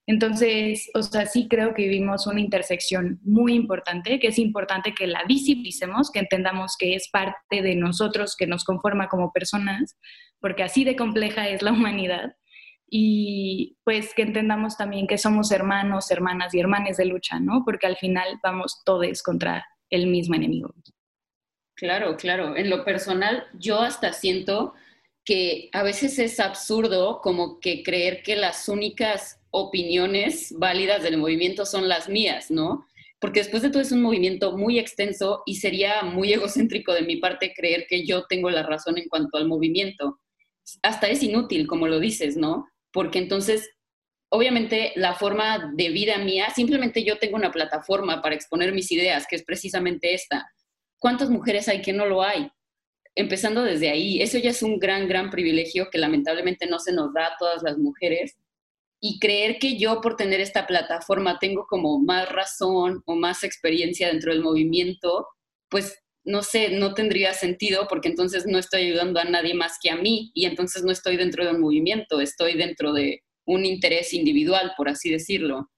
Entonces, 0.09 0.91
o 0.95 1.03
sea, 1.03 1.27
sí 1.27 1.49
creo 1.51 1.75
que 1.75 1.83
vivimos 1.83 2.27
una 2.27 2.41
intersección 2.41 3.21
muy 3.25 3.53
importante, 3.53 4.19
que 4.19 4.29
es 4.29 4.39
importante 4.39 4.95
que 4.95 5.07
la 5.07 5.23
visibilicemos, 5.29 6.11
que 6.11 6.21
entendamos 6.21 6.77
que 6.79 6.95
es 6.95 7.11
parte 7.11 7.61
de 7.61 7.77
nosotros, 7.77 8.35
que 8.35 8.47
nos 8.47 8.65
conforma 8.65 9.09
como 9.09 9.33
personas, 9.33 9.99
porque 10.41 10.63
así 10.63 10.85
de 10.85 10.97
compleja 10.97 11.49
es 11.49 11.61
la 11.61 11.73
humanidad. 11.75 12.33
Y 12.91 13.77
pues 13.85 14.15
que 14.15 14.23
entendamos 14.23 14.79
también 14.79 15.07
que 15.07 15.19
somos 15.19 15.53
hermanos, 15.53 16.11
hermanas 16.11 16.55
y 16.55 16.61
hermanes 16.61 16.97
de 16.97 17.05
lucha, 17.05 17.39
¿no? 17.39 17.63
Porque 17.67 17.87
al 17.87 17.99
final 17.99 18.41
vamos 18.43 18.81
todos 18.87 19.23
contra 19.23 19.67
el 19.91 20.07
mismo 20.07 20.37
enemigo. 20.37 20.73
Claro, 21.79 22.17
claro. 22.17 22.57
En 22.57 22.71
lo 22.71 22.85
personal, 22.85 23.47
yo 23.55 23.81
hasta 23.81 24.13
siento 24.13 24.75
que 25.25 25.69
a 25.73 25.85
veces 25.85 26.19
es 26.19 26.41
absurdo 26.41 27.21
como 27.23 27.61
que 27.61 27.85
creer 27.85 28.25
que 28.25 28.35
las 28.35 28.69
únicas 28.69 29.41
opiniones 29.51 30.53
válidas 30.59 31.05
del 31.05 31.19
movimiento 31.19 31.65
son 31.65 31.89
las 31.89 32.09
mías, 32.09 32.51
¿no? 32.51 32.85
Porque 33.21 33.41
después 33.41 33.63
de 33.63 33.71
todo 33.71 33.81
es 33.81 33.93
un 33.93 34.03
movimiento 34.03 34.57
muy 34.57 34.77
extenso 34.81 35.45
y 35.47 35.57
sería 35.57 36.03
muy 36.03 36.33
egocéntrico 36.35 36.93
de 36.93 37.03
mi 37.03 37.17
parte 37.19 37.55
creer 37.55 37.87
que 37.89 38.05
yo 38.05 38.25
tengo 38.27 38.51
la 38.51 38.65
razón 38.65 38.99
en 38.99 39.09
cuanto 39.09 39.39
al 39.39 39.47
movimiento. 39.47 40.19
Hasta 40.83 41.09
es 41.09 41.23
inútil, 41.23 41.69
como 41.69 41.87
lo 41.87 42.01
dices, 42.01 42.37
¿no? 42.37 42.67
Porque 42.93 43.21
entonces, 43.21 43.71
obviamente, 44.31 44.93
la 44.97 45.15
forma 45.15 45.73
de 45.77 45.91
vida 45.91 46.19
mía, 46.19 46.49
simplemente 46.57 47.05
yo 47.05 47.19
tengo 47.19 47.37
una 47.37 47.53
plataforma 47.53 48.21
para 48.21 48.35
exponer 48.35 48.73
mis 48.73 48.91
ideas, 48.91 49.27
que 49.31 49.37
es 49.37 49.45
precisamente 49.45 50.13
esta. 50.13 50.45
¿Cuántas 50.99 51.31
mujeres 51.31 51.69
hay 51.69 51.83
que 51.83 51.93
no 51.93 52.07
lo 52.07 52.23
hay? 52.23 52.51
Empezando 53.15 53.63
desde 53.63 53.91
ahí, 53.91 54.21
eso 54.23 54.39
ya 54.39 54.51
es 54.51 54.63
un 54.63 54.79
gran, 54.79 55.09
gran 55.09 55.31
privilegio 55.31 55.89
que 55.91 55.99
lamentablemente 55.99 56.67
no 56.67 56.79
se 56.79 56.93
nos 56.93 57.13
da 57.13 57.27
a 57.27 57.37
todas 57.39 57.63
las 57.63 57.79
mujeres 57.79 58.37
y 59.01 59.19
creer 59.21 59.59
que 59.59 59.79
yo 59.79 60.01
por 60.01 60.17
tener 60.17 60.41
esta 60.41 60.67
plataforma 60.67 61.39
tengo 61.39 61.67
como 61.67 62.01
más 62.01 62.29
razón 62.29 63.03
o 63.07 63.15
más 63.15 63.45
experiencia 63.45 64.09
dentro 64.09 64.33
del 64.33 64.43
movimiento, 64.43 65.27
pues 65.69 65.99
no 66.25 66.43
sé, 66.43 66.71
no 66.71 66.95
tendría 66.95 67.33
sentido 67.33 67.87
porque 67.89 68.09
entonces 68.09 68.47
no 68.47 68.59
estoy 68.59 68.83
ayudando 68.83 69.21
a 69.21 69.25
nadie 69.25 69.55
más 69.55 69.79
que 69.81 69.91
a 69.91 69.97
mí 69.97 70.31
y 70.35 70.47
entonces 70.47 70.83
no 70.85 70.91
estoy 70.91 71.17
dentro 71.17 71.45
de 71.45 71.53
un 71.53 71.61
movimiento, 71.61 72.21
estoy 72.21 72.57
dentro 72.57 72.93
de 72.93 73.23
un 73.47 73.65
interés 73.65 74.13
individual, 74.13 74.73
por 74.77 74.89
así 74.89 75.11
decirlo. 75.11 75.71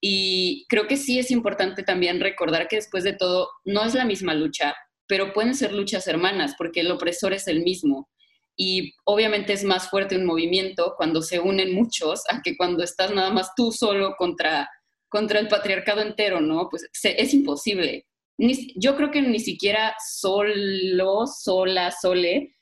Y 0.00 0.66
creo 0.68 0.86
que 0.86 0.96
sí 0.96 1.18
es 1.18 1.30
importante 1.30 1.82
también 1.82 2.20
recordar 2.20 2.68
que 2.68 2.76
después 2.76 3.04
de 3.04 3.14
todo 3.14 3.48
no 3.64 3.84
es 3.84 3.94
la 3.94 4.04
misma 4.04 4.34
lucha, 4.34 4.74
pero 5.06 5.32
pueden 5.32 5.54
ser 5.54 5.72
luchas 5.72 6.06
hermanas 6.06 6.54
porque 6.58 6.80
el 6.80 6.90
opresor 6.90 7.32
es 7.32 7.48
el 7.48 7.62
mismo 7.62 8.08
y 8.56 8.94
obviamente 9.04 9.52
es 9.52 9.64
más 9.64 9.90
fuerte 9.90 10.16
un 10.16 10.24
movimiento 10.24 10.94
cuando 10.96 11.20
se 11.20 11.38
unen 11.38 11.74
muchos 11.74 12.22
a 12.30 12.40
que 12.42 12.56
cuando 12.56 12.82
estás 12.82 13.14
nada 13.14 13.30
más 13.30 13.50
tú 13.54 13.70
solo 13.70 14.14
contra, 14.16 14.68
contra 15.08 15.38
el 15.38 15.48
patriarcado 15.48 16.00
entero, 16.00 16.40
¿no? 16.40 16.68
Pues 16.70 16.88
es 17.02 17.34
imposible. 17.34 18.06
yo 18.38 18.96
creo 18.96 19.10
que 19.10 19.20
ni 19.20 19.40
siquiera 19.40 19.94
solo, 20.04 21.26
sola, 21.26 21.90
sole, 21.90 22.54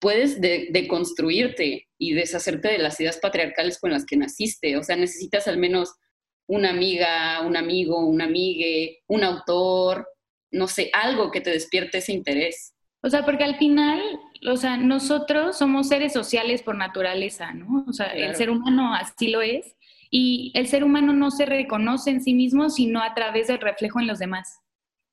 puedes 0.00 0.40
deconstruirte 0.40 1.88
y 1.98 2.14
deshacerte 2.14 2.68
de 2.68 2.78
las 2.78 2.98
ideas 3.00 3.18
patriarcales 3.18 3.78
con 3.78 3.90
las 3.90 4.06
que 4.06 4.16
naciste. 4.16 4.76
O 4.78 4.82
sea, 4.82 4.96
necesitas 4.96 5.46
al 5.46 5.58
menos 5.58 5.94
una 6.46 6.70
amiga, 6.70 7.40
un 7.42 7.56
amigo, 7.56 8.06
una 8.06 8.24
amigue, 8.24 9.02
un 9.06 9.24
autor, 9.24 10.08
no 10.50 10.68
sé, 10.68 10.90
algo 10.92 11.30
que 11.30 11.40
te 11.40 11.50
despierte 11.50 11.98
ese 11.98 12.12
interés. 12.12 12.74
O 13.02 13.10
sea, 13.10 13.24
porque 13.24 13.44
al 13.44 13.56
final 13.56 14.00
o 14.46 14.56
sea, 14.56 14.76
nosotros 14.76 15.56
somos 15.56 15.88
seres 15.88 16.12
sociales 16.12 16.62
por 16.62 16.76
naturaleza, 16.76 17.52
¿no? 17.52 17.84
O 17.88 17.92
sea, 17.92 18.08
el 18.08 18.34
ser 18.36 18.50
humano 18.50 18.94
así 18.94 19.28
lo 19.28 19.40
es. 19.40 19.74
Y 20.10 20.52
el 20.54 20.68
ser 20.68 20.84
humano 20.84 21.12
no 21.12 21.30
se 21.30 21.46
reconoce 21.46 22.10
en 22.10 22.22
sí 22.22 22.34
mismo, 22.34 22.68
sino 22.70 23.02
a 23.02 23.14
través 23.14 23.48
del 23.48 23.58
reflejo 23.58 24.00
en 24.00 24.06
los 24.06 24.18
demás. 24.18 24.60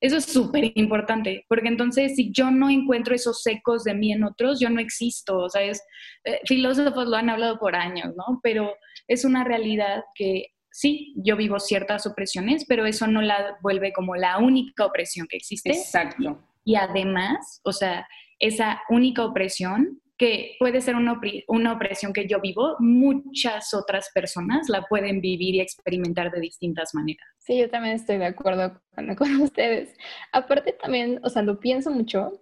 Eso 0.02 0.18
es 0.18 0.26
súper 0.26 0.72
importante, 0.76 1.46
porque 1.48 1.70
entonces 1.70 2.16
si 2.16 2.32
yo 2.32 2.52
no 2.52 2.70
encuentro 2.70 3.16
esos 3.16 3.46
ecos 3.48 3.84
de 3.84 3.94
mí 3.94 4.12
en 4.12 4.24
otros, 4.24 4.60
yo 4.60 4.70
no 4.70 4.82
existo. 4.82 5.38
O 5.38 5.50
sea, 5.50 5.62
es, 5.62 5.82
eh, 6.26 6.42
filósofos 6.46 7.08
lo 7.08 7.16
han 7.16 7.30
hablado 7.30 7.58
por 7.58 7.76
años, 7.76 8.14
¿no? 8.16 8.40
Pero 8.44 8.74
es 9.08 9.24
una 9.24 9.44
realidad 9.44 10.04
que 10.16 10.48
sí, 10.72 11.14
yo 11.18 11.36
vivo 11.36 11.60
ciertas 11.60 12.06
opresiones, 12.06 12.66
pero 12.68 12.86
eso 12.86 13.08
no 13.08 13.22
la 13.22 13.58
vuelve 13.62 13.94
como 13.94 14.16
la 14.16 14.38
única 14.38 14.86
opresión 14.86 15.28
que 15.28 15.38
existe. 15.38 15.72
Exacto. 15.72 16.42
Y 16.64 16.76
además, 16.76 17.62
o 17.64 17.72
sea, 17.72 18.08
esa 18.40 18.82
única 18.90 19.26
opresión, 19.26 20.02
que 20.18 20.56
puede 20.60 20.82
ser 20.82 20.96
una, 20.96 21.20
una 21.48 21.74
opresión 21.74 22.14
que 22.14 22.28
yo 22.28 22.40
vivo, 22.40 22.76
muchas 22.80 23.74
otras 23.74 24.12
personas 24.14 24.70
la 24.70 24.84
pueden 24.84 25.20
vivir 25.20 25.56
y 25.56 25.62
experimentar 25.62 26.32
de 26.32 26.40
distintas 26.40 26.94
maneras. 26.94 27.28
Sí, 27.40 27.58
yo 27.58 27.70
también 27.70 27.96
estoy 27.96 28.18
de 28.20 28.28
acuerdo 28.28 28.80
con, 28.96 29.16
con 29.16 29.42
ustedes. 29.42 29.96
Aparte 30.32 30.74
también, 30.74 31.20
o 31.24 31.30
sea, 31.30 31.42
lo 31.42 31.60
pienso 31.60 31.90
mucho 31.90 32.40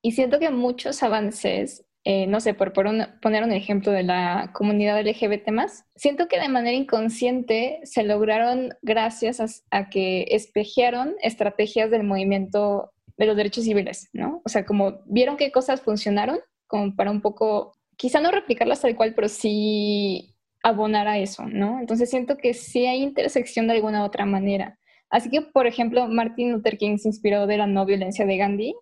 y 0.00 0.12
siento 0.12 0.38
que 0.38 0.48
muchos 0.48 1.02
avances 1.02 1.84
eh, 2.04 2.26
no 2.26 2.40
sé, 2.40 2.54
por, 2.54 2.72
poner 2.72 3.44
un 3.44 3.52
ejemplo 3.52 3.92
de 3.92 4.02
la 4.02 4.52
comunidad 4.54 5.00
LGBT 5.00 5.48
siento 5.96 6.28
que 6.28 6.40
de 6.40 6.48
manera 6.48 6.76
inconsciente 6.76 7.80
se 7.84 8.04
lograron 8.04 8.70
gracias 8.80 9.40
a, 9.40 9.46
a, 9.70 9.90
que 9.90 10.26
espejearon 10.30 11.14
estrategias 11.22 11.90
del 11.90 12.04
movimiento 12.04 12.90
de 13.18 13.26
los 13.26 13.36
derechos 13.36 13.64
civiles, 13.64 14.08
¿no? 14.14 14.40
O 14.46 14.48
sea, 14.48 14.64
como 14.64 15.02
vieron 15.04 15.36
qué 15.36 15.52
cosas 15.52 15.82
funcionaron, 15.82 16.38
como 16.66 16.96
para 16.96 17.10
un 17.10 17.20
poco, 17.20 17.74
quizá 17.96 18.20
no 18.20 18.30
replicarlas 18.30 18.80
tal 18.80 18.96
cual, 18.96 19.12
pero 19.14 19.28
sí 19.28 20.34
abonar 20.62 21.06
a 21.06 21.18
eso, 21.18 21.44
¿no? 21.46 21.80
Entonces 21.80 22.08
siento 22.08 22.38
que 22.38 22.54
sí 22.54 22.86
hay 22.86 23.02
intersección 23.02 23.66
de 23.66 23.74
alguna 23.74 24.04
otra 24.04 24.24
manera. 24.24 24.78
Así 25.10 25.28
que, 25.28 25.42
por 25.42 25.66
ejemplo, 25.66 26.06
Martin 26.08 26.52
Luther 26.52 26.78
King 26.78 26.96
se 26.96 27.08
inspiró 27.08 27.46
de 27.46 27.58
la 27.58 27.66
no 27.66 27.84
violencia 27.84 28.24
de 28.24 28.36
Gandhi. 28.36 28.74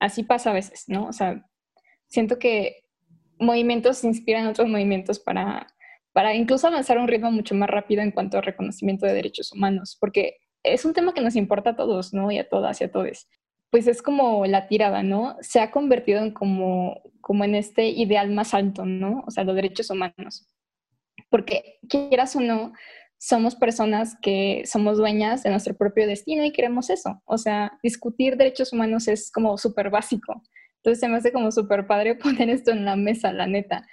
Así 0.00 0.22
pasa 0.22 0.50
a 0.50 0.54
veces, 0.54 0.84
¿no? 0.88 1.06
O 1.06 1.12
sea, 1.12 1.44
siento 2.08 2.38
que 2.38 2.84
movimientos 3.38 4.02
inspiran 4.04 4.46
otros 4.46 4.68
movimientos 4.68 5.18
para, 5.18 5.66
para 6.12 6.34
incluso 6.34 6.66
avanzar 6.66 6.98
a 6.98 7.02
un 7.02 7.08
ritmo 7.08 7.30
mucho 7.30 7.54
más 7.54 7.68
rápido 7.68 8.02
en 8.02 8.10
cuanto 8.10 8.38
a 8.38 8.42
reconocimiento 8.42 9.06
de 9.06 9.14
derechos 9.14 9.52
humanos, 9.52 9.96
porque 10.00 10.36
es 10.62 10.84
un 10.84 10.94
tema 10.94 11.14
que 11.14 11.20
nos 11.20 11.36
importa 11.36 11.70
a 11.70 11.76
todos, 11.76 12.12
¿no? 12.12 12.30
Y 12.30 12.38
a 12.38 12.48
todas 12.48 12.80
y 12.80 12.84
a 12.84 12.90
todos 12.90 13.28
pues 13.70 13.86
es 13.86 14.02
como 14.02 14.46
la 14.46 14.68
tirada, 14.68 15.02
¿no? 15.02 15.36
Se 15.40 15.60
ha 15.60 15.70
convertido 15.70 16.20
en 16.20 16.32
como, 16.32 17.02
como 17.20 17.44
en 17.44 17.54
este 17.54 17.88
ideal 17.88 18.30
más 18.30 18.54
alto, 18.54 18.86
¿no? 18.86 19.22
O 19.26 19.30
sea, 19.30 19.44
los 19.44 19.54
derechos 19.54 19.90
humanos. 19.90 20.46
Porque 21.30 21.78
quieras 21.88 22.36
o 22.36 22.40
no, 22.40 22.72
somos 23.18 23.54
personas 23.54 24.16
que 24.22 24.62
somos 24.66 24.98
dueñas 24.98 25.42
de 25.42 25.50
nuestro 25.50 25.76
propio 25.76 26.06
destino 26.06 26.44
y 26.44 26.52
queremos 26.52 26.90
eso. 26.90 27.22
O 27.24 27.38
sea, 27.38 27.78
discutir 27.82 28.36
derechos 28.36 28.72
humanos 28.72 29.08
es 29.08 29.30
como 29.32 29.58
súper 29.58 29.90
básico. 29.90 30.42
Entonces 30.86 31.00
se 31.00 31.08
me 31.08 31.16
hace 31.16 31.32
como 31.32 31.50
súper 31.50 31.86
padre 31.86 32.14
poner 32.22 32.48
esto 32.48 32.70
en 32.70 32.84
la 32.84 32.96
mesa, 32.96 33.32
la 33.32 33.46
neta. 33.46 33.86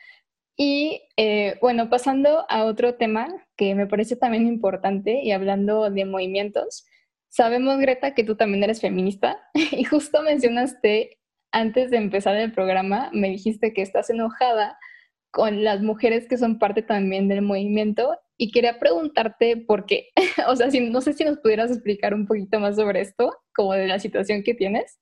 Y 0.55 1.01
eh, 1.17 1.57
bueno, 1.61 1.89
pasando 1.89 2.45
a 2.49 2.65
otro 2.65 2.95
tema 2.95 3.27
que 3.57 3.73
me 3.73 3.87
parece 3.87 4.15
también 4.15 4.45
importante 4.47 5.21
y 5.23 5.31
hablando 5.31 5.89
de 5.89 6.05
movimientos, 6.05 6.85
Sabemos, 7.35 7.79
Greta, 7.79 8.13
que 8.13 8.23
tú 8.23 8.35
también 8.35 8.63
eres 8.63 8.79
feminista 8.79 9.39
y 9.71 9.83
justo 9.85 10.21
mencionaste 10.21 11.17
antes 11.51 11.89
de 11.89 11.97
empezar 11.97 12.35
el 12.35 12.51
programa, 12.51 13.09
me 13.11 13.27
dijiste 13.27 13.73
que 13.73 13.81
estás 13.81 14.11
enojada 14.11 14.77
con 15.31 15.63
las 15.63 15.81
mujeres 15.81 16.27
que 16.27 16.37
son 16.37 16.59
parte 16.59 16.83
también 16.83 17.27
del 17.27 17.41
movimiento 17.41 18.19
y 18.37 18.51
quería 18.51 18.77
preguntarte 18.77 19.57
por 19.57 19.87
qué. 19.87 20.09
o 20.47 20.55
sea, 20.55 20.69
si, 20.69 20.79
no 20.79 21.01
sé 21.01 21.13
si 21.13 21.23
nos 21.23 21.39
pudieras 21.39 21.71
explicar 21.71 22.13
un 22.13 22.27
poquito 22.27 22.59
más 22.59 22.75
sobre 22.75 23.01
esto, 23.01 23.35
como 23.55 23.73
de 23.73 23.87
la 23.87 23.97
situación 23.97 24.43
que 24.43 24.53
tienes. 24.53 24.99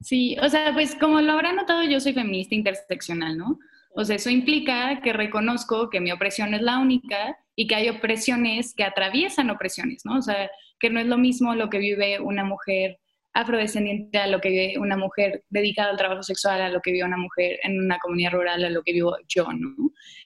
Sí, 0.00 0.36
o 0.40 0.48
sea, 0.48 0.72
pues 0.72 0.94
como 0.94 1.20
lo 1.20 1.32
habrá 1.32 1.52
notado, 1.52 1.82
yo 1.82 2.00
soy 2.00 2.12
feminista 2.12 2.54
interseccional, 2.54 3.36
¿no? 3.36 3.58
O 3.94 4.04
sea, 4.04 4.16
eso 4.16 4.30
implica 4.30 5.00
que 5.02 5.12
reconozco 5.12 5.90
que 5.90 6.00
mi 6.00 6.12
opresión 6.12 6.54
es 6.54 6.62
la 6.62 6.78
única 6.78 7.36
y 7.56 7.66
que 7.66 7.74
hay 7.74 7.88
opresiones 7.88 8.74
que 8.74 8.84
atraviesan 8.84 9.50
opresiones, 9.50 10.04
¿no? 10.04 10.18
O 10.18 10.22
sea, 10.22 10.50
que 10.78 10.90
no 10.90 11.00
es 11.00 11.06
lo 11.06 11.18
mismo 11.18 11.54
lo 11.54 11.68
que 11.68 11.78
vive 11.78 12.20
una 12.20 12.44
mujer 12.44 12.98
afrodescendiente 13.32 14.18
a 14.18 14.26
lo 14.26 14.40
que 14.40 14.50
vive 14.50 14.78
una 14.78 14.96
mujer 14.96 15.44
dedicada 15.50 15.90
al 15.90 15.96
trabajo 15.96 16.22
sexual, 16.22 16.60
a 16.60 16.68
lo 16.68 16.80
que 16.80 16.92
vive 16.92 17.04
una 17.04 17.16
mujer 17.16 17.58
en 17.62 17.80
una 17.80 17.98
comunidad 17.98 18.32
rural, 18.32 18.64
a 18.64 18.70
lo 18.70 18.82
que 18.82 18.92
vivo 18.92 19.16
yo, 19.26 19.46
¿no? 19.52 19.74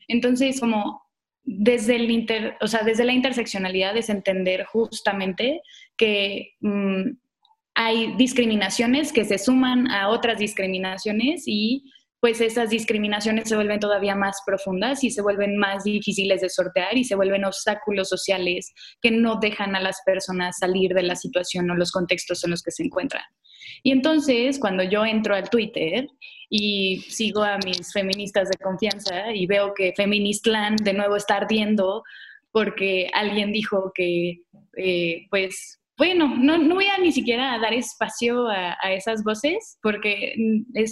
Entonces, 0.08 0.60
como 0.60 1.02
desde, 1.44 1.96
el 1.96 2.10
inter, 2.10 2.56
o 2.60 2.66
sea, 2.66 2.82
desde 2.82 3.04
la 3.04 3.12
interseccionalidad 3.12 3.96
es 3.96 4.08
entender 4.08 4.64
justamente 4.64 5.62
que 5.96 6.54
mm, 6.60 7.10
hay 7.74 8.14
discriminaciones 8.16 9.12
que 9.12 9.24
se 9.24 9.38
suman 9.38 9.90
a 9.90 10.08
otras 10.08 10.38
discriminaciones 10.38 11.44
y 11.46 11.84
pues 12.22 12.40
esas 12.40 12.70
discriminaciones 12.70 13.48
se 13.48 13.56
vuelven 13.56 13.80
todavía 13.80 14.14
más 14.14 14.42
profundas 14.46 15.02
y 15.02 15.10
se 15.10 15.22
vuelven 15.22 15.56
más 15.56 15.82
difíciles 15.82 16.40
de 16.40 16.50
sortear 16.50 16.96
y 16.96 17.02
se 17.02 17.16
vuelven 17.16 17.44
obstáculos 17.44 18.08
sociales 18.08 18.72
que 19.00 19.10
no 19.10 19.40
dejan 19.40 19.74
a 19.74 19.80
las 19.80 20.02
personas 20.06 20.58
salir 20.58 20.94
de 20.94 21.02
la 21.02 21.16
situación 21.16 21.68
o 21.68 21.74
los 21.74 21.90
contextos 21.90 22.44
en 22.44 22.52
los 22.52 22.62
que 22.62 22.70
se 22.70 22.84
encuentran. 22.84 23.24
Y 23.82 23.90
entonces, 23.90 24.60
cuando 24.60 24.84
yo 24.84 25.04
entro 25.04 25.34
al 25.34 25.50
Twitter 25.50 26.06
y 26.48 26.98
sigo 27.08 27.42
a 27.42 27.58
mis 27.58 27.92
feministas 27.92 28.48
de 28.50 28.56
confianza 28.58 29.34
y 29.34 29.46
veo 29.46 29.74
que 29.74 29.92
Feministland 29.96 30.80
de 30.82 30.92
nuevo 30.92 31.16
está 31.16 31.38
ardiendo 31.38 32.04
porque 32.52 33.10
alguien 33.14 33.50
dijo 33.50 33.90
que, 33.92 34.42
eh, 34.76 35.26
pues, 35.28 35.81
bueno, 35.98 36.34
no, 36.36 36.74
voy 36.74 36.86
a 36.86 36.98
ni 36.98 37.12
siquiera 37.12 37.58
dar 37.58 37.74
espacio 37.74 38.48
a, 38.48 38.76
esas 38.92 39.22
voces 39.24 39.78
porque 39.82 40.34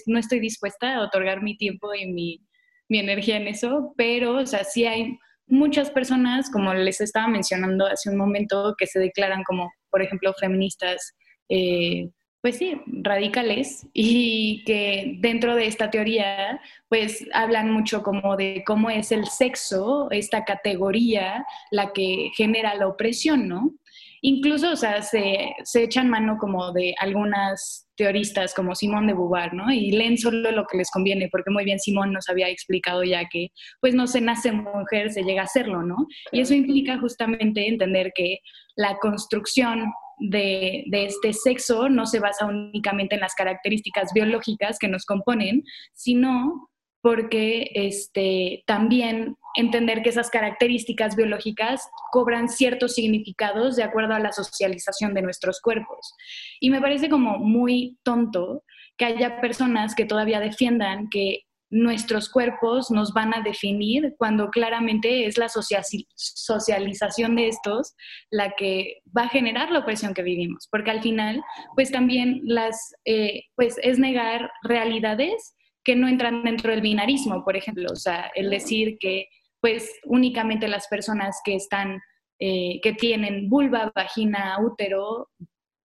no 0.06 0.18
estoy 0.18 0.40
dispuesta 0.40 0.94
a 0.94 1.02
otorgar 1.02 1.42
mi 1.42 1.56
tiempo 1.56 1.94
y 1.94 2.06
mi, 2.06 2.40
mi, 2.88 2.98
energía 2.98 3.36
en 3.36 3.48
eso, 3.48 3.94
pero, 3.96 4.36
o 4.36 4.46
sea, 4.46 4.64
sí 4.64 4.84
hay 4.84 5.18
muchas 5.46 5.90
personas, 5.90 6.50
como 6.50 6.72
les 6.74 7.00
estaba 7.00 7.28
mencionando 7.28 7.86
hace 7.86 8.10
un 8.10 8.16
momento, 8.16 8.74
que 8.78 8.86
se 8.86 8.98
declaran 8.98 9.42
como, 9.44 9.72
por 9.90 10.02
ejemplo, 10.02 10.32
feministas, 10.38 11.16
eh, 11.48 12.10
pues 12.42 12.56
sí, 12.56 12.80
radicales, 12.86 13.86
y 13.92 14.64
que 14.64 15.16
dentro 15.18 15.56
de 15.56 15.66
esta 15.66 15.90
teoría, 15.90 16.60
pues 16.88 17.26
hablan 17.34 17.70
mucho 17.70 18.02
como 18.02 18.36
de 18.36 18.62
cómo 18.66 18.90
es 18.90 19.12
el 19.12 19.26
sexo, 19.26 20.10
esta 20.10 20.44
categoría, 20.44 21.44
la 21.70 21.92
que 21.92 22.30
genera 22.36 22.74
la 22.76 22.86
opresión, 22.86 23.48
¿no? 23.48 23.74
Incluso, 24.22 24.72
o 24.72 24.76
sea, 24.76 25.02
se, 25.02 25.54
se, 25.64 25.84
echan 25.84 26.10
mano 26.10 26.36
como 26.38 26.72
de 26.72 26.94
algunas 26.98 27.88
teoristas 27.96 28.54
como 28.54 28.74
Simón 28.74 29.06
de 29.06 29.14
Beauvoir, 29.14 29.54
¿no? 29.54 29.72
Y 29.72 29.92
leen 29.92 30.18
solo 30.18 30.50
lo 30.50 30.66
que 30.66 30.78
les 30.78 30.90
conviene, 30.90 31.28
porque 31.30 31.50
muy 31.50 31.64
bien 31.64 31.78
Simón 31.78 32.12
nos 32.12 32.28
había 32.28 32.48
explicado 32.48 33.02
ya 33.02 33.28
que, 33.28 33.48
pues 33.80 33.94
no 33.94 34.06
se 34.06 34.20
nace 34.20 34.52
mujer, 34.52 35.10
se 35.10 35.22
llega 35.22 35.42
a 35.42 35.46
serlo, 35.46 35.82
¿no? 35.82 35.96
Y 36.32 36.40
eso 36.40 36.54
implica 36.54 36.98
justamente 36.98 37.66
entender 37.66 38.12
que 38.14 38.38
la 38.76 38.98
construcción 38.98 39.92
de, 40.18 40.84
de, 40.88 41.06
este 41.06 41.32
sexo 41.32 41.88
no 41.88 42.06
se 42.06 42.20
basa 42.20 42.46
únicamente 42.46 43.14
en 43.14 43.22
las 43.22 43.34
características 43.34 44.12
biológicas 44.14 44.78
que 44.78 44.88
nos 44.88 45.06
componen, 45.06 45.62
sino 45.94 46.68
porque 47.02 47.70
este, 47.74 48.62
también 48.66 49.36
entender 49.54 50.02
que 50.02 50.10
esas 50.10 50.30
características 50.30 51.16
biológicas 51.16 51.88
cobran 52.12 52.48
ciertos 52.48 52.94
significados 52.94 53.76
de 53.76 53.82
acuerdo 53.82 54.14
a 54.14 54.20
la 54.20 54.32
socialización 54.32 55.14
de 55.14 55.22
nuestros 55.22 55.60
cuerpos. 55.60 56.14
Y 56.60 56.70
me 56.70 56.80
parece 56.80 57.08
como 57.08 57.38
muy 57.38 57.98
tonto 58.02 58.64
que 58.96 59.06
haya 59.06 59.40
personas 59.40 59.94
que 59.94 60.04
todavía 60.04 60.40
defiendan 60.40 61.08
que 61.08 61.44
nuestros 61.70 62.28
cuerpos 62.28 62.90
nos 62.90 63.12
van 63.12 63.32
a 63.32 63.42
definir 63.42 64.14
cuando 64.18 64.50
claramente 64.50 65.26
es 65.26 65.38
la 65.38 65.48
socialización 65.48 67.36
de 67.36 67.46
estos 67.48 67.94
la 68.30 68.52
que 68.56 68.96
va 69.16 69.22
a 69.22 69.28
generar 69.28 69.70
la 69.70 69.78
opresión 69.78 70.12
que 70.12 70.24
vivimos, 70.24 70.68
porque 70.70 70.90
al 70.90 71.00
final, 71.00 71.40
pues 71.76 71.92
también 71.92 72.40
las, 72.44 72.92
eh, 73.04 73.44
pues 73.54 73.76
es 73.82 74.00
negar 74.00 74.50
realidades 74.64 75.54
que 75.84 75.94
no 75.94 76.08
entran 76.08 76.42
dentro 76.42 76.72
del 76.72 76.80
binarismo, 76.82 77.44
por 77.44 77.56
ejemplo, 77.56 77.86
o 77.90 77.96
sea, 77.96 78.30
el 78.34 78.50
decir 78.50 78.98
que 78.98 79.28
pues 79.60 79.92
únicamente 80.04 80.68
las 80.68 80.88
personas 80.88 81.40
que 81.44 81.54
están, 81.54 82.00
eh, 82.38 82.80
que 82.82 82.92
tienen 82.92 83.48
vulva, 83.48 83.92
vagina, 83.94 84.56
útero, 84.60 85.28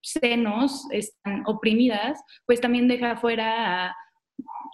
senos, 0.01 0.85
están 0.91 1.43
oprimidas, 1.45 2.21
pues 2.45 2.61
también 2.61 2.88
deja 2.88 3.17
fuera 3.17 3.88
a 3.88 3.95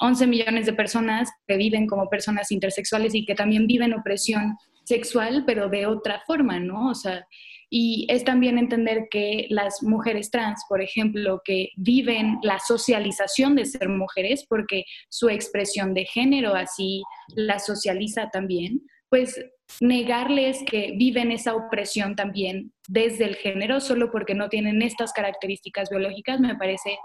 11 0.01 0.27
millones 0.27 0.65
de 0.65 0.73
personas 0.73 1.31
que 1.47 1.57
viven 1.57 1.87
como 1.87 2.09
personas 2.09 2.51
intersexuales 2.51 3.13
y 3.15 3.25
que 3.25 3.35
también 3.35 3.67
viven 3.67 3.93
opresión 3.93 4.57
sexual, 4.91 5.43
pero 5.45 5.69
de 5.69 5.85
otra 5.85 6.21
forma, 6.27 6.59
¿no? 6.59 6.89
O 6.89 6.95
sea, 6.95 7.25
y 7.69 8.05
es 8.09 8.25
también 8.25 8.57
entender 8.57 9.07
que 9.09 9.47
las 9.49 9.81
mujeres 9.81 10.29
trans, 10.29 10.65
por 10.67 10.81
ejemplo, 10.81 11.41
que 11.45 11.69
viven 11.77 12.37
la 12.43 12.59
socialización 12.59 13.55
de 13.55 13.65
ser 13.65 13.87
mujeres, 13.87 14.45
porque 14.49 14.83
su 15.09 15.29
expresión 15.29 15.93
de 15.93 16.03
género 16.03 16.53
así 16.53 17.01
la 17.35 17.59
socializa 17.59 18.29
también, 18.29 18.81
pues 19.09 19.39
negarles 19.79 20.59
que 20.69 20.93
viven 20.97 21.31
esa 21.31 21.55
opresión 21.55 22.15
también 22.15 22.73
desde 22.89 23.23
el 23.23 23.35
género 23.35 23.79
solo 23.79 24.11
porque 24.11 24.35
no 24.35 24.49
tienen 24.49 24.81
estas 24.81 25.13
características 25.13 25.89
biológicas 25.89 26.41
me 26.41 26.55
parece 26.55 26.97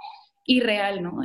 irreal, 0.46 1.00
¿no? 1.00 1.22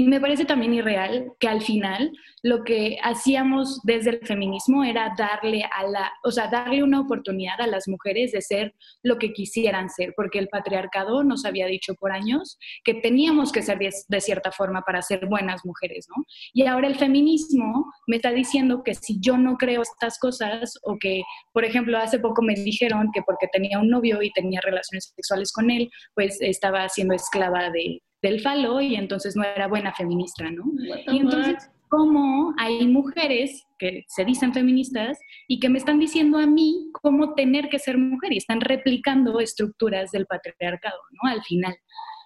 Y 0.00 0.04
me 0.04 0.18
parece 0.18 0.46
también 0.46 0.72
irreal 0.72 1.30
que 1.38 1.46
al 1.46 1.60
final 1.60 2.10
lo 2.42 2.64
que 2.64 2.96
hacíamos 3.02 3.82
desde 3.82 4.08
el 4.08 4.26
feminismo 4.26 4.82
era 4.82 5.14
darle 5.14 5.62
a 5.64 5.86
la, 5.86 6.10
o 6.24 6.30
sea, 6.30 6.48
darle 6.48 6.82
una 6.82 7.02
oportunidad 7.02 7.60
a 7.60 7.66
las 7.66 7.86
mujeres 7.86 8.32
de 8.32 8.40
ser 8.40 8.74
lo 9.02 9.18
que 9.18 9.34
quisieran 9.34 9.90
ser, 9.90 10.14
porque 10.16 10.38
el 10.38 10.48
patriarcado 10.48 11.22
nos 11.22 11.44
había 11.44 11.66
dicho 11.66 11.96
por 11.96 12.12
años 12.12 12.58
que 12.82 12.94
teníamos 12.94 13.52
que 13.52 13.60
ser 13.60 13.78
de, 13.78 14.20
cierta 14.22 14.50
forma 14.52 14.80
para 14.86 15.02
ser 15.02 15.26
buenas 15.26 15.66
mujeres, 15.66 16.06
¿no? 16.08 16.24
Y 16.54 16.64
ahora 16.64 16.88
el 16.88 16.96
feminismo 16.96 17.84
me 18.06 18.16
está 18.16 18.30
diciendo 18.30 18.82
que 18.82 18.94
si 18.94 19.20
yo 19.20 19.36
no 19.36 19.58
creo 19.58 19.82
estas 19.82 20.18
cosas 20.18 20.78
o 20.82 20.96
que, 20.98 21.24
por 21.52 21.66
ejemplo, 21.66 21.98
hace 21.98 22.18
poco 22.18 22.40
me 22.40 22.54
dijeron 22.54 23.10
que 23.12 23.20
porque 23.20 23.48
tenía 23.52 23.78
un 23.78 23.90
novio 23.90 24.22
y 24.22 24.32
tenía 24.32 24.62
relaciones 24.62 25.12
sexuales 25.14 25.52
con 25.52 25.70
él, 25.70 25.90
pues 26.14 26.38
estaba 26.40 26.88
siendo 26.88 27.14
esclava 27.14 27.68
de 27.68 28.00
del 28.22 28.40
falo 28.40 28.80
y 28.80 28.96
entonces 28.96 29.36
no 29.36 29.44
era 29.44 29.68
buena 29.68 29.92
feminista, 29.94 30.50
¿no? 30.50 30.64
Y 31.12 31.18
entonces, 31.18 31.70
¿cómo 31.88 32.54
hay 32.58 32.86
mujeres 32.86 33.66
que 33.78 34.04
se 34.08 34.24
dicen 34.24 34.52
feministas 34.52 35.18
y 35.48 35.58
que 35.58 35.68
me 35.68 35.78
están 35.78 35.98
diciendo 35.98 36.38
a 36.38 36.46
mí 36.46 36.90
cómo 37.02 37.34
tener 37.34 37.68
que 37.68 37.78
ser 37.78 37.98
mujer 37.98 38.32
y 38.32 38.36
están 38.36 38.60
replicando 38.60 39.40
estructuras 39.40 40.10
del 40.10 40.26
patriarcado, 40.26 40.98
¿no? 41.12 41.30
Al 41.30 41.42
final. 41.42 41.74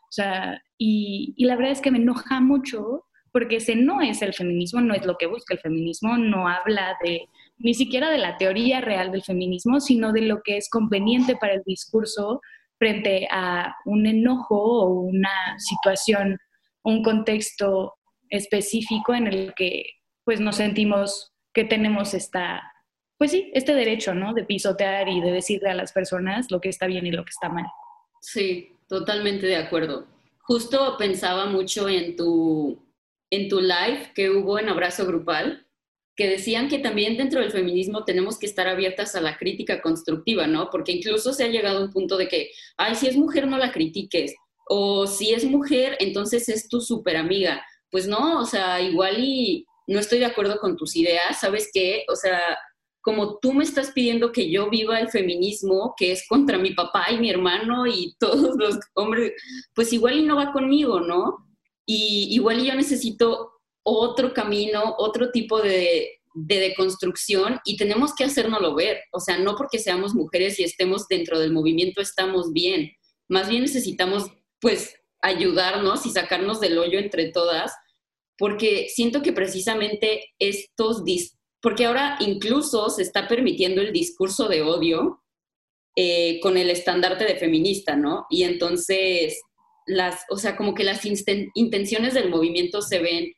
O 0.02 0.12
sea, 0.12 0.62
y, 0.78 1.34
y 1.36 1.44
la 1.44 1.56
verdad 1.56 1.72
es 1.72 1.80
que 1.80 1.90
me 1.90 1.98
enoja 1.98 2.40
mucho 2.40 3.04
porque 3.34 3.56
ese 3.56 3.74
no 3.74 4.00
es 4.00 4.22
el 4.22 4.32
feminismo, 4.32 4.80
no 4.80 4.94
es 4.94 5.04
lo 5.04 5.16
que 5.16 5.26
busca 5.26 5.54
el 5.54 5.60
feminismo, 5.60 6.16
no 6.16 6.46
habla 6.46 6.96
de 7.02 7.28
ni 7.58 7.74
siquiera 7.74 8.08
de 8.10 8.18
la 8.18 8.36
teoría 8.36 8.80
real 8.80 9.10
del 9.10 9.24
feminismo, 9.24 9.80
sino 9.80 10.12
de 10.12 10.22
lo 10.22 10.40
que 10.44 10.56
es 10.56 10.70
conveniente 10.70 11.34
para 11.34 11.54
el 11.54 11.62
discurso 11.66 12.40
frente 12.84 13.26
a 13.30 13.74
un 13.86 14.04
enojo 14.04 14.56
o 14.58 14.90
una 14.90 15.58
situación, 15.58 16.38
un 16.82 17.02
contexto 17.02 17.94
específico 18.28 19.14
en 19.14 19.26
el 19.26 19.54
que 19.54 19.86
pues 20.22 20.38
nos 20.38 20.56
sentimos 20.56 21.32
que 21.54 21.64
tenemos 21.64 22.12
esta, 22.12 22.62
pues 23.16 23.30
sí, 23.30 23.50
este 23.54 23.72
derecho, 23.72 24.14
¿no? 24.14 24.34
De 24.34 24.44
pisotear 24.44 25.08
y 25.08 25.22
de 25.22 25.32
decirle 25.32 25.70
a 25.70 25.74
las 25.74 25.92
personas 25.92 26.50
lo 26.50 26.60
que 26.60 26.68
está 26.68 26.86
bien 26.86 27.06
y 27.06 27.10
lo 27.10 27.24
que 27.24 27.30
está 27.30 27.48
mal. 27.48 27.64
Sí, 28.20 28.76
totalmente 28.86 29.46
de 29.46 29.56
acuerdo. 29.56 30.06
Justo 30.40 30.96
pensaba 30.98 31.46
mucho 31.46 31.88
en 31.88 32.16
tu, 32.16 32.86
en 33.30 33.48
tu 33.48 33.60
live 33.62 34.12
que 34.14 34.28
hubo 34.28 34.58
en 34.58 34.68
Abrazo 34.68 35.06
Grupal, 35.06 35.63
que 36.16 36.28
decían 36.28 36.68
que 36.68 36.78
también 36.78 37.16
dentro 37.16 37.40
del 37.40 37.50
feminismo 37.50 38.04
tenemos 38.04 38.38
que 38.38 38.46
estar 38.46 38.68
abiertas 38.68 39.14
a 39.16 39.20
la 39.20 39.36
crítica 39.36 39.82
constructiva, 39.82 40.46
¿no? 40.46 40.70
Porque 40.70 40.92
incluso 40.92 41.32
se 41.32 41.44
ha 41.44 41.48
llegado 41.48 41.78
a 41.78 41.84
un 41.84 41.92
punto 41.92 42.16
de 42.16 42.28
que, 42.28 42.50
ay, 42.76 42.94
si 42.94 43.08
es 43.08 43.16
mujer 43.16 43.48
no 43.48 43.58
la 43.58 43.72
critiques, 43.72 44.34
o 44.68 45.06
si 45.06 45.32
es 45.32 45.44
mujer, 45.44 45.96
entonces 46.00 46.48
es 46.48 46.68
tu 46.68 46.80
súper 46.80 47.16
amiga. 47.16 47.64
Pues 47.90 48.06
no, 48.06 48.40
o 48.40 48.44
sea, 48.44 48.80
igual 48.80 49.16
y 49.18 49.66
no 49.86 49.98
estoy 49.98 50.18
de 50.18 50.26
acuerdo 50.26 50.58
con 50.58 50.76
tus 50.76 50.96
ideas, 50.96 51.40
¿sabes 51.40 51.70
qué? 51.72 52.04
O 52.08 52.16
sea, 52.16 52.40
como 53.02 53.38
tú 53.38 53.52
me 53.52 53.64
estás 53.64 53.90
pidiendo 53.90 54.32
que 54.32 54.50
yo 54.50 54.70
viva 54.70 54.98
el 54.98 55.10
feminismo, 55.10 55.94
que 55.96 56.12
es 56.12 56.26
contra 56.26 56.58
mi 56.58 56.72
papá 56.72 57.10
y 57.10 57.18
mi 57.18 57.28
hermano 57.28 57.86
y 57.86 58.14
todos 58.20 58.56
los 58.56 58.78
hombres, 58.94 59.32
pues 59.74 59.92
igual 59.92 60.18
y 60.18 60.22
no 60.22 60.36
va 60.36 60.52
conmigo, 60.52 61.00
¿no? 61.00 61.46
Y 61.86 62.28
igual 62.30 62.60
y 62.60 62.66
yo 62.68 62.74
necesito 62.74 63.53
otro 63.84 64.34
camino, 64.34 64.96
otro 64.98 65.30
tipo 65.30 65.60
de, 65.60 66.20
de 66.34 66.58
deconstrucción 66.58 67.60
y 67.64 67.76
tenemos 67.76 68.14
que 68.14 68.24
hacérnoslo 68.24 68.74
ver. 68.74 69.02
O 69.12 69.20
sea, 69.20 69.38
no 69.38 69.54
porque 69.54 69.78
seamos 69.78 70.14
mujeres 70.14 70.58
y 70.58 70.64
estemos 70.64 71.06
dentro 71.08 71.38
del 71.38 71.52
movimiento 71.52 72.00
estamos 72.00 72.52
bien. 72.52 72.90
Más 73.28 73.48
bien 73.48 73.62
necesitamos, 73.62 74.30
pues, 74.60 74.96
ayudarnos 75.22 76.04
y 76.04 76.10
sacarnos 76.10 76.60
del 76.60 76.76
hoyo 76.76 76.98
entre 76.98 77.30
todas, 77.30 77.72
porque 78.36 78.88
siento 78.94 79.22
que 79.22 79.32
precisamente 79.32 80.34
estos, 80.38 81.02
porque 81.62 81.86
ahora 81.86 82.18
incluso 82.20 82.90
se 82.90 83.02
está 83.02 83.26
permitiendo 83.26 83.80
el 83.80 83.92
discurso 83.92 84.48
de 84.48 84.62
odio 84.62 85.22
eh, 85.96 86.40
con 86.40 86.58
el 86.58 86.68
estandarte 86.68 87.24
de 87.24 87.36
feminista, 87.36 87.96
¿no? 87.96 88.26
Y 88.28 88.42
entonces, 88.42 89.40
las, 89.86 90.24
o 90.28 90.36
sea, 90.36 90.56
como 90.56 90.74
que 90.74 90.84
las 90.84 91.02
intenciones 91.54 92.12
del 92.12 92.28
movimiento 92.28 92.82
se 92.82 92.98
ven 92.98 93.32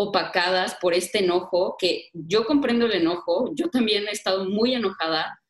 opacadas 0.00 0.76
por 0.80 0.94
este 0.94 1.18
enojo, 1.18 1.76
que 1.78 2.08
yo 2.14 2.46
comprendo 2.46 2.86
el 2.86 2.92
enojo, 2.92 3.50
yo 3.54 3.68
también 3.68 4.08
he 4.08 4.12
estado 4.12 4.48
muy 4.48 4.74
enojada, 4.74 5.42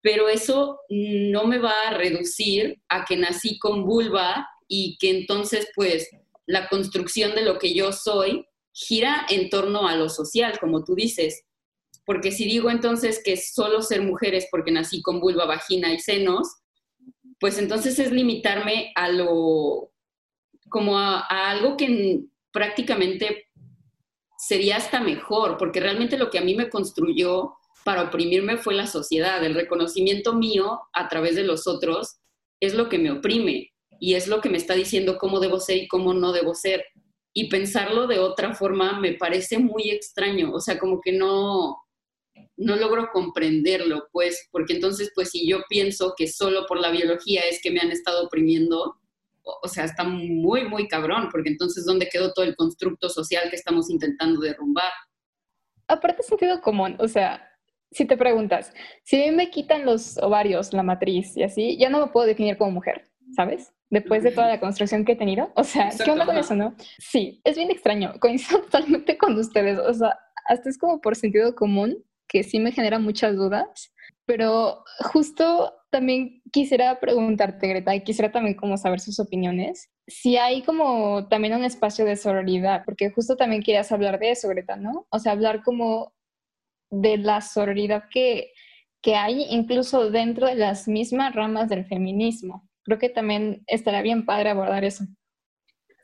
pero 0.00 0.28
eso 0.28 0.80
no 0.88 1.46
me 1.46 1.58
va 1.58 1.74
a 1.88 1.94
reducir 1.94 2.80
a 2.88 3.04
que 3.04 3.16
nací 3.16 3.58
con 3.58 3.84
vulva 3.84 4.48
y 4.68 4.96
que 4.98 5.10
entonces 5.10 5.68
pues 5.74 6.08
la 6.46 6.68
construcción 6.68 7.34
de 7.34 7.42
lo 7.42 7.58
que 7.58 7.74
yo 7.74 7.92
soy 7.92 8.46
gira 8.72 9.26
en 9.28 9.50
torno 9.50 9.86
a 9.86 9.96
lo 9.96 10.08
social, 10.08 10.58
como 10.58 10.84
tú 10.84 10.94
dices. 10.94 11.44
Porque 12.04 12.30
si 12.30 12.44
digo 12.44 12.70
entonces 12.70 13.20
que 13.22 13.36
solo 13.36 13.82
ser 13.82 14.02
mujeres 14.02 14.46
porque 14.50 14.70
nací 14.70 15.02
con 15.02 15.20
vulva, 15.20 15.44
vagina 15.44 15.92
y 15.92 15.98
senos, 15.98 16.48
pues 17.40 17.58
entonces 17.58 17.98
es 17.98 18.12
limitarme 18.12 18.92
a 18.94 19.08
lo, 19.08 19.90
como 20.68 20.98
a, 20.98 21.20
algo 21.50 21.76
que 21.76 22.20
prácticamente 22.52 23.45
sería 24.38 24.76
hasta 24.76 25.00
mejor, 25.00 25.56
porque 25.58 25.80
realmente 25.80 26.18
lo 26.18 26.30
que 26.30 26.38
a 26.38 26.42
mí 26.42 26.54
me 26.54 26.68
construyó 26.68 27.54
para 27.84 28.02
oprimirme 28.02 28.56
fue 28.58 28.74
la 28.74 28.86
sociedad, 28.86 29.44
el 29.44 29.54
reconocimiento 29.54 30.34
mío 30.34 30.80
a 30.92 31.08
través 31.08 31.36
de 31.36 31.44
los 31.44 31.66
otros 31.66 32.16
es 32.60 32.74
lo 32.74 32.88
que 32.88 32.98
me 32.98 33.12
oprime 33.12 33.72
y 34.00 34.14
es 34.14 34.28
lo 34.28 34.40
que 34.40 34.48
me 34.48 34.56
está 34.56 34.74
diciendo 34.74 35.18
cómo 35.18 35.40
debo 35.40 35.60
ser 35.60 35.76
y 35.78 35.88
cómo 35.88 36.12
no 36.12 36.32
debo 36.32 36.54
ser. 36.54 36.84
Y 37.32 37.48
pensarlo 37.48 38.06
de 38.06 38.18
otra 38.18 38.54
forma 38.54 38.98
me 38.98 39.14
parece 39.14 39.58
muy 39.58 39.90
extraño, 39.90 40.52
o 40.52 40.60
sea, 40.60 40.78
como 40.78 41.00
que 41.00 41.12
no, 41.12 41.76
no 42.56 42.76
logro 42.76 43.10
comprenderlo, 43.12 44.08
pues, 44.12 44.48
porque 44.50 44.74
entonces, 44.74 45.12
pues, 45.14 45.30
si 45.30 45.46
yo 45.46 45.60
pienso 45.68 46.14
que 46.16 46.26
solo 46.26 46.66
por 46.66 46.80
la 46.80 46.90
biología 46.90 47.42
es 47.42 47.60
que 47.62 47.70
me 47.70 47.80
han 47.80 47.92
estado 47.92 48.26
oprimiendo, 48.26 48.96
o 49.46 49.68
sea, 49.68 49.84
está 49.84 50.04
muy, 50.04 50.68
muy 50.68 50.88
cabrón, 50.88 51.28
porque 51.30 51.50
entonces, 51.50 51.84
¿dónde 51.84 52.08
quedó 52.08 52.32
todo 52.32 52.44
el 52.44 52.56
constructo 52.56 53.08
social 53.08 53.48
que 53.48 53.56
estamos 53.56 53.90
intentando 53.90 54.40
derrumbar? 54.40 54.92
Aparte, 55.88 56.22
sentido 56.22 56.60
común, 56.60 56.96
o 56.98 57.06
sea, 57.06 57.48
si 57.92 58.04
te 58.04 58.16
preguntas, 58.16 58.72
si 59.04 59.30
me 59.30 59.50
quitan 59.50 59.84
los 59.86 60.18
ovarios, 60.18 60.72
la 60.72 60.82
matriz 60.82 61.36
y 61.36 61.44
así, 61.44 61.78
ya 61.78 61.88
no 61.88 62.00
me 62.00 62.12
puedo 62.12 62.26
definir 62.26 62.56
como 62.58 62.72
mujer, 62.72 63.08
¿sabes? 63.34 63.72
Después 63.88 64.24
de 64.24 64.32
toda 64.32 64.48
la 64.48 64.58
construcción 64.58 65.04
que 65.04 65.12
he 65.12 65.16
tenido. 65.16 65.52
O 65.54 65.62
sea, 65.62 65.90
¿qué 66.04 66.10
onda 66.10 66.26
con 66.26 66.36
eso, 66.36 66.56
no? 66.56 66.74
Sí, 66.98 67.40
es 67.44 67.56
bien 67.56 67.70
extraño. 67.70 68.14
Coincido 68.20 68.62
totalmente 68.62 69.16
con 69.16 69.38
ustedes. 69.38 69.78
O 69.78 69.94
sea, 69.94 70.18
hasta 70.46 70.68
es 70.68 70.76
como 70.76 71.00
por 71.00 71.14
sentido 71.14 71.54
común 71.54 72.04
que 72.28 72.42
sí 72.42 72.58
me 72.58 72.72
genera 72.72 72.98
muchas 72.98 73.36
dudas, 73.36 73.92
pero 74.26 74.84
justo 75.12 75.72
también 75.90 76.42
quisiera 76.52 77.00
preguntarte, 77.00 77.68
Greta, 77.68 77.94
y 77.94 78.02
quisiera 78.02 78.32
también 78.32 78.56
como 78.56 78.76
saber 78.76 79.00
sus 79.00 79.18
opiniones, 79.20 79.88
si 80.06 80.36
hay 80.36 80.62
como 80.62 81.26
también 81.28 81.54
un 81.54 81.64
espacio 81.64 82.04
de 82.04 82.16
sororidad, 82.16 82.82
porque 82.84 83.10
justo 83.10 83.36
también 83.36 83.62
querías 83.62 83.90
hablar 83.92 84.18
de 84.18 84.32
eso, 84.32 84.48
Greta, 84.48 84.76
¿no? 84.76 85.06
O 85.10 85.18
sea, 85.18 85.32
hablar 85.32 85.62
como 85.62 86.12
de 86.90 87.18
la 87.18 87.40
sororidad 87.40 88.04
que, 88.10 88.52
que 89.02 89.16
hay 89.16 89.46
incluso 89.50 90.10
dentro 90.10 90.46
de 90.46 90.54
las 90.54 90.86
mismas 90.86 91.34
ramas 91.34 91.68
del 91.68 91.86
feminismo. 91.86 92.68
Creo 92.84 92.98
que 92.98 93.08
también 93.08 93.64
estaría 93.66 94.02
bien 94.02 94.26
padre 94.26 94.50
abordar 94.50 94.84
eso. 94.84 95.04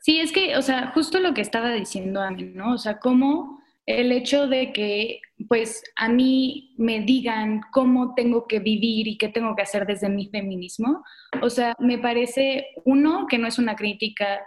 Sí, 0.01 0.19
es 0.19 0.33
que, 0.33 0.57
o 0.57 0.61
sea, 0.61 0.91
justo 0.93 1.19
lo 1.19 1.33
que 1.33 1.39
estaba 1.39 1.71
diciendo 1.71 2.21
a 2.21 2.29
mí, 2.31 2.43
¿no? 2.43 2.73
O 2.73 2.77
sea, 2.77 2.99
cómo 2.99 3.62
el 3.85 4.11
hecho 4.11 4.47
de 4.47 4.71
que 4.71 5.19
pues 5.47 5.83
a 5.97 6.07
mí 6.07 6.73
me 6.77 7.01
digan 7.01 7.61
cómo 7.71 8.13
tengo 8.15 8.47
que 8.47 8.59
vivir 8.59 9.07
y 9.07 9.17
qué 9.17 9.29
tengo 9.29 9.55
que 9.55 9.63
hacer 9.63 9.85
desde 9.85 10.09
mi 10.09 10.29
feminismo, 10.29 11.03
o 11.41 11.49
sea, 11.49 11.75
me 11.79 11.97
parece, 11.97 12.67
uno, 12.85 13.27
que 13.27 13.37
no 13.37 13.47
es 13.47 13.59
una 13.59 13.75
crítica, 13.75 14.41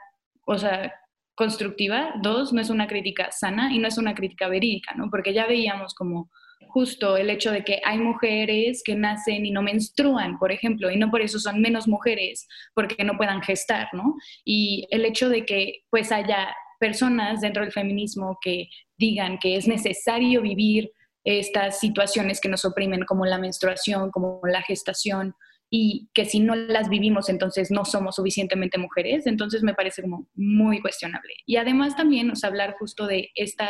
o 0.46 0.56
sea, 0.56 0.92
constructiva, 1.34 2.14
dos, 2.22 2.52
no 2.52 2.60
es 2.62 2.70
una 2.70 2.86
crítica 2.86 3.30
sana 3.30 3.72
y 3.72 3.78
no 3.78 3.88
es 3.88 3.98
una 3.98 4.14
crítica 4.14 4.48
verídica, 4.48 4.94
¿no? 4.94 5.10
Porque 5.10 5.34
ya 5.34 5.46
veíamos 5.46 5.94
como 5.94 6.30
justo 6.68 7.16
el 7.16 7.30
hecho 7.30 7.52
de 7.52 7.62
que 7.62 7.80
hay 7.84 7.98
mujeres 7.98 8.82
que 8.84 8.94
nacen 8.94 9.44
y 9.44 9.50
no 9.50 9.62
menstruan, 9.62 10.38
por 10.38 10.50
ejemplo, 10.50 10.90
y 10.90 10.96
no 10.96 11.10
por 11.10 11.20
eso 11.20 11.38
son 11.38 11.60
menos 11.60 11.86
mujeres 11.86 12.48
porque 12.74 13.04
no 13.04 13.16
puedan 13.16 13.42
gestar, 13.42 13.88
¿no? 13.92 14.14
Y 14.44 14.86
el 14.90 15.04
hecho 15.04 15.28
de 15.28 15.44
que 15.44 15.84
pues 15.90 16.10
haya 16.10 16.54
personas 16.78 17.40
dentro 17.40 17.62
del 17.62 17.72
feminismo 17.72 18.38
que 18.40 18.68
digan 18.96 19.38
que 19.38 19.56
es 19.56 19.66
necesario 19.68 20.42
vivir 20.42 20.90
estas 21.24 21.80
situaciones 21.80 22.40
que 22.40 22.48
nos 22.48 22.64
oprimen 22.64 23.04
como 23.04 23.26
la 23.26 23.38
menstruación, 23.38 24.10
como 24.10 24.40
la 24.44 24.62
gestación, 24.62 25.34
y 25.70 26.08
que 26.14 26.24
si 26.24 26.40
no 26.40 26.54
las 26.54 26.88
vivimos 26.88 27.28
entonces 27.28 27.70
no 27.70 27.84
somos 27.84 28.16
suficientemente 28.16 28.78
mujeres, 28.78 29.26
entonces 29.26 29.62
me 29.62 29.74
parece 29.74 30.02
como 30.02 30.28
muy 30.34 30.80
cuestionable. 30.80 31.34
Y 31.44 31.56
además 31.56 31.96
también 31.96 32.28
nos 32.28 32.44
hablar 32.44 32.76
justo 32.78 33.06
de 33.06 33.30
esta 33.34 33.68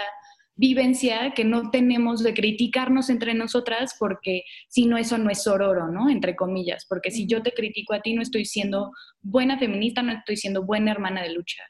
vivencia 0.57 1.33
que 1.35 1.45
no 1.45 1.71
tenemos 1.71 2.23
de 2.23 2.35
criticarnos 2.35 3.11
entre 3.11 3.35
nosotras 3.35 3.95
porque 3.99 4.43
si 4.69 4.87
no 4.87 4.97
eso 4.97 5.19
no 5.19 5.31
es 5.31 5.43
sororo, 5.43 5.89
¿no? 5.89 6.09
Entre 6.09 6.35
comillas, 6.35 6.87
porque 6.89 7.11
si 7.11 7.27
yo 7.27 7.43
te 7.43 7.53
critico 7.53 7.95
a 7.95 8.01
ti 8.01 8.15
no 8.15 8.23
estoy 8.23 8.45
siendo 8.45 8.93
buena 9.21 9.59
feminista, 9.59 10.03
no 10.03 10.13
estoy 10.13 10.37
siendo 10.37 10.65
buena 10.65 10.93
hermana 10.93 11.23
de 11.23 11.33
lucha. 11.33 11.63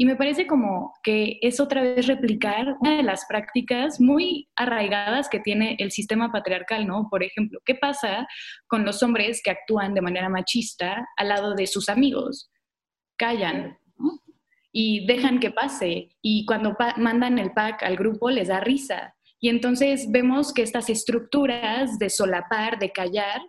Y 0.00 0.06
me 0.06 0.14
parece 0.14 0.46
como 0.46 0.94
que 1.02 1.40
es 1.42 1.58
otra 1.58 1.82
vez 1.82 2.06
replicar 2.06 2.76
una 2.80 2.98
de 2.98 3.02
las 3.02 3.26
prácticas 3.26 4.00
muy 4.00 4.48
arraigadas 4.54 5.28
que 5.28 5.40
tiene 5.40 5.74
el 5.80 5.90
sistema 5.90 6.30
patriarcal, 6.30 6.86
¿no? 6.86 7.08
Por 7.10 7.24
ejemplo, 7.24 7.58
¿qué 7.64 7.74
pasa 7.74 8.28
con 8.68 8.84
los 8.84 9.02
hombres 9.02 9.42
que 9.42 9.50
actúan 9.50 9.94
de 9.94 10.00
manera 10.00 10.28
machista 10.28 11.04
al 11.16 11.28
lado 11.28 11.54
de 11.56 11.66
sus 11.66 11.88
amigos? 11.88 12.48
Callan, 13.18 13.76
y 14.70 15.04
dejan 15.06 15.40
que 15.40 15.50
pase. 15.50 16.10
Y 16.22 16.46
cuando 16.46 16.76
mandan 16.96 17.40
el 17.40 17.52
pack 17.52 17.82
al 17.82 17.96
grupo 17.96 18.30
les 18.30 18.46
da 18.46 18.60
risa. 18.60 19.16
Y 19.40 19.48
entonces 19.48 20.06
vemos 20.12 20.52
que 20.52 20.62
estas 20.62 20.90
estructuras 20.90 21.98
de 21.98 22.08
solapar, 22.08 22.78
de 22.78 22.92
callar, 22.92 23.40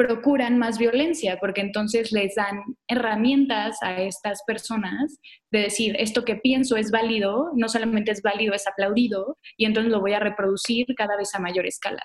procuran 0.00 0.56
más 0.56 0.78
violencia, 0.78 1.36
porque 1.38 1.60
entonces 1.60 2.10
les 2.10 2.34
dan 2.34 2.62
herramientas 2.88 3.76
a 3.82 4.00
estas 4.00 4.42
personas 4.46 5.20
de 5.52 5.58
decir, 5.58 5.94
esto 5.98 6.24
que 6.24 6.36
pienso 6.36 6.78
es 6.78 6.90
válido, 6.90 7.50
no 7.54 7.68
solamente 7.68 8.10
es 8.10 8.22
válido, 8.22 8.54
es 8.54 8.66
aplaudido, 8.66 9.36
y 9.58 9.66
entonces 9.66 9.92
lo 9.92 10.00
voy 10.00 10.14
a 10.14 10.18
reproducir 10.18 10.86
cada 10.96 11.18
vez 11.18 11.34
a 11.34 11.38
mayor 11.38 11.66
escala. 11.66 12.02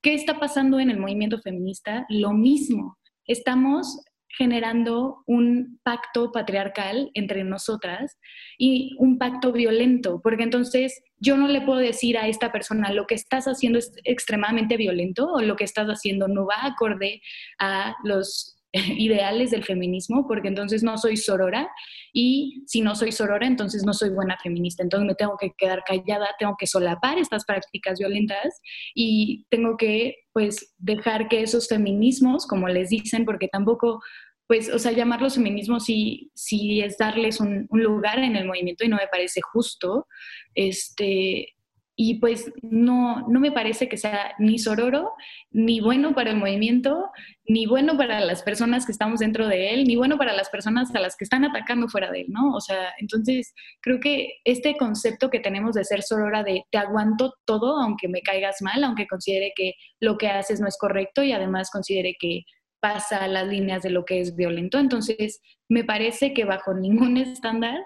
¿Qué 0.00 0.14
está 0.14 0.40
pasando 0.40 0.80
en 0.80 0.88
el 0.88 0.98
movimiento 0.98 1.38
feminista? 1.42 2.06
Lo 2.08 2.32
mismo. 2.32 2.96
Estamos 3.26 4.00
generando 4.38 5.22
un 5.26 5.80
pacto 5.82 6.32
patriarcal 6.32 7.10
entre 7.12 7.44
nosotras 7.44 8.16
y 8.56 8.96
un 8.98 9.18
pacto 9.18 9.52
violento, 9.52 10.22
porque 10.22 10.44
entonces 10.44 11.02
yo 11.20 11.36
no 11.36 11.48
le 11.48 11.60
puedo 11.62 11.78
decir 11.78 12.18
a 12.18 12.28
esta 12.28 12.52
persona 12.52 12.92
lo 12.92 13.06
que 13.06 13.14
estás 13.14 13.46
haciendo 13.46 13.78
es 13.78 13.92
extremadamente 14.04 14.76
violento 14.76 15.26
o 15.32 15.40
lo 15.40 15.56
que 15.56 15.64
estás 15.64 15.88
haciendo 15.88 16.28
no 16.28 16.46
va 16.46 16.64
acorde 16.64 17.20
a 17.58 17.94
los 18.04 18.58
ideales 18.72 19.50
del 19.50 19.64
feminismo, 19.64 20.26
porque 20.26 20.48
entonces 20.48 20.82
no 20.82 20.98
soy 20.98 21.16
sorora 21.16 21.68
y 22.12 22.62
si 22.66 22.80
no 22.80 22.94
soy 22.94 23.12
sorora, 23.12 23.46
entonces 23.46 23.84
no 23.84 23.92
soy 23.94 24.10
buena 24.10 24.36
feminista. 24.42 24.82
Entonces 24.82 25.06
me 25.06 25.14
tengo 25.14 25.36
que 25.38 25.52
quedar 25.56 25.82
callada, 25.84 26.28
tengo 26.38 26.54
que 26.58 26.66
solapar 26.66 27.18
estas 27.18 27.44
prácticas 27.44 27.98
violentas 27.98 28.60
y 28.94 29.46
tengo 29.50 29.76
que 29.76 30.16
pues 30.32 30.74
dejar 30.78 31.28
que 31.28 31.42
esos 31.42 31.68
feminismos, 31.68 32.46
como 32.46 32.68
les 32.68 32.90
dicen, 32.90 33.24
porque 33.24 33.48
tampoco 33.48 34.00
pues, 34.48 34.72
o 34.72 34.78
sea, 34.78 34.92
llamarlos 34.92 35.34
feminismos 35.34 35.84
sí, 35.84 36.30
sí 36.34 36.80
es 36.80 36.96
darles 36.98 37.38
un, 37.38 37.66
un, 37.68 37.82
lugar 37.82 38.18
en 38.18 38.34
el 38.34 38.46
movimiento 38.46 38.84
y 38.84 38.88
no 38.88 38.96
me 38.96 39.06
parece 39.06 39.40
justo. 39.42 40.08
Este, 40.54 41.54
y 42.00 42.20
pues 42.20 42.52
no, 42.62 43.26
no 43.28 43.40
me 43.40 43.50
parece 43.50 43.88
que 43.88 43.96
sea 43.96 44.32
ni 44.38 44.60
sororo, 44.60 45.14
ni 45.50 45.80
bueno 45.80 46.14
para 46.14 46.30
el 46.30 46.36
movimiento, 46.36 47.10
ni 47.44 47.66
bueno 47.66 47.96
para 47.96 48.20
las 48.20 48.44
personas 48.44 48.86
que 48.86 48.92
estamos 48.92 49.18
dentro 49.18 49.48
de 49.48 49.74
él, 49.74 49.82
ni 49.82 49.96
bueno 49.96 50.16
para 50.16 50.32
las 50.32 50.48
personas 50.48 50.94
a 50.94 51.00
las 51.00 51.16
que 51.16 51.24
están 51.24 51.44
atacando 51.44 51.88
fuera 51.88 52.12
de 52.12 52.20
él, 52.20 52.26
¿no? 52.28 52.54
O 52.54 52.60
sea, 52.60 52.92
entonces 52.98 53.52
creo 53.80 53.98
que 53.98 54.34
este 54.44 54.76
concepto 54.76 55.28
que 55.28 55.40
tenemos 55.40 55.74
de 55.74 55.84
ser 55.84 56.04
sorora, 56.04 56.44
de 56.44 56.62
te 56.70 56.78
aguanto 56.78 57.34
todo, 57.44 57.80
aunque 57.80 58.06
me 58.06 58.22
caigas 58.22 58.62
mal, 58.62 58.84
aunque 58.84 59.08
considere 59.08 59.52
que 59.56 59.72
lo 59.98 60.18
que 60.18 60.28
haces 60.28 60.60
no 60.60 60.68
es 60.68 60.78
correcto 60.78 61.24
y 61.24 61.32
además 61.32 61.68
considere 61.68 62.14
que 62.20 62.44
pasa 62.80 63.26
las 63.28 63.46
líneas 63.46 63.82
de 63.82 63.90
lo 63.90 64.04
que 64.04 64.20
es 64.20 64.36
violento, 64.36 64.78
entonces 64.78 65.40
me 65.68 65.84
parece 65.84 66.32
que 66.32 66.44
bajo 66.44 66.74
ningún 66.74 67.16
estándar, 67.18 67.78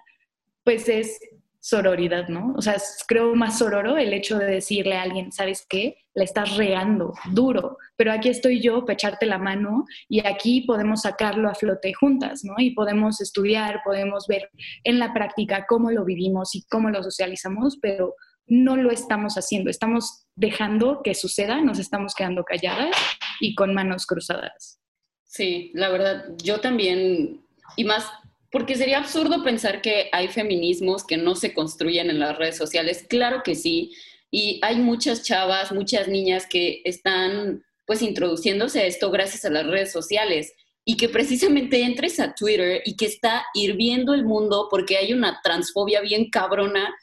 pues 0.64 0.88
es 0.88 1.18
sororidad, 1.62 2.26
¿no? 2.28 2.54
O 2.56 2.60
sea, 2.60 2.76
creo 3.06 3.36
más 3.36 3.58
sororo 3.58 3.96
el 3.96 4.12
hecho 4.12 4.36
de 4.36 4.46
decirle 4.46 4.96
a 4.96 5.02
alguien, 5.02 5.30
¿sabes 5.30 5.64
qué? 5.68 5.96
La 6.12 6.24
estás 6.24 6.56
regando 6.56 7.14
duro, 7.30 7.78
pero 7.96 8.10
aquí 8.10 8.30
estoy 8.30 8.60
yo 8.60 8.80
para 8.80 8.94
echarte 8.94 9.26
la 9.26 9.38
mano 9.38 9.84
y 10.08 10.26
aquí 10.26 10.62
podemos 10.62 11.02
sacarlo 11.02 11.48
a 11.48 11.54
flote 11.54 11.94
juntas, 11.94 12.42
¿no? 12.42 12.54
Y 12.58 12.72
podemos 12.72 13.20
estudiar, 13.20 13.80
podemos 13.84 14.26
ver 14.26 14.50
en 14.82 14.98
la 14.98 15.14
práctica 15.14 15.64
cómo 15.68 15.92
lo 15.92 16.04
vivimos 16.04 16.52
y 16.56 16.64
cómo 16.68 16.90
lo 16.90 17.00
socializamos, 17.00 17.78
pero 17.80 18.16
no 18.48 18.76
lo 18.76 18.90
estamos 18.90 19.36
haciendo, 19.36 19.70
estamos 19.70 20.26
dejando 20.34 21.00
que 21.04 21.14
suceda, 21.14 21.60
nos 21.60 21.78
estamos 21.78 22.16
quedando 22.16 22.42
calladas 22.42 22.96
y 23.40 23.54
con 23.54 23.72
manos 23.72 24.04
cruzadas. 24.04 24.81
Sí, 25.32 25.70
la 25.72 25.88
verdad, 25.88 26.26
yo 26.42 26.60
también, 26.60 27.42
y 27.76 27.84
más 27.84 28.04
Porque 28.50 28.74
sería 28.74 28.98
absurdo 28.98 29.42
pensar 29.42 29.80
que 29.80 30.10
hay 30.12 30.28
feminismos 30.28 31.04
que 31.04 31.16
no 31.16 31.34
se 31.34 31.54
construyen 31.54 32.10
en 32.10 32.18
las 32.18 32.36
redes 32.36 32.58
sociales. 32.58 33.06
Claro 33.08 33.40
que 33.42 33.54
sí. 33.54 33.92
Y 34.30 34.60
hay 34.60 34.76
muchas 34.76 35.22
chavas, 35.22 35.72
muchas 35.72 36.06
niñas 36.06 36.46
que 36.46 36.82
están 36.84 37.64
pues 37.86 38.02
introduciéndose 38.02 38.80
a 38.80 38.84
esto 38.84 39.10
gracias 39.10 39.46
a 39.46 39.50
las 39.50 39.66
redes 39.66 39.90
sociales 39.90 40.52
y 40.84 40.98
que 40.98 41.08
precisamente 41.08 41.82
entres 41.82 42.20
a 42.20 42.34
Twitter 42.34 42.82
y 42.84 42.94
que 42.96 43.06
está 43.06 43.46
hirviendo 43.54 44.12
el 44.12 44.26
mundo 44.26 44.68
porque 44.70 44.98
hay 44.98 45.14
una 45.14 45.40
transfobia 45.42 46.02
bien 46.02 46.28
cabrona 46.28 46.94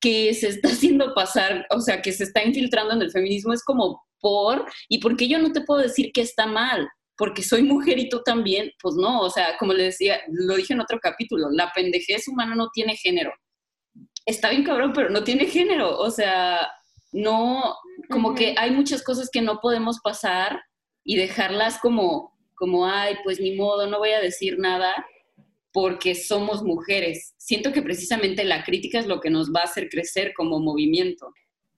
que 0.00 0.34
se 0.34 0.48
está 0.48 0.68
haciendo 0.72 1.14
pasar, 1.14 1.66
o 1.70 1.80
sea, 1.80 2.02
que 2.02 2.10
se 2.12 2.24
está 2.24 2.42
infiltrando 2.42 2.94
en 2.94 3.02
el 3.02 3.12
feminismo, 3.12 3.52
es 3.52 3.62
como 3.62 4.02
por, 4.18 4.66
y 4.88 4.98
porque 4.98 5.28
yo 5.28 5.38
no 5.38 5.52
te 5.52 5.60
puedo 5.60 5.82
decir 5.82 6.10
que 6.12 6.22
está 6.22 6.46
mal, 6.46 6.88
porque 7.16 7.42
soy 7.42 7.62
mujer 7.62 7.98
y 7.98 8.08
tú 8.08 8.22
también, 8.24 8.70
pues 8.80 8.94
no, 8.94 9.20
o 9.20 9.30
sea, 9.30 9.56
como 9.58 9.72
le 9.72 9.84
decía, 9.84 10.20
lo 10.28 10.56
dije 10.56 10.74
en 10.74 10.80
otro 10.80 10.98
capítulo, 11.00 11.48
la 11.50 11.72
pendejez 11.74 12.28
humana 12.28 12.54
no 12.54 12.68
tiene 12.72 12.96
género. 12.96 13.32
Está 14.26 14.50
bien 14.50 14.64
cabrón, 14.64 14.92
pero 14.92 15.08
no 15.10 15.24
tiene 15.24 15.46
género, 15.46 15.98
o 15.98 16.10
sea, 16.10 16.68
no, 17.12 17.76
como 18.10 18.34
que 18.34 18.54
hay 18.58 18.70
muchas 18.70 19.02
cosas 19.02 19.30
que 19.32 19.40
no 19.40 19.60
podemos 19.60 20.00
pasar 20.00 20.60
y 21.04 21.16
dejarlas 21.16 21.78
como, 21.78 22.36
como, 22.56 22.86
ay, 22.86 23.16
pues 23.24 23.40
ni 23.40 23.54
modo, 23.56 23.86
no 23.86 23.98
voy 23.98 24.10
a 24.10 24.20
decir 24.20 24.58
nada 24.58 24.94
porque 25.72 26.14
somos 26.14 26.62
mujeres. 26.62 27.34
Siento 27.36 27.72
que 27.72 27.82
precisamente 27.82 28.44
la 28.44 28.64
crítica 28.64 28.98
es 28.98 29.06
lo 29.06 29.20
que 29.20 29.30
nos 29.30 29.52
va 29.52 29.60
a 29.60 29.64
hacer 29.64 29.88
crecer 29.88 30.32
como 30.34 30.58
movimiento. 30.58 31.32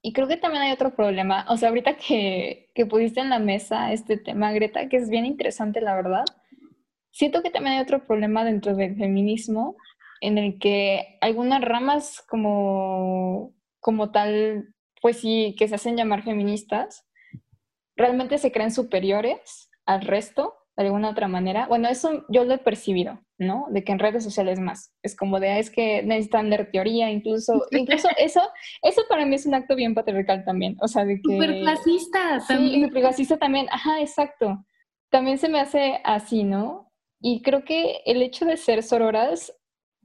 Y 0.09 0.15
creo 0.15 0.27
que 0.27 0.39
también 0.39 0.63
hay 0.63 0.73
otro 0.73 0.97
problema. 0.97 1.45
O 1.51 1.59
sea, 1.59 1.69
ahorita 1.69 1.99
que, 1.99 2.71
que 2.75 2.87
pusiste 2.87 3.21
en 3.21 3.29
la 3.29 3.39
mesa 3.39 3.93
este 3.93 4.17
tema, 4.17 4.53
Greta, 4.53 4.89
que 4.89 4.97
es 4.97 5.11
bien 5.11 5.27
interesante, 5.27 5.83
la 5.83 5.95
verdad, 5.95 6.25
siento 7.11 7.43
que 7.43 7.51
también 7.51 7.77
hay 7.77 7.83
otro 7.83 8.07
problema 8.07 8.43
dentro 8.43 8.75
del 8.75 8.97
feminismo 8.97 9.77
en 10.23 10.39
el 10.39 10.59
que 10.59 11.19
algunas 11.21 11.61
ramas 11.61 12.25
como, 12.27 13.53
como 13.81 14.11
tal, 14.11 14.75
pues 15.03 15.19
sí, 15.21 15.55
que 15.59 15.69
se 15.69 15.75
hacen 15.75 15.99
llamar 15.99 16.23
feministas, 16.23 17.07
realmente 17.95 18.39
se 18.39 18.51
creen 18.51 18.73
superiores 18.73 19.69
al 19.85 20.01
resto 20.01 20.55
de 20.79 20.87
alguna 20.87 21.11
otra 21.11 21.26
manera. 21.26 21.66
Bueno, 21.66 21.89
eso 21.89 22.24
yo 22.29 22.45
lo 22.45 22.55
he 22.55 22.59
percibido, 22.59 23.18
¿no? 23.37 23.66
De 23.70 23.83
que 23.83 23.91
en 23.91 23.99
redes 23.99 24.22
sociales 24.22 24.61
más. 24.61 24.95
Es 25.03 25.16
como 25.16 25.41
de, 25.41 25.51
ah, 25.51 25.59
es 25.59 25.70
que 25.70 26.05
necesitan 26.05 26.51
leer 26.51 26.70
teoría, 26.70 27.11
incluso, 27.11 27.53
incluso 27.72 28.09
eso, 28.16 28.41
eso 28.83 29.03
para 29.09 29.26
mí 29.26 29.35
es 29.35 29.45
un 29.45 29.55
acto 29.55 29.74
bien 29.74 29.95
patriarcal 29.95 30.45
también. 30.45 30.76
O 30.81 30.87
sea, 30.87 31.05
de 31.05 31.16
que... 31.16 31.35
Súper 31.35 31.59
clasista 31.59 32.39
también. 32.47 32.85
Sí, 32.85 32.91
clasista 32.93 33.37
también. 33.39 33.66
Ajá, 33.72 34.01
exacto. 34.01 34.64
También 35.11 35.39
se 35.39 35.49
me 35.49 35.59
hace 35.59 36.01
así, 36.05 36.45
¿no? 36.45 36.93
Y 37.20 37.43
creo 37.43 37.64
que 37.64 38.01
el 38.07 38.22
hecho 38.22 38.45
de 38.45 38.57
ser 38.57 38.85
sororas, 38.85 39.53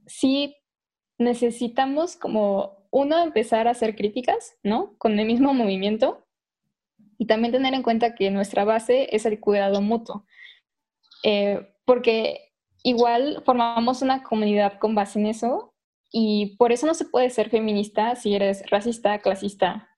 sí 0.06 0.56
necesitamos 1.18 2.16
como, 2.16 2.88
uno, 2.90 3.22
empezar 3.22 3.68
a 3.68 3.72
hacer 3.72 3.94
críticas, 3.94 4.56
¿no? 4.64 4.96
Con 4.98 5.20
el 5.20 5.26
mismo 5.26 5.54
movimiento. 5.54 6.26
Y 7.16 7.26
también 7.26 7.52
tener 7.52 7.74
en 7.74 7.84
cuenta 7.84 8.16
que 8.16 8.32
nuestra 8.32 8.64
base 8.64 9.14
es 9.14 9.24
el 9.24 9.38
cuidado 9.38 9.80
mutuo. 9.80 10.26
Eh, 11.24 11.74
porque 11.84 12.52
igual 12.84 13.42
formamos 13.44 14.02
una 14.02 14.22
comunidad 14.22 14.78
con 14.78 14.94
base 14.94 15.18
en 15.18 15.26
eso 15.26 15.74
y 16.12 16.54
por 16.58 16.70
eso 16.70 16.86
no 16.86 16.94
se 16.94 17.06
puede 17.06 17.30
ser 17.30 17.50
feminista 17.50 18.14
si 18.14 18.36
eres 18.36 18.62
racista, 18.70 19.18
clasista, 19.18 19.88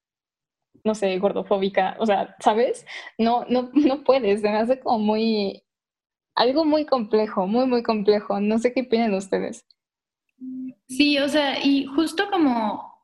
no 0.84 0.94
sé, 0.94 1.18
gordofóbica, 1.18 1.96
o 1.98 2.06
sea, 2.06 2.36
¿sabes? 2.40 2.86
No, 3.18 3.44
no, 3.48 3.70
no 3.74 4.04
puedes, 4.04 4.40
me 4.40 4.50
hace 4.50 4.80
como 4.80 5.00
muy, 5.00 5.64
algo 6.34 6.64
muy 6.64 6.86
complejo, 6.86 7.46
muy, 7.46 7.66
muy 7.66 7.82
complejo. 7.82 8.40
No 8.40 8.58
sé 8.58 8.72
qué 8.72 8.82
opinan 8.82 9.12
ustedes. 9.14 9.66
Sí, 10.88 11.18
o 11.18 11.28
sea, 11.28 11.58
y 11.62 11.86
justo 11.86 12.30
como 12.30 12.95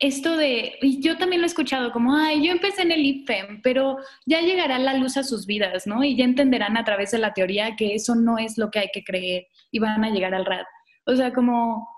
esto 0.00 0.36
de, 0.36 0.74
y 0.82 1.00
yo 1.00 1.16
también 1.16 1.40
lo 1.40 1.46
he 1.46 1.48
escuchado 1.48 1.92
como, 1.92 2.16
ay, 2.16 2.44
yo 2.44 2.52
empecé 2.52 2.82
en 2.82 2.92
el 2.92 3.04
IFEM, 3.04 3.62
pero 3.62 3.96
ya 4.26 4.40
llegará 4.40 4.78
la 4.78 4.94
luz 4.94 5.16
a 5.16 5.24
sus 5.24 5.46
vidas, 5.46 5.86
¿no? 5.86 6.02
Y 6.02 6.16
ya 6.16 6.24
entenderán 6.24 6.76
a 6.76 6.84
través 6.84 7.12
de 7.12 7.18
la 7.18 7.32
teoría 7.32 7.76
que 7.76 7.94
eso 7.94 8.14
no 8.14 8.38
es 8.38 8.58
lo 8.58 8.70
que 8.70 8.80
hay 8.80 8.88
que 8.92 9.04
creer 9.04 9.46
y 9.70 9.78
van 9.78 10.04
a 10.04 10.10
llegar 10.10 10.34
al 10.34 10.46
RAD. 10.46 10.64
O 11.06 11.14
sea, 11.14 11.32
como, 11.32 11.88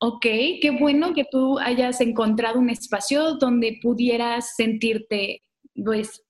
ok, 0.00 0.22
qué 0.22 0.76
bueno 0.78 1.14
que 1.14 1.24
tú 1.30 1.58
hayas 1.58 2.00
encontrado 2.00 2.58
un 2.58 2.70
espacio 2.70 3.34
donde 3.34 3.78
pudieras 3.82 4.54
sentirte, 4.56 5.42
pues, 5.84 6.24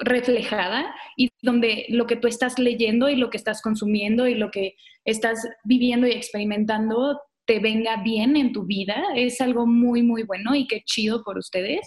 reflejada 0.00 0.94
y 1.16 1.30
donde 1.42 1.86
lo 1.88 2.06
que 2.06 2.14
tú 2.14 2.28
estás 2.28 2.58
leyendo 2.58 3.08
y 3.08 3.16
lo 3.16 3.30
que 3.30 3.36
estás 3.36 3.60
consumiendo 3.60 4.28
y 4.28 4.34
lo 4.34 4.50
que 4.50 4.76
estás 5.04 5.44
viviendo 5.64 6.06
y 6.06 6.12
experimentando 6.12 7.20
te 7.48 7.60
venga 7.60 7.96
bien 8.02 8.36
en 8.36 8.52
tu 8.52 8.66
vida, 8.66 9.02
es 9.16 9.40
algo 9.40 9.66
muy, 9.66 10.02
muy 10.02 10.22
bueno 10.22 10.54
y 10.54 10.66
qué 10.66 10.82
chido 10.84 11.22
por 11.24 11.38
ustedes, 11.38 11.80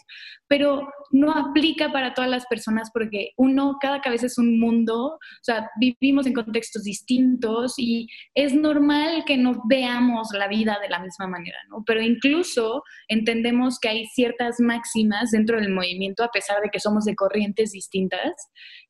pero 0.47 0.87
no 1.11 1.31
aplica 1.31 1.91
para 1.91 2.15
todas 2.15 2.31
las 2.31 2.47
personas 2.47 2.89
porque 2.91 3.29
uno, 3.37 3.77
cada 3.79 4.01
cabeza 4.01 4.25
es 4.25 4.39
un 4.39 4.59
mundo, 4.59 5.05
o 5.05 5.43
sea, 5.43 5.69
vivimos 5.79 6.25
en 6.25 6.33
contextos 6.33 6.81
distintos 6.81 7.75
y 7.77 8.07
es 8.33 8.55
normal 8.55 9.23
que 9.27 9.37
no 9.37 9.61
veamos 9.69 10.29
la 10.33 10.47
vida 10.47 10.79
de 10.81 10.89
la 10.89 10.97
misma 10.97 11.27
manera, 11.27 11.59
¿no? 11.69 11.83
Pero 11.85 12.01
incluso 12.01 12.81
entendemos 13.07 13.77
que 13.79 13.89
hay 13.89 14.05
ciertas 14.07 14.59
máximas 14.59 15.29
dentro 15.29 15.61
del 15.61 15.69
movimiento, 15.71 16.23
a 16.23 16.31
pesar 16.31 16.59
de 16.63 16.69
que 16.69 16.79
somos 16.79 17.05
de 17.05 17.13
corrientes 17.13 17.71
distintas, 17.71 18.33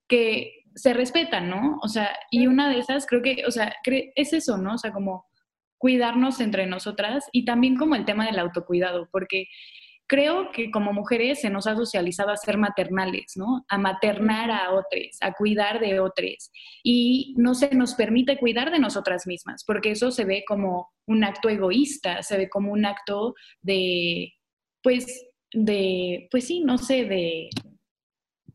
que 0.07 0.53
se 0.75 0.93
respetan, 0.93 1.49
¿no? 1.49 1.79
O 1.83 1.89
sea, 1.89 2.17
y 2.29 2.47
una 2.47 2.69
de 2.69 2.79
esas 2.79 3.05
creo 3.05 3.21
que, 3.21 3.43
o 3.45 3.51
sea, 3.51 3.75
es 4.15 4.31
eso, 4.31 4.57
¿no? 4.57 4.75
O 4.75 4.77
sea, 4.77 4.93
como 4.93 5.25
cuidarnos 5.81 6.39
entre 6.39 6.67
nosotras 6.67 7.25
y 7.31 7.43
también 7.43 7.75
como 7.75 7.95
el 7.95 8.05
tema 8.05 8.27
del 8.27 8.37
autocuidado, 8.37 9.09
porque 9.11 9.47
creo 10.05 10.51
que 10.51 10.69
como 10.69 10.93
mujeres 10.93 11.41
se 11.41 11.49
nos 11.49 11.65
ha 11.65 11.75
socializado 11.75 12.29
a 12.29 12.37
ser 12.37 12.59
maternales, 12.59 13.33
¿no? 13.35 13.65
A 13.67 13.79
maternar 13.79 14.51
a 14.51 14.73
otros, 14.73 15.17
a 15.21 15.33
cuidar 15.33 15.79
de 15.79 15.99
otros. 15.99 16.51
Y 16.83 17.33
no 17.35 17.55
se 17.55 17.73
nos 17.73 17.95
permite 17.95 18.37
cuidar 18.37 18.71
de 18.71 18.77
nosotras 18.77 19.25
mismas, 19.25 19.63
porque 19.65 19.91
eso 19.91 20.11
se 20.11 20.23
ve 20.23 20.43
como 20.47 20.91
un 21.07 21.23
acto 21.23 21.49
egoísta, 21.49 22.21
se 22.21 22.37
ve 22.37 22.47
como 22.47 22.71
un 22.73 22.85
acto 22.85 23.33
de, 23.61 24.33
pues, 24.83 25.25
de, 25.51 26.27
pues 26.29 26.45
sí, 26.45 26.61
no 26.63 26.77
sé, 26.77 27.05
de, 27.05 27.49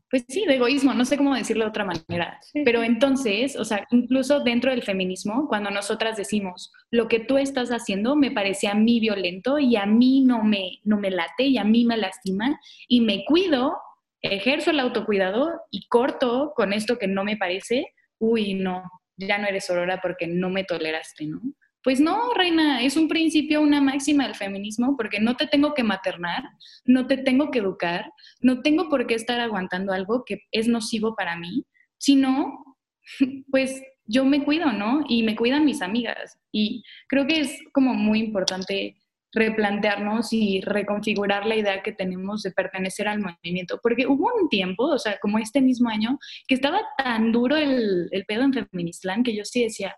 pues 0.09 0.23
sí, 0.27 0.45
de 0.45 0.55
egoísmo, 0.55 0.93
no 0.93 1.03
sé 1.03 1.17
cómo 1.17 1.35
decirlo 1.35 1.65
de 1.65 1.69
otra 1.69 1.85
manera. 1.85 2.39
Pero 2.63 2.83
entonces, 2.83 3.57
o 3.57 3.65
sea, 3.65 3.85
incluso 3.91 4.39
dentro 4.39 4.71
del 4.71 4.83
feminismo, 4.83 5.47
cuando 5.49 5.69
nosotras 5.69 6.15
decimos, 6.15 6.71
lo 6.91 7.07
que 7.07 7.19
tú 7.19 7.37
estás 7.37 7.69
haciendo 7.69 8.15
me 8.15 8.31
parece 8.31 8.67
a 8.67 8.73
mí 8.73 8.99
violento 8.99 9.59
y 9.59 9.75
a 9.75 9.85
mí 9.85 10.21
no 10.21 10.43
me, 10.43 10.79
no 10.83 10.97
me 10.97 11.11
late 11.11 11.43
y 11.43 11.57
a 11.57 11.65
mí 11.65 11.83
me 11.85 11.97
lastima 11.97 12.59
y 12.87 13.01
me 13.01 13.25
cuido, 13.25 13.77
ejerzo 14.21 14.71
el 14.71 14.79
autocuidado 14.79 15.51
y 15.71 15.87
corto 15.87 16.53
con 16.55 16.71
esto 16.71 16.97
que 16.97 17.07
no 17.07 17.23
me 17.25 17.35
parece, 17.35 17.93
uy, 18.17 18.53
no, 18.53 18.83
ya 19.17 19.37
no 19.37 19.47
eres 19.47 19.69
aurora 19.69 19.99
porque 20.01 20.27
no 20.27 20.49
me 20.49 20.63
toleraste, 20.63 21.25
¿no? 21.25 21.41
Pues 21.87 22.01
no, 22.01 22.33
reina, 22.33 22.81
es 22.81 22.97
un 22.97 23.07
principio, 23.07 23.61
una 23.61 23.79
máxima 23.79 24.25
del 24.25 24.35
feminismo, 24.35 24.97
porque 24.97 25.21
no 25.21 25.37
te 25.37 25.47
tengo 25.47 25.73
que 25.73 25.83
maternar, 25.83 26.43
no 26.83 27.07
te 27.07 27.15
tengo 27.15 27.49
que 27.49 27.59
educar, 27.59 28.11
no 28.41 28.61
tengo 28.61 28.89
por 28.89 29.07
qué 29.07 29.13
estar 29.13 29.39
aguantando 29.39 29.93
algo 29.93 30.25
que 30.25 30.41
es 30.51 30.67
nocivo 30.67 31.15
para 31.15 31.37
mí, 31.37 31.63
sino, 31.97 32.75
pues 33.51 33.81
yo 34.03 34.25
me 34.25 34.43
cuido, 34.43 34.73
¿no? 34.73 35.05
Y 35.07 35.23
me 35.23 35.37
cuidan 35.37 35.63
mis 35.63 35.81
amigas. 35.81 36.37
Y 36.51 36.83
creo 37.07 37.25
que 37.25 37.39
es 37.39 37.57
como 37.71 37.93
muy 37.93 38.19
importante 38.19 38.97
replantearnos 39.31 40.33
y 40.33 40.59
reconfigurar 40.59 41.45
la 41.45 41.55
idea 41.55 41.83
que 41.83 41.93
tenemos 41.93 42.43
de 42.43 42.51
pertenecer 42.51 43.07
al 43.07 43.21
movimiento, 43.21 43.79
porque 43.81 44.07
hubo 44.07 44.29
un 44.35 44.49
tiempo, 44.49 44.87
o 44.87 44.99
sea, 44.99 45.19
como 45.21 45.39
este 45.39 45.61
mismo 45.61 45.87
año, 45.87 46.19
que 46.49 46.55
estaba 46.55 46.81
tan 46.97 47.31
duro 47.31 47.55
el, 47.55 48.09
el 48.11 48.25
pedo 48.25 48.43
en 48.43 48.51
Feministland 48.51 49.23
que 49.23 49.33
yo 49.33 49.45
sí 49.45 49.63
decía, 49.63 49.95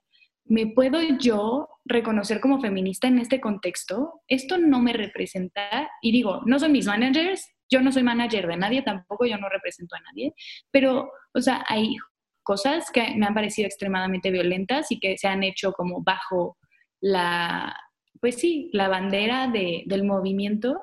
¿me 0.50 0.68
puedo 0.68 1.00
yo 1.20 1.70
reconocer 1.86 2.42
como 2.42 2.60
feminista 2.60 3.08
en 3.08 3.20
este 3.20 3.40
contexto? 3.40 4.22
Esto 4.28 4.58
no 4.58 4.82
me 4.82 4.94
representa, 4.94 5.90
y 6.02 6.12
digo, 6.12 6.42
no 6.46 6.60
son 6.60 6.72
mis 6.72 6.88
managers, 6.88 7.48
yo 7.72 7.82
no 7.82 7.92
soy 7.92 8.04
manager 8.04 8.48
de 8.48 8.58
nadie 8.58 8.82
tampoco, 8.82 9.26
yo 9.26 9.38
no 9.38 9.48
represento 9.48 9.96
a 9.96 10.02
nadie, 10.02 10.34
pero, 10.72 11.12
o 11.34 11.42
sea, 11.42 11.64
hay 11.68 11.96
cosas 12.42 12.90
que 12.92 13.16
me 13.16 13.28
han 13.28 13.36
parecido 13.36 13.68
extremadamente 13.68 14.32
violentas 14.32 14.92
y 14.92 15.00
que 15.00 15.18
se 15.20 15.28
han 15.28 15.44
hecho 15.44 15.72
como 15.72 16.02
bajo 16.02 16.58
la, 17.00 17.76
pues 18.20 18.36
sí, 18.36 18.72
la 18.74 18.88
bandera 18.88 19.48
del 19.52 20.04
movimiento 20.04 20.82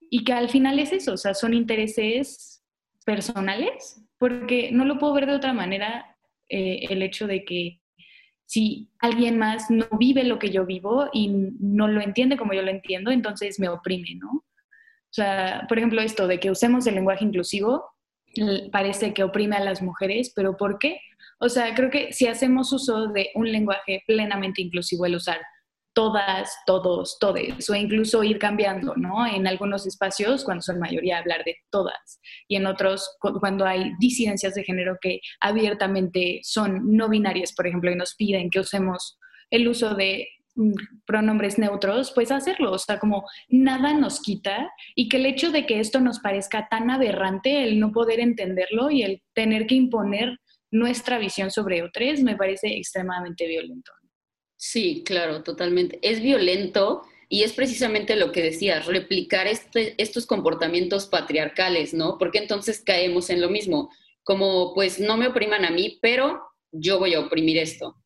y 0.00 0.24
que 0.24 0.32
al 0.32 0.48
final 0.48 0.78
es 0.78 0.92
eso, 0.92 1.12
o 1.12 1.16
sea, 1.18 1.34
son 1.34 1.52
intereses 1.52 2.64
personales, 3.04 4.02
porque 4.16 4.70
no 4.72 4.86
lo 4.86 4.98
puedo 4.98 5.12
ver 5.12 5.26
de 5.26 5.34
otra 5.34 5.52
manera 5.52 6.16
eh, 6.48 6.86
el 6.88 7.02
hecho 7.02 7.26
de 7.26 7.44
que 7.44 7.81
si 8.46 8.90
alguien 8.98 9.38
más 9.38 9.70
no 9.70 9.86
vive 9.98 10.24
lo 10.24 10.38
que 10.38 10.50
yo 10.50 10.66
vivo 10.66 11.08
y 11.12 11.28
no 11.58 11.88
lo 11.88 12.00
entiende 12.00 12.36
como 12.36 12.52
yo 12.52 12.62
lo 12.62 12.70
entiendo, 12.70 13.10
entonces 13.10 13.58
me 13.58 13.68
oprime, 13.68 14.14
¿no? 14.16 14.30
O 14.30 15.14
sea, 15.14 15.66
por 15.68 15.78
ejemplo, 15.78 16.00
esto 16.00 16.26
de 16.26 16.40
que 16.40 16.50
usemos 16.50 16.86
el 16.86 16.94
lenguaje 16.94 17.24
inclusivo 17.24 17.84
parece 18.70 19.12
que 19.12 19.24
oprime 19.24 19.56
a 19.56 19.64
las 19.64 19.82
mujeres, 19.82 20.32
pero 20.34 20.56
¿por 20.56 20.78
qué? 20.78 21.00
O 21.38 21.48
sea, 21.48 21.74
creo 21.74 21.90
que 21.90 22.12
si 22.12 22.26
hacemos 22.26 22.72
uso 22.72 23.08
de 23.08 23.30
un 23.34 23.50
lenguaje 23.50 24.02
plenamente 24.06 24.62
inclusivo, 24.62 25.04
el 25.06 25.16
usar 25.16 25.38
todas, 25.94 26.56
todos, 26.66 27.18
todes, 27.18 27.68
o 27.68 27.74
incluso 27.74 28.24
ir 28.24 28.38
cambiando, 28.38 28.94
¿no? 28.96 29.26
En 29.26 29.46
algunos 29.46 29.86
espacios, 29.86 30.44
cuando 30.44 30.62
son 30.62 30.78
mayoría, 30.78 31.18
hablar 31.18 31.44
de 31.44 31.56
todas, 31.70 32.20
y 32.48 32.56
en 32.56 32.66
otros, 32.66 33.16
cuando 33.20 33.66
hay 33.66 33.92
disidencias 33.98 34.54
de 34.54 34.64
género 34.64 34.96
que 35.00 35.20
abiertamente 35.40 36.40
son 36.42 36.96
no 36.96 37.08
binarias, 37.08 37.52
por 37.54 37.66
ejemplo, 37.66 37.90
y 37.90 37.96
nos 37.96 38.14
piden 38.14 38.50
que 38.50 38.60
usemos 38.60 39.18
el 39.50 39.68
uso 39.68 39.94
de 39.94 40.28
mm, 40.54 40.72
pronombres 41.04 41.58
neutros, 41.58 42.12
pues 42.14 42.30
hacerlo, 42.30 42.72
o 42.72 42.78
sea, 42.78 42.98
como 42.98 43.24
nada 43.48 43.92
nos 43.94 44.20
quita 44.20 44.70
y 44.94 45.08
que 45.08 45.18
el 45.18 45.26
hecho 45.26 45.50
de 45.50 45.66
que 45.66 45.80
esto 45.80 46.00
nos 46.00 46.20
parezca 46.20 46.68
tan 46.70 46.90
aberrante, 46.90 47.64
el 47.64 47.78
no 47.78 47.92
poder 47.92 48.20
entenderlo 48.20 48.90
y 48.90 49.02
el 49.02 49.22
tener 49.34 49.66
que 49.66 49.74
imponer 49.74 50.38
nuestra 50.70 51.18
visión 51.18 51.50
sobre 51.50 51.82
otros, 51.82 52.20
me 52.20 52.34
parece 52.34 52.68
extremadamente 52.68 53.46
violento. 53.46 53.92
Sí, 54.64 55.02
claro, 55.04 55.42
totalmente. 55.42 55.98
Es 56.02 56.22
violento 56.22 57.02
y 57.28 57.42
es 57.42 57.52
precisamente 57.52 58.14
lo 58.14 58.30
que 58.30 58.44
decías, 58.44 58.86
replicar 58.86 59.48
este, 59.48 60.00
estos 60.00 60.24
comportamientos 60.24 61.06
patriarcales, 61.06 61.92
¿no? 61.94 62.16
Porque 62.16 62.38
entonces 62.38 62.80
caemos 62.80 63.28
en 63.30 63.40
lo 63.40 63.50
mismo, 63.50 63.90
como 64.22 64.72
pues 64.72 65.00
no 65.00 65.16
me 65.16 65.26
opriman 65.26 65.64
a 65.64 65.72
mí, 65.72 65.98
pero 66.00 66.44
yo 66.70 67.00
voy 67.00 67.14
a 67.14 67.20
oprimir 67.20 67.58
esto. 67.58 67.96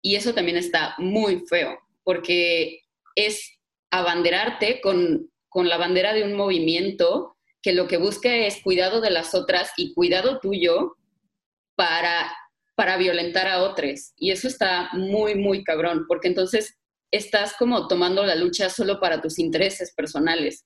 Y 0.00 0.14
eso 0.14 0.32
también 0.32 0.56
está 0.56 0.94
muy 0.96 1.44
feo, 1.46 1.78
porque 2.02 2.80
es 3.14 3.58
abanderarte 3.90 4.80
con, 4.80 5.30
con 5.50 5.68
la 5.68 5.76
bandera 5.76 6.14
de 6.14 6.24
un 6.24 6.32
movimiento 6.32 7.36
que 7.60 7.74
lo 7.74 7.86
que 7.88 7.98
busca 7.98 8.34
es 8.34 8.62
cuidado 8.62 9.02
de 9.02 9.10
las 9.10 9.34
otras 9.34 9.70
y 9.76 9.92
cuidado 9.92 10.40
tuyo 10.40 10.96
para 11.74 12.32
para 12.80 12.96
violentar 12.96 13.46
a 13.46 13.62
otros. 13.62 14.14
Y 14.16 14.30
eso 14.30 14.48
está 14.48 14.88
muy, 14.94 15.34
muy 15.34 15.62
cabrón, 15.64 16.06
porque 16.08 16.28
entonces 16.28 16.78
estás 17.12 17.52
como 17.58 17.86
tomando 17.88 18.24
la 18.24 18.34
lucha 18.34 18.70
solo 18.70 18.98
para 18.98 19.20
tus 19.20 19.38
intereses 19.38 19.92
personales, 19.94 20.64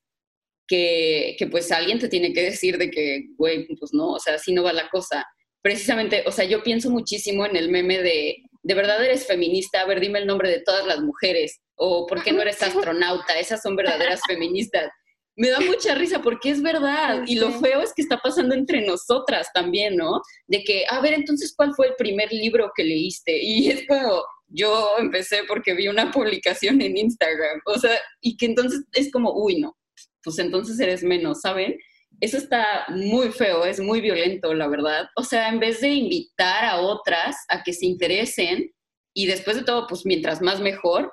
que, 0.68 1.34
que 1.36 1.48
pues 1.48 1.72
alguien 1.72 1.98
te 1.98 2.08
tiene 2.08 2.32
que 2.32 2.44
decir 2.44 2.78
de 2.78 2.88
que, 2.88 3.24
güey, 3.36 3.66
pues 3.66 3.92
no, 3.92 4.12
o 4.12 4.20
sea, 4.20 4.34
así 4.34 4.52
no 4.52 4.62
va 4.62 4.72
la 4.72 4.88
cosa. 4.90 5.26
Precisamente, 5.60 6.22
o 6.24 6.30
sea, 6.30 6.44
yo 6.44 6.62
pienso 6.62 6.88
muchísimo 6.88 7.46
en 7.46 7.56
el 7.56 7.68
meme 7.68 8.00
de, 8.00 8.36
de 8.62 8.74
verdad 8.74 9.04
eres 9.04 9.26
feminista, 9.26 9.80
a 9.80 9.86
ver, 9.86 9.98
dime 9.98 10.20
el 10.20 10.28
nombre 10.28 10.48
de 10.48 10.60
todas 10.60 10.86
las 10.86 11.00
mujeres, 11.00 11.62
o 11.74 12.06
por 12.06 12.22
qué 12.22 12.30
no 12.30 12.42
eres 12.42 12.62
astronauta, 12.62 13.40
esas 13.40 13.60
son 13.60 13.74
verdaderas 13.74 14.20
feministas 14.24 14.88
me 15.36 15.48
da 15.48 15.60
mucha 15.60 15.94
risa 15.94 16.22
porque 16.22 16.50
es 16.50 16.62
verdad. 16.62 17.24
Y 17.26 17.36
lo 17.36 17.50
feo 17.52 17.80
es 17.80 17.92
que 17.94 18.02
está 18.02 18.18
pasando 18.18 18.54
entre 18.54 18.86
nosotras 18.86 19.48
también, 19.52 19.96
¿no? 19.96 20.20
De 20.46 20.62
que, 20.62 20.84
a 20.88 21.00
ver, 21.00 21.14
entonces, 21.14 21.54
¿cuál 21.56 21.74
fue 21.74 21.88
el 21.88 21.94
primer 21.96 22.32
libro 22.32 22.70
que 22.74 22.84
leíste? 22.84 23.42
Y 23.42 23.68
es 23.70 23.86
como, 23.86 24.22
yo 24.48 24.88
empecé 24.98 25.42
porque 25.48 25.74
vi 25.74 25.88
una 25.88 26.10
publicación 26.10 26.80
en 26.80 26.96
Instagram. 26.96 27.60
O 27.66 27.78
sea, 27.78 27.98
y 28.20 28.36
que 28.36 28.46
entonces 28.46 28.84
es 28.92 29.10
como, 29.10 29.32
uy, 29.34 29.60
no, 29.60 29.76
pues 30.22 30.38
entonces 30.38 30.78
eres 30.78 31.02
menos, 31.02 31.40
¿saben? 31.40 31.76
Eso 32.20 32.36
está 32.36 32.86
muy 32.88 33.32
feo, 33.32 33.64
es 33.64 33.80
muy 33.80 34.00
violento, 34.00 34.54
la 34.54 34.68
verdad. 34.68 35.08
O 35.16 35.24
sea, 35.24 35.48
en 35.48 35.58
vez 35.58 35.80
de 35.80 35.88
invitar 35.88 36.64
a 36.64 36.80
otras 36.80 37.36
a 37.48 37.62
que 37.64 37.72
se 37.72 37.86
interesen 37.86 38.70
y 39.12 39.26
después 39.26 39.56
de 39.56 39.64
todo, 39.64 39.86
pues 39.88 40.06
mientras 40.06 40.40
más 40.40 40.60
mejor, 40.60 41.12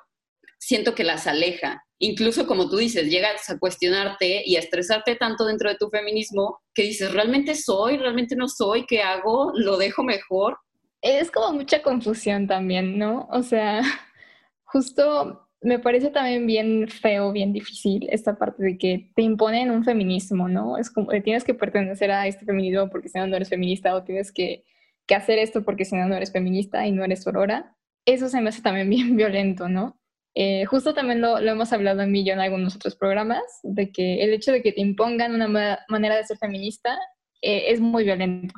siento 0.64 0.94
que 0.94 1.04
las 1.04 1.26
aleja 1.26 1.84
incluso 2.02 2.48
como 2.48 2.68
tú 2.68 2.76
dices, 2.78 3.08
llegas 3.08 3.48
a 3.48 3.58
cuestionarte 3.58 4.42
y 4.44 4.56
a 4.56 4.58
estresarte 4.58 5.14
tanto 5.14 5.46
dentro 5.46 5.70
de 5.70 5.76
tu 5.76 5.88
feminismo 5.88 6.58
que 6.74 6.82
dices, 6.82 7.12
¿realmente 7.12 7.54
soy? 7.54 7.96
¿Realmente 7.96 8.34
no 8.34 8.48
soy? 8.48 8.86
¿Qué 8.86 9.02
hago? 9.02 9.52
¿Lo 9.54 9.76
dejo 9.76 10.02
mejor? 10.02 10.58
Es 11.00 11.30
como 11.30 11.52
mucha 11.52 11.80
confusión 11.80 12.48
también, 12.48 12.98
¿no? 12.98 13.28
O 13.30 13.44
sea, 13.44 13.82
justo 14.64 15.48
me 15.60 15.78
parece 15.78 16.10
también 16.10 16.44
bien 16.44 16.88
feo, 16.88 17.30
bien 17.30 17.52
difícil 17.52 18.08
esta 18.10 18.36
parte 18.36 18.64
de 18.64 18.78
que 18.78 19.12
te 19.14 19.22
imponen 19.22 19.70
un 19.70 19.84
feminismo, 19.84 20.48
¿no? 20.48 20.78
Es 20.78 20.90
como, 20.90 21.08
tienes 21.22 21.44
que 21.44 21.54
pertenecer 21.54 22.10
a 22.10 22.26
este 22.26 22.44
feminismo 22.44 22.90
porque 22.90 23.10
si 23.10 23.18
no, 23.18 23.28
no 23.28 23.36
eres 23.36 23.48
feminista 23.48 23.94
o 23.94 24.02
tienes 24.02 24.32
que, 24.32 24.64
que 25.06 25.14
hacer 25.14 25.38
esto 25.38 25.64
porque 25.64 25.84
si 25.84 25.94
no, 25.94 26.08
no 26.08 26.16
eres 26.16 26.32
feminista 26.32 26.84
y 26.84 26.90
no 26.90 27.04
eres 27.04 27.22
sorora. 27.22 27.76
Eso 28.04 28.28
se 28.28 28.40
me 28.40 28.48
hace 28.48 28.60
también 28.60 28.90
bien 28.90 29.16
violento, 29.16 29.68
¿no? 29.68 30.01
Eh, 30.34 30.64
justo 30.64 30.94
también 30.94 31.20
lo, 31.20 31.38
hemos 31.38 31.72
hablado 31.72 32.00
en 32.02 32.10
mí 32.10 32.24
yo 32.24 32.32
en 32.32 32.40
algunos 32.40 32.74
otros 32.74 32.96
programas, 32.96 33.42
de 33.62 33.92
que 33.92 34.22
el 34.22 34.32
hecho 34.32 34.52
de 34.52 34.62
que 34.62 34.72
te 34.72 34.80
impongan 34.80 35.34
una 35.34 35.78
manera 35.88 36.16
de 36.16 36.24
ser 36.24 36.38
feminista 36.38 36.98
eh, 37.42 37.64
es 37.68 37.80
muy 37.80 38.04
violento. 38.04 38.54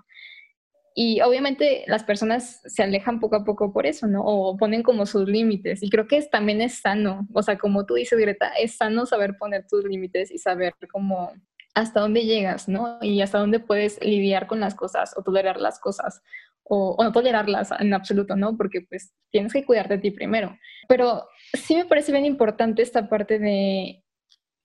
Y 0.96 1.20
obviamente 1.22 1.82
las 1.88 2.04
personas 2.04 2.60
se 2.66 2.84
alejan 2.84 3.18
poco 3.18 3.34
a 3.34 3.44
poco 3.44 3.72
por 3.72 3.84
eso, 3.84 4.06
¿no? 4.06 4.22
O 4.24 4.56
ponen 4.56 4.84
como 4.84 5.06
sus 5.06 5.28
límites. 5.28 5.82
Y 5.82 5.90
creo 5.90 6.06
que 6.06 6.22
también 6.22 6.60
es 6.60 6.80
sano, 6.80 7.26
o 7.32 7.42
sea, 7.42 7.58
como 7.58 7.84
tú 7.84 7.94
dices, 7.94 8.18
Greta, 8.18 8.52
es 8.60 8.76
sano 8.76 9.04
saber 9.04 9.36
poner 9.36 9.66
tus 9.66 9.84
límites 9.84 10.30
y 10.30 10.38
saber 10.38 10.74
cómo 10.92 11.32
hasta 11.74 12.00
dónde 12.00 12.24
llegas, 12.24 12.68
¿no? 12.68 12.98
Y 13.02 13.20
hasta 13.20 13.38
dónde 13.38 13.58
puedes 13.58 14.00
lidiar 14.04 14.46
con 14.46 14.60
las 14.60 14.76
cosas 14.76 15.12
o 15.16 15.22
tolerar 15.24 15.60
las 15.60 15.80
cosas 15.80 16.22
o, 16.62 16.96
no 17.02 17.12
tolerarlas 17.12 17.70
en 17.78 17.92
absoluto, 17.94 18.36
¿no? 18.36 18.56
Porque 18.56 18.82
pues 18.82 19.12
tienes 19.30 19.52
que 19.52 19.64
cuidarte 19.64 19.94
de 19.94 20.00
ti 20.00 20.10
primero. 20.10 20.56
Pero 20.88 21.26
sí 21.54 21.74
me 21.76 21.84
parece 21.84 22.12
bien 22.12 22.26
importante 22.26 22.82
esta 22.82 23.08
parte 23.08 23.38
de 23.38 24.04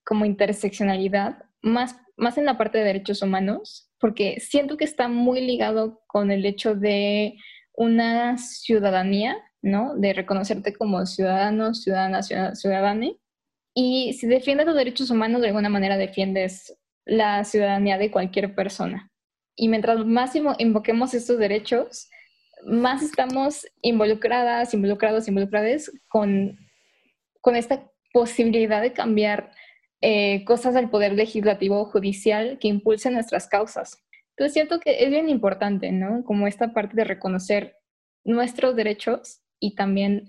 como 0.05 0.25
interseccionalidad, 0.25 1.43
más, 1.61 1.95
más 2.17 2.37
en 2.37 2.45
la 2.45 2.57
parte 2.57 2.77
de 2.77 2.83
derechos 2.83 3.21
humanos, 3.21 3.91
porque 3.99 4.39
siento 4.39 4.77
que 4.77 4.85
está 4.85 5.07
muy 5.07 5.41
ligado 5.41 6.01
con 6.07 6.31
el 6.31 6.45
hecho 6.45 6.75
de 6.75 7.37
una 7.73 8.37
ciudadanía, 8.37 9.37
¿no? 9.61 9.95
De 9.95 10.13
reconocerte 10.13 10.73
como 10.73 11.05
ciudadano, 11.05 11.73
ciudadana, 11.73 12.23
ciudadana. 12.23 13.07
Y 13.73 14.13
si 14.13 14.27
defiendes 14.27 14.65
los 14.65 14.75
derechos 14.75 15.11
humanos, 15.11 15.41
de 15.41 15.47
alguna 15.47 15.69
manera 15.69 15.97
defiendes 15.97 16.75
la 17.05 17.43
ciudadanía 17.43 17.97
de 17.97 18.11
cualquier 18.11 18.55
persona. 18.55 19.11
Y 19.55 19.67
mientras 19.67 20.05
más 20.05 20.33
invoquemos 20.35 21.13
estos 21.13 21.37
derechos, 21.37 22.09
más 22.65 23.01
estamos 23.03 23.67
involucradas, 23.81 24.73
involucrados, 24.73 25.27
involucradas 25.27 25.91
con, 26.07 26.57
con 27.41 27.55
esta 27.55 27.89
posibilidad 28.13 28.81
de 28.81 28.93
cambiar 28.93 29.51
eh, 30.01 30.43
cosas 30.45 30.73
del 30.73 30.89
poder 30.89 31.13
legislativo 31.13 31.79
o 31.79 31.85
judicial 31.85 32.57
que 32.59 32.67
impulsen 32.67 33.13
nuestras 33.13 33.47
causas. 33.47 33.97
Entonces, 34.31 34.53
siento 34.53 34.79
que 34.79 35.03
es 35.03 35.09
bien 35.09 35.27
importante, 35.27 35.91
¿no? 35.91 36.23
Como 36.23 36.47
esta 36.47 36.73
parte 36.73 36.95
de 36.95 37.03
reconocer 37.03 37.75
nuestros 38.23 38.75
derechos 38.75 39.41
y 39.59 39.75
también 39.75 40.27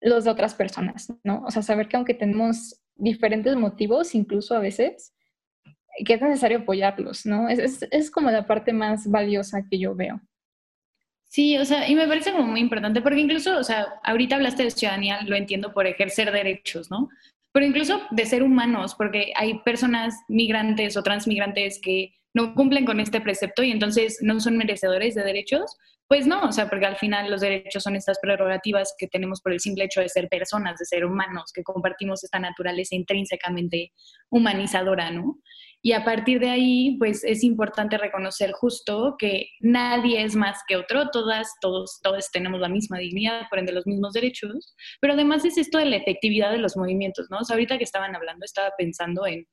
los 0.00 0.24
de 0.24 0.30
otras 0.30 0.54
personas, 0.54 1.12
¿no? 1.24 1.42
O 1.46 1.50
sea, 1.50 1.62
saber 1.62 1.88
que 1.88 1.96
aunque 1.96 2.14
tenemos 2.14 2.82
diferentes 2.94 3.56
motivos, 3.56 4.14
incluso 4.14 4.54
a 4.54 4.60
veces, 4.60 5.14
que 6.04 6.14
es 6.14 6.20
necesario 6.20 6.58
apoyarlos, 6.58 7.26
¿no? 7.26 7.48
Es, 7.48 7.86
es, 7.90 8.10
como 8.10 8.30
la 8.30 8.46
parte 8.46 8.72
más 8.72 9.10
valiosa 9.10 9.64
que 9.68 9.78
yo 9.78 9.94
veo. 9.94 10.20
Sí, 11.28 11.58
o 11.58 11.64
sea, 11.64 11.88
y 11.88 11.94
me 11.94 12.08
parece 12.08 12.32
como 12.32 12.44
muy 12.44 12.60
importante, 12.60 13.02
porque 13.02 13.20
incluso, 13.20 13.58
o 13.58 13.64
sea, 13.64 13.86
ahorita 14.02 14.36
hablaste 14.36 14.64
de 14.64 14.70
ciudadanía, 14.70 15.20
lo 15.26 15.36
entiendo 15.36 15.74
por 15.74 15.86
ejercer 15.86 16.32
derechos, 16.32 16.90
¿no? 16.90 17.08
Pero 17.52 17.66
incluso 17.66 18.00
de 18.10 18.24
ser 18.24 18.42
humanos, 18.42 18.94
porque 18.94 19.32
hay 19.36 19.58
personas 19.60 20.14
migrantes 20.28 20.96
o 20.96 21.02
transmigrantes 21.02 21.80
que 21.82 22.14
no 22.32 22.54
cumplen 22.54 22.86
con 22.86 23.00
este 23.00 23.20
precepto 23.20 23.62
y 23.62 23.70
entonces 23.70 24.18
no 24.22 24.40
son 24.40 24.56
merecedores 24.56 25.14
de 25.14 25.22
derechos, 25.22 25.76
pues 26.08 26.26
no, 26.26 26.40
o 26.44 26.52
sea, 26.52 26.70
porque 26.70 26.86
al 26.86 26.96
final 26.96 27.30
los 27.30 27.42
derechos 27.42 27.82
son 27.82 27.94
estas 27.94 28.18
prerrogativas 28.20 28.94
que 28.98 29.08
tenemos 29.08 29.42
por 29.42 29.52
el 29.52 29.60
simple 29.60 29.84
hecho 29.84 30.00
de 30.00 30.08
ser 30.08 30.28
personas, 30.30 30.78
de 30.78 30.86
ser 30.86 31.04
humanos, 31.04 31.52
que 31.52 31.62
compartimos 31.62 32.24
esta 32.24 32.38
naturaleza 32.38 32.94
intrínsecamente 32.94 33.92
humanizadora, 34.30 35.10
¿no? 35.10 35.38
Y 35.80 35.92
a 35.92 36.04
partir 36.04 36.40
de 36.40 36.50
ahí, 36.50 36.96
pues 36.98 37.22
es 37.22 37.44
importante 37.44 37.98
reconocer 37.98 38.50
justo 38.52 39.14
que 39.18 39.50
nadie 39.60 40.24
es 40.24 40.34
más 40.34 40.60
que 40.66 40.76
otro, 40.76 41.08
todas, 41.10 41.54
todos, 41.60 42.00
todos 42.02 42.30
tenemos 42.32 42.60
la 42.60 42.68
misma 42.68 42.98
dignidad, 42.98 43.42
por 43.48 43.60
ende 43.60 43.72
los 43.72 43.86
mismos 43.86 44.12
derechos, 44.12 44.74
pero 45.00 45.12
además 45.14 45.44
es 45.44 45.56
esto 45.56 45.78
de 45.78 45.84
la 45.84 45.96
efectividad 45.96 46.50
de 46.50 46.58
los 46.58 46.76
movimientos, 46.76 47.28
¿no? 47.30 47.38
O 47.38 47.44
sea, 47.44 47.54
ahorita 47.54 47.78
que 47.78 47.84
estaban 47.84 48.16
hablando, 48.16 48.44
estaba 48.44 48.72
pensando 48.76 49.24
en 49.26 49.46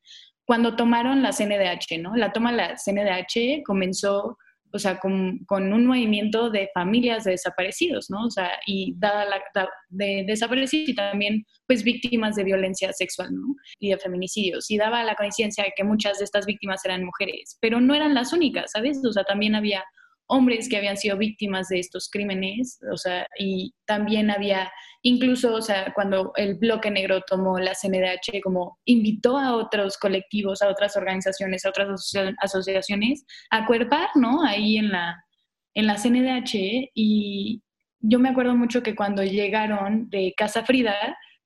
cuando 0.46 0.76
tomaron 0.76 1.22
la 1.22 1.32
CNDH, 1.32 2.00
¿no? 2.00 2.16
La 2.16 2.32
toma 2.32 2.52
de 2.52 2.58
la 2.58 2.76
CNDH 2.76 3.64
comenzó 3.64 4.38
o 4.76 4.80
sea, 4.80 5.00
con, 5.00 5.40
un 5.50 5.86
movimiento 5.86 6.50
de 6.50 6.70
familias 6.74 7.24
de 7.24 7.32
desaparecidos, 7.32 8.10
¿no? 8.10 8.26
O 8.26 8.30
sea, 8.30 8.52
y 8.68 8.94
dada 8.98 9.24
la, 9.26 9.70
de 9.88 10.26
desaparecidos 10.28 10.90
y 10.90 10.96
también, 10.96 11.46
pues, 11.66 11.84
víctimas 11.84 12.36
de 12.36 12.44
violencia 12.44 12.92
sexual, 12.92 13.30
¿no? 13.34 13.56
Y 13.80 13.92
de 13.92 13.98
feminicidios. 13.98 14.70
Y 14.70 14.78
daba 14.78 15.04
la 15.06 15.16
coincidencia 15.16 15.64
de 15.64 15.72
que 15.76 15.86
muchas 15.86 16.20
de 16.20 16.26
estas 16.26 16.46
víctimas 16.46 16.84
eran 16.84 17.06
mujeres, 17.06 17.58
pero 17.62 17.80
no 17.80 17.96
eran 17.96 18.14
las 18.14 18.34
únicas, 18.34 18.72
¿sabes? 18.72 19.00
O 19.06 19.14
sea, 19.14 19.24
también 19.24 19.56
había 19.56 19.84
hombres 20.28 20.68
que 20.70 20.78
habían 20.78 20.98
sido 20.98 21.18
víctimas 21.18 21.68
de 21.70 21.80
estos 21.80 22.10
crímenes, 22.10 22.80
o 22.92 22.98
sea, 22.98 23.28
y 23.40 23.74
también 23.86 24.32
había, 24.32 24.72
incluso, 25.02 25.54
o 25.54 25.62
sea, 25.62 25.94
cuando 25.94 26.32
el 26.36 26.56
bloque 26.56 26.90
negro 26.90 27.22
tomó 27.22 27.60
la 27.60 27.74
CNDH, 27.74 28.42
como 28.44 28.80
invitó 28.86 29.38
a 29.38 29.56
otros 29.56 29.98
colectivos, 29.98 30.62
a 30.62 30.70
otras 30.70 30.98
organizaciones, 30.98 31.66
a 31.66 31.70
otras 31.70 32.16
asociaciones 32.42 33.26
a 33.52 33.66
cuerpar, 33.66 34.10
¿no? 34.16 34.44
Ahí 34.44 34.78
en 34.78 34.92
la, 34.92 35.24
en 35.76 35.88
la 35.88 35.96
CNDH 35.96 36.92
y 36.94 37.62
yo 38.00 38.20
me 38.20 38.30
acuerdo 38.30 38.56
mucho 38.56 38.84
que 38.84 38.96
cuando 38.96 39.24
llegaron 39.24 40.10
de 40.10 40.34
Casa 40.38 40.64
Frida, 40.64 40.96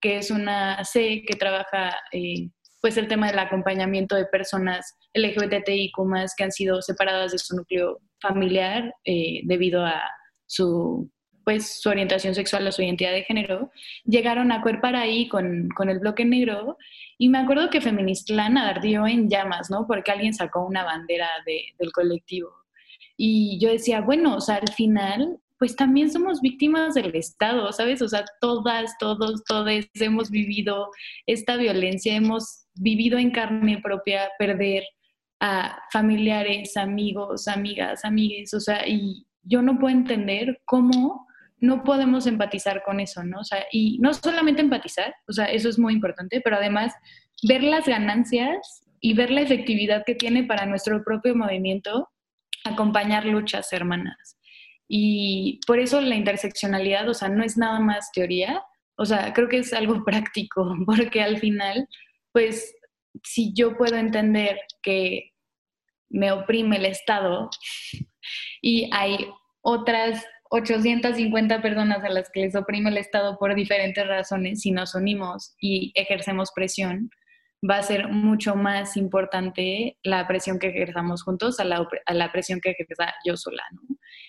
que 0.01 0.17
es 0.17 0.31
una 0.31 0.83
C 0.83 1.23
que 1.27 1.35
trabaja 1.35 1.97
eh, 2.11 2.49
pues 2.81 2.97
el 2.97 3.07
tema 3.07 3.27
del 3.27 3.39
acompañamiento 3.39 4.15
de 4.15 4.25
personas 4.25 4.97
LGBTIQ 5.13 5.95
que 6.37 6.43
han 6.43 6.51
sido 6.51 6.81
separadas 6.81 7.31
de 7.31 7.37
su 7.37 7.55
núcleo 7.55 7.99
familiar 8.21 8.93
eh, 9.05 9.41
debido 9.43 9.85
a 9.85 10.01
su 10.45 11.09
pues 11.45 11.81
su 11.81 11.89
orientación 11.89 12.35
sexual 12.35 12.67
o 12.67 12.71
su 12.71 12.83
identidad 12.83 13.11
de 13.11 13.23
género, 13.23 13.71
llegaron 14.05 14.51
a 14.51 14.61
cuerpar 14.61 14.95
ahí 14.95 15.27
con, 15.27 15.67
con 15.69 15.89
el 15.89 15.97
bloque 15.97 16.23
negro 16.23 16.77
y 17.17 17.29
me 17.29 17.39
acuerdo 17.39 17.71
que 17.71 17.81
Feministlan 17.81 18.55
ardió 18.55 19.07
en 19.07 19.29
llamas, 19.29 19.71
¿no? 19.71 19.87
Porque 19.87 20.11
alguien 20.11 20.35
sacó 20.35 20.63
una 20.63 20.83
bandera 20.83 21.27
del 21.45 21.91
colectivo. 21.91 22.51
Y 23.17 23.57
yo 23.59 23.69
decía, 23.69 24.01
bueno, 24.01 24.35
o 24.35 24.41
sea, 24.41 24.57
al 24.57 24.71
final 24.73 25.39
pues 25.57 25.75
también 25.75 26.09
somos 26.09 26.39
víctimas 26.39 26.93
del 26.93 27.13
Estado, 27.15 27.71
¿sabes? 27.73 28.01
O 28.01 28.07
sea, 28.07 28.23
todas, 28.39 28.97
todos, 28.97 29.43
todos 29.43 29.85
hemos 29.95 30.29
vivido 30.29 30.89
esta 31.25 31.57
violencia, 31.57 32.15
hemos 32.15 32.67
vivido 32.75 33.17
en 33.17 33.31
carne 33.31 33.81
propia 33.81 34.29
perder 34.39 34.83
a 35.39 35.81
familiares, 35.91 36.75
amigos, 36.77 37.47
amigas, 37.47 38.03
amigues, 38.03 38.53
o 38.53 38.59
sea, 38.59 38.87
y 38.87 39.25
yo 39.43 39.61
no 39.61 39.79
puedo 39.79 39.95
entender 39.95 40.61
cómo 40.65 41.27
no 41.61 41.83
podemos 41.83 42.25
empatizar 42.25 42.83
con 42.83 42.99
eso, 42.99 43.23
¿no? 43.23 43.39
O 43.39 43.43
sea, 43.43 43.65
y 43.71 43.97
no 43.99 44.13
solamente 44.13 44.61
empatizar, 44.61 45.13
o 45.27 45.33
sea, 45.33 45.45
eso 45.45 45.69
es 45.69 45.77
muy 45.77 45.93
importante, 45.93 46.41
pero 46.41 46.55
además 46.55 46.93
ver 47.43 47.63
las 47.63 47.85
ganancias 47.85 48.83
y 49.01 49.13
ver 49.13 49.31
la 49.31 49.41
efectividad 49.41 50.03
que 50.05 50.15
tiene 50.15 50.43
para 50.43 50.65
nuestro 50.65 51.03
propio 51.03 51.35
movimiento 51.35 52.09
acompañar 52.65 53.25
luchas 53.25 53.71
hermanas. 53.73 54.37
Y 54.87 55.59
por 55.67 55.79
eso 55.79 56.01
la 56.01 56.15
interseccionalidad, 56.15 57.07
o 57.09 57.13
sea, 57.13 57.29
no 57.29 57.43
es 57.43 57.57
nada 57.57 57.79
más 57.79 58.11
teoría, 58.11 58.63
o 58.95 59.05
sea, 59.05 59.33
creo 59.33 59.47
que 59.47 59.59
es 59.59 59.73
algo 59.73 60.03
práctico, 60.05 60.75
porque 60.85 61.21
al 61.21 61.37
final, 61.37 61.87
pues, 62.31 62.75
si 63.23 63.53
yo 63.53 63.77
puedo 63.77 63.95
entender 63.95 64.59
que 64.81 65.28
me 66.09 66.31
oprime 66.31 66.77
el 66.77 66.85
Estado 66.85 67.49
y 68.61 68.89
hay 68.93 69.27
otras 69.61 70.25
850 70.51 71.61
personas 71.61 72.03
a 72.03 72.09
las 72.09 72.29
que 72.31 72.41
les 72.41 72.55
oprime 72.55 72.89
el 72.89 72.97
Estado 72.97 73.37
por 73.37 73.53
diferentes 73.55 74.07
razones, 74.07 74.61
si 74.61 74.71
nos 74.71 74.95
unimos 74.95 75.55
y 75.59 75.91
ejercemos 75.95 76.51
presión, 76.55 77.09
va 77.67 77.77
a 77.77 77.83
ser 77.83 78.07
mucho 78.07 78.55
más 78.55 78.95
importante 78.97 79.97
la 80.03 80.27
presión 80.27 80.59
que 80.59 80.67
ejerzamos 80.67 81.23
juntos 81.23 81.59
a 81.59 81.65
la, 81.65 81.87
a 82.05 82.13
la 82.13 82.31
presión 82.31 82.61
que 82.61 82.71
ejerza 82.71 83.13
yo 83.25 83.35
sola. 83.37 83.63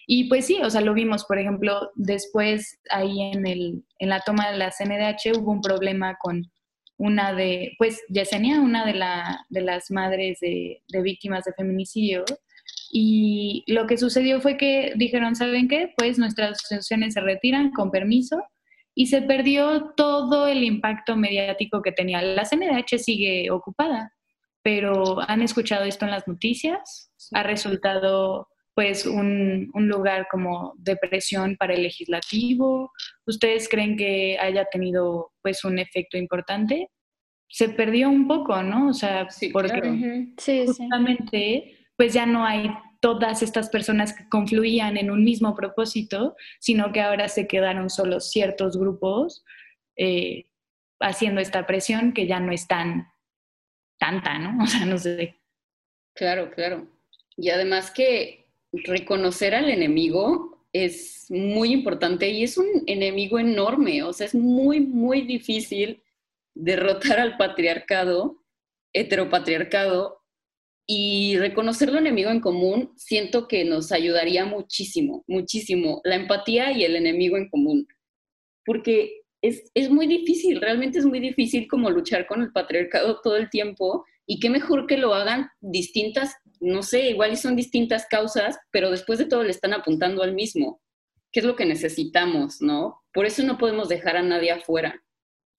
Y 0.07 0.29
pues 0.29 0.47
sí, 0.47 0.59
o 0.63 0.69
sea, 0.69 0.81
lo 0.81 0.95
vimos, 0.95 1.25
por 1.25 1.39
ejemplo, 1.39 1.91
después 1.95 2.81
ahí 2.91 3.23
en, 3.23 3.47
el, 3.47 3.85
en 3.99 4.09
la 4.09 4.21
toma 4.21 4.51
de 4.51 4.59
la 4.59 4.71
CNDH 4.71 5.39
hubo 5.39 5.53
un 5.53 5.61
problema 5.61 6.17
con 6.21 6.51
una 7.01 7.33
de, 7.33 7.75
pues 7.79 8.03
Yesenia, 8.09 8.61
una 8.61 8.85
de, 8.85 8.93
la, 8.93 9.47
de 9.49 9.63
las 9.63 9.91
madres 9.91 10.39
de, 10.41 10.83
de 10.87 11.03
víctimas 11.03 11.45
de 11.45 11.55
feminicidio, 11.55 12.25
y 12.93 13.65
lo 13.69 13.87
que 13.87 13.97
sucedió 13.97 14.41
fue 14.41 14.59
que 14.59 14.93
dijeron, 14.97 15.35
¿saben 15.35 15.67
qué? 15.67 15.95
Pues 15.97 16.19
nuestras 16.19 16.59
asociaciones 16.59 17.15
se 17.15 17.23
retiran 17.23 17.71
con 17.73 17.91
permiso 17.91 18.43
y 18.95 19.07
se 19.07 19.23
perdió 19.23 19.95
todo 19.97 20.47
el 20.47 20.63
impacto 20.63 21.17
mediático 21.17 21.81
que 21.81 21.93
tenía. 21.93 22.21
La 22.21 22.45
CNDH 22.45 22.99
sigue 22.99 23.51
ocupada, 23.51 24.13
pero 24.63 25.21
han 25.27 25.41
escuchado 25.41 25.85
esto 25.85 26.05
en 26.05 26.11
las 26.11 26.29
noticias, 26.29 27.11
ha 27.33 27.43
resultado 27.43 28.49
pues 28.81 29.05
un, 29.05 29.71
un, 29.75 29.89
lugar 29.89 30.27
como 30.31 30.73
de 30.79 30.97
presión 30.97 31.55
para 31.59 31.75
el 31.75 31.83
legislativo. 31.83 32.91
¿Ustedes 33.27 33.69
creen 33.69 33.95
que 33.95 34.39
haya 34.41 34.65
tenido 34.73 35.33
pues 35.43 35.65
un 35.65 35.79
efecto 35.79 36.17
importante? 36.17 36.89
Se 37.47 37.69
perdió 37.69 38.09
un 38.09 38.27
poco, 38.27 38.63
¿no? 38.63 38.89
O 38.89 38.95
sea, 38.95 39.29
porque 39.53 40.33
justamente 40.65 41.77
pues 41.95 42.15
ya 42.15 42.25
no 42.25 42.47
hay 42.47 42.71
todas 43.01 43.43
estas 43.43 43.69
personas 43.69 44.15
que 44.15 44.27
confluían 44.31 44.97
en 44.97 45.11
un 45.11 45.25
mismo 45.25 45.55
propósito, 45.55 46.35
sino 46.59 46.91
que 46.91 47.03
ahora 47.03 47.29
se 47.29 47.47
quedaron 47.47 47.91
solo 47.91 48.19
ciertos 48.19 48.79
grupos 48.79 49.45
eh, 49.99 50.47
haciendo 51.01 51.43
esta 51.43 51.67
presión 51.67 52.15
que 52.15 52.27
ya 52.27 52.41
no 52.41 52.51
es 52.51 52.67
tan 52.67 53.09
tanta, 53.99 54.39
¿no? 54.39 54.57
O 54.65 54.67
sea, 54.67 54.87
no 54.87 54.97
sé. 54.97 55.37
Claro, 56.15 56.51
claro. 56.51 56.89
Y 57.37 57.51
además 57.51 57.91
que 57.91 58.40
reconocer 58.73 59.55
al 59.55 59.71
enemigo 59.71 60.67
es 60.73 61.27
muy 61.31 61.73
importante 61.73 62.29
y 62.29 62.45
es 62.45 62.57
un 62.57 62.67
enemigo 62.87 63.39
enorme, 63.39 64.03
o 64.03 64.13
sea, 64.13 64.27
es 64.27 64.35
muy, 64.35 64.81
muy 64.81 65.23
difícil 65.23 66.03
derrotar 66.55 67.19
al 67.19 67.37
patriarcado, 67.37 68.45
heteropatriarcado, 68.93 70.21
y 70.93 71.39
reconocer 71.39 71.93
lo 71.93 71.99
enemigo 72.01 72.31
en 72.31 72.41
común 72.41 72.93
siento 72.97 73.47
que 73.47 73.65
nos 73.65 73.93
ayudaría 73.93 74.45
muchísimo, 74.45 75.23
muchísimo, 75.29 76.01
la 76.03 76.17
empatía 76.17 76.73
y 76.73 76.83
el 76.83 76.97
enemigo 76.97 77.37
en 77.37 77.49
común, 77.49 77.87
porque 78.67 79.23
es, 79.41 79.71
es 79.75 79.89
muy 79.89 80.09
difícil, 80.09 80.61
realmente 80.61 80.99
es 80.99 81.05
muy 81.07 81.21
difícil 81.21 81.69
como 81.69 81.91
luchar 81.91 82.27
con 82.27 82.43
el 82.43 82.51
patriarcado 82.51 83.21
todo 83.23 83.37
el 83.37 83.49
tiempo 83.51 84.05
y 84.31 84.39
qué 84.39 84.49
mejor 84.49 84.87
que 84.87 84.97
lo 84.97 85.13
hagan 85.13 85.51
distintas, 85.61 86.37
no 86.61 86.85
sé, 86.85 87.11
igual 87.11 87.33
y 87.33 87.37
son 87.37 87.57
distintas 87.57 88.07
causas, 88.09 88.61
pero 88.71 88.93
después 88.93 89.19
de 89.19 89.25
todo 89.25 89.43
le 89.43 89.51
están 89.51 89.73
apuntando 89.73 90.23
al 90.23 90.35
mismo, 90.35 90.81
que 91.33 91.41
es 91.41 91.47
lo 91.47 91.57
que 91.57 91.65
necesitamos, 91.65 92.63
¿no? 92.63 93.03
Por 93.13 93.27
eso 93.27 93.43
no 93.43 93.59
podemos 93.59 93.89
dejar 93.89 94.17
a 94.17 94.23
nadie 94.23 94.53
afuera. 94.53 95.03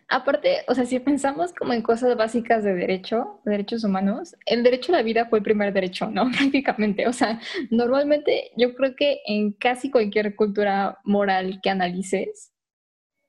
Aparte, 0.07 0.59
o 0.69 0.73
sea, 0.73 0.85
si 0.85 0.97
pensamos 0.99 1.51
como 1.51 1.73
en 1.73 1.81
cosas 1.81 2.15
básicas 2.15 2.63
de 2.63 2.73
derecho, 2.73 3.41
derechos 3.43 3.83
humanos, 3.83 4.37
el 4.45 4.63
derecho 4.63 4.93
a 4.93 4.97
la 4.97 5.03
vida 5.03 5.25
fue 5.25 5.39
el 5.39 5.43
primer 5.43 5.73
derecho, 5.73 6.09
¿no? 6.09 6.31
Prácticamente. 6.37 7.09
O 7.09 7.13
sea, 7.13 7.41
normalmente 7.71 8.51
yo 8.55 8.73
creo 8.75 8.95
que 8.95 9.19
en 9.25 9.51
casi 9.51 9.91
cualquier 9.91 10.33
cultura 10.37 10.97
moral 11.03 11.59
que 11.61 11.69
analices, 11.69 12.53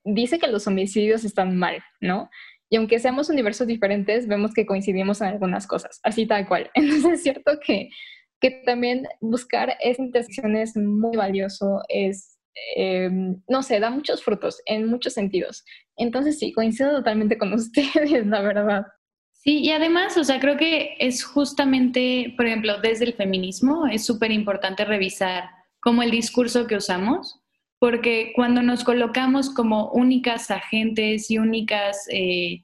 dice 0.05 0.39
que 0.39 0.47
los 0.47 0.69
homicidios 0.69 1.25
están 1.25 1.57
mal, 1.57 1.83
¿no? 2.01 2.31
Y 2.73 2.77
aunque 2.77 2.99
seamos 2.99 3.29
universos 3.29 3.67
diferentes, 3.67 4.27
vemos 4.27 4.55
que 4.55 4.65
coincidimos 4.65 5.21
en 5.21 5.29
algunas 5.29 5.67
cosas, 5.67 6.01
así 6.03 6.27
tal 6.27 6.49
cual. 6.49 6.71
Entonces 6.75 7.13
es 7.13 7.23
cierto 7.23 7.53
que, 7.65 7.91
que 8.41 8.63
también 8.65 9.07
buscar 9.21 9.77
esas 9.81 10.01
intersecciones 10.01 10.71
es 10.71 10.83
muy 10.83 11.17
valioso, 11.17 11.83
es 11.89 12.33
Em, 12.77 13.43
no 13.49 13.63
sé, 13.63 13.81
da 13.81 13.91
muchos 13.91 14.23
frutos 14.23 14.61
en 14.67 14.87
muchos 14.87 15.15
sentidos. 15.15 15.65
Entonces 15.97 16.39
sí, 16.39 16.53
coincido 16.53 16.91
totalmente 16.91 17.39
con 17.39 17.53
ustedes, 17.55 18.27
la 18.27 18.41
verdad. 18.43 18.87
Sí, 19.33 19.59
y 19.59 19.71
además, 19.71 20.17
o 20.17 20.25
sea, 20.25 20.39
creo 20.39 20.57
que 20.57 20.95
es 21.01 21.25
justamente, 21.25 22.33
por 22.37 22.47
ejemplo, 22.47 22.81
desde 22.81 23.07
el 23.07 23.15
feminismo, 23.15 23.87
es 23.89 24.05
súper 24.05 24.31
importante 24.31 24.85
revisar 24.85 25.45
como 25.81 26.03
el 26.03 26.13
discurso 26.13 26.67
que 26.69 26.77
usamos, 26.77 27.42
porque 27.83 28.31
cuando 28.37 28.63
nos 28.63 28.85
colocamos 28.85 29.51
como 29.51 29.91
únicas 29.91 30.53
agentes 30.53 31.29
y 31.33 31.39
únicas, 31.39 32.07
eh, 32.13 32.63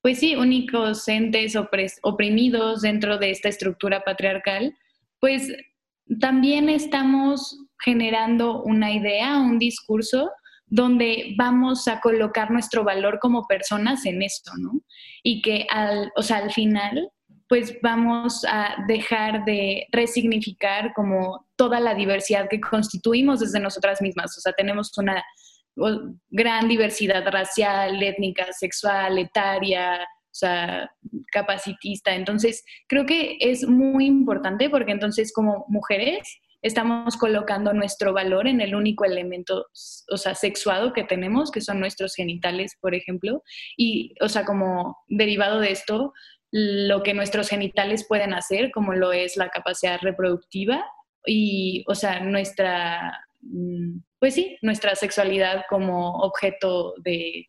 pues 0.00 0.20
sí, 0.20 0.36
únicos 0.36 1.08
entes 1.08 1.58
oprimidos 2.02 2.82
dentro 2.82 3.18
de 3.18 3.32
esta 3.32 3.48
estructura 3.48 4.04
patriarcal, 4.04 4.72
pues 5.18 5.52
también 6.20 6.68
estamos 6.68 7.58
generando 7.80 8.62
una 8.62 8.92
idea, 8.92 9.40
un 9.40 9.58
discurso 9.58 10.30
donde 10.68 11.34
vamos 11.36 11.88
a 11.88 11.98
colocar 11.98 12.52
nuestro 12.52 12.84
valor 12.84 13.18
como 13.18 13.48
personas 13.48 14.06
en 14.06 14.22
esto, 14.22 14.52
¿no? 14.56 14.70
Y 15.24 15.42
que 15.42 15.66
al, 15.68 16.12
o 16.14 16.22
sea, 16.22 16.36
al 16.36 16.52
final, 16.52 17.10
pues 17.50 17.76
vamos 17.82 18.44
a 18.48 18.76
dejar 18.86 19.44
de 19.44 19.84
resignificar 19.90 20.92
como 20.94 21.48
toda 21.56 21.80
la 21.80 21.94
diversidad 21.96 22.48
que 22.48 22.60
constituimos 22.60 23.40
desde 23.40 23.58
nosotras 23.58 24.00
mismas. 24.00 24.38
O 24.38 24.40
sea, 24.40 24.52
tenemos 24.52 24.96
una 24.96 25.20
gran 26.30 26.68
diversidad 26.68 27.26
racial, 27.26 28.00
étnica, 28.00 28.46
sexual, 28.52 29.18
etaria, 29.18 29.96
o 29.96 30.30
sea, 30.30 30.88
capacitista. 31.32 32.14
Entonces, 32.14 32.62
creo 32.86 33.04
que 33.04 33.36
es 33.40 33.66
muy 33.66 34.06
importante 34.06 34.70
porque 34.70 34.92
entonces 34.92 35.32
como 35.32 35.64
mujeres 35.66 36.20
estamos 36.62 37.16
colocando 37.16 37.72
nuestro 37.72 38.12
valor 38.12 38.46
en 38.46 38.60
el 38.60 38.76
único 38.76 39.04
elemento, 39.04 39.66
o 40.12 40.16
sea, 40.16 40.36
sexuado 40.36 40.92
que 40.92 41.02
tenemos, 41.02 41.50
que 41.50 41.62
son 41.62 41.80
nuestros 41.80 42.14
genitales, 42.14 42.76
por 42.80 42.94
ejemplo, 42.94 43.42
y, 43.76 44.14
o 44.20 44.28
sea, 44.28 44.44
como 44.44 44.96
derivado 45.08 45.58
de 45.58 45.72
esto, 45.72 46.12
lo 46.52 47.02
que 47.02 47.14
nuestros 47.14 47.48
genitales 47.48 48.06
pueden 48.06 48.34
hacer, 48.34 48.70
como 48.72 48.92
lo 48.92 49.12
es 49.12 49.36
la 49.36 49.50
capacidad 49.50 50.00
reproductiva 50.00 50.84
y, 51.24 51.84
o 51.86 51.94
sea, 51.94 52.20
nuestra, 52.20 53.24
mm, 53.42 53.98
pues 54.18 54.34
sí, 54.34 54.56
nuestra 54.62 54.94
sexualidad 54.94 55.64
como 55.68 56.18
objeto 56.18 56.94
de, 56.98 57.46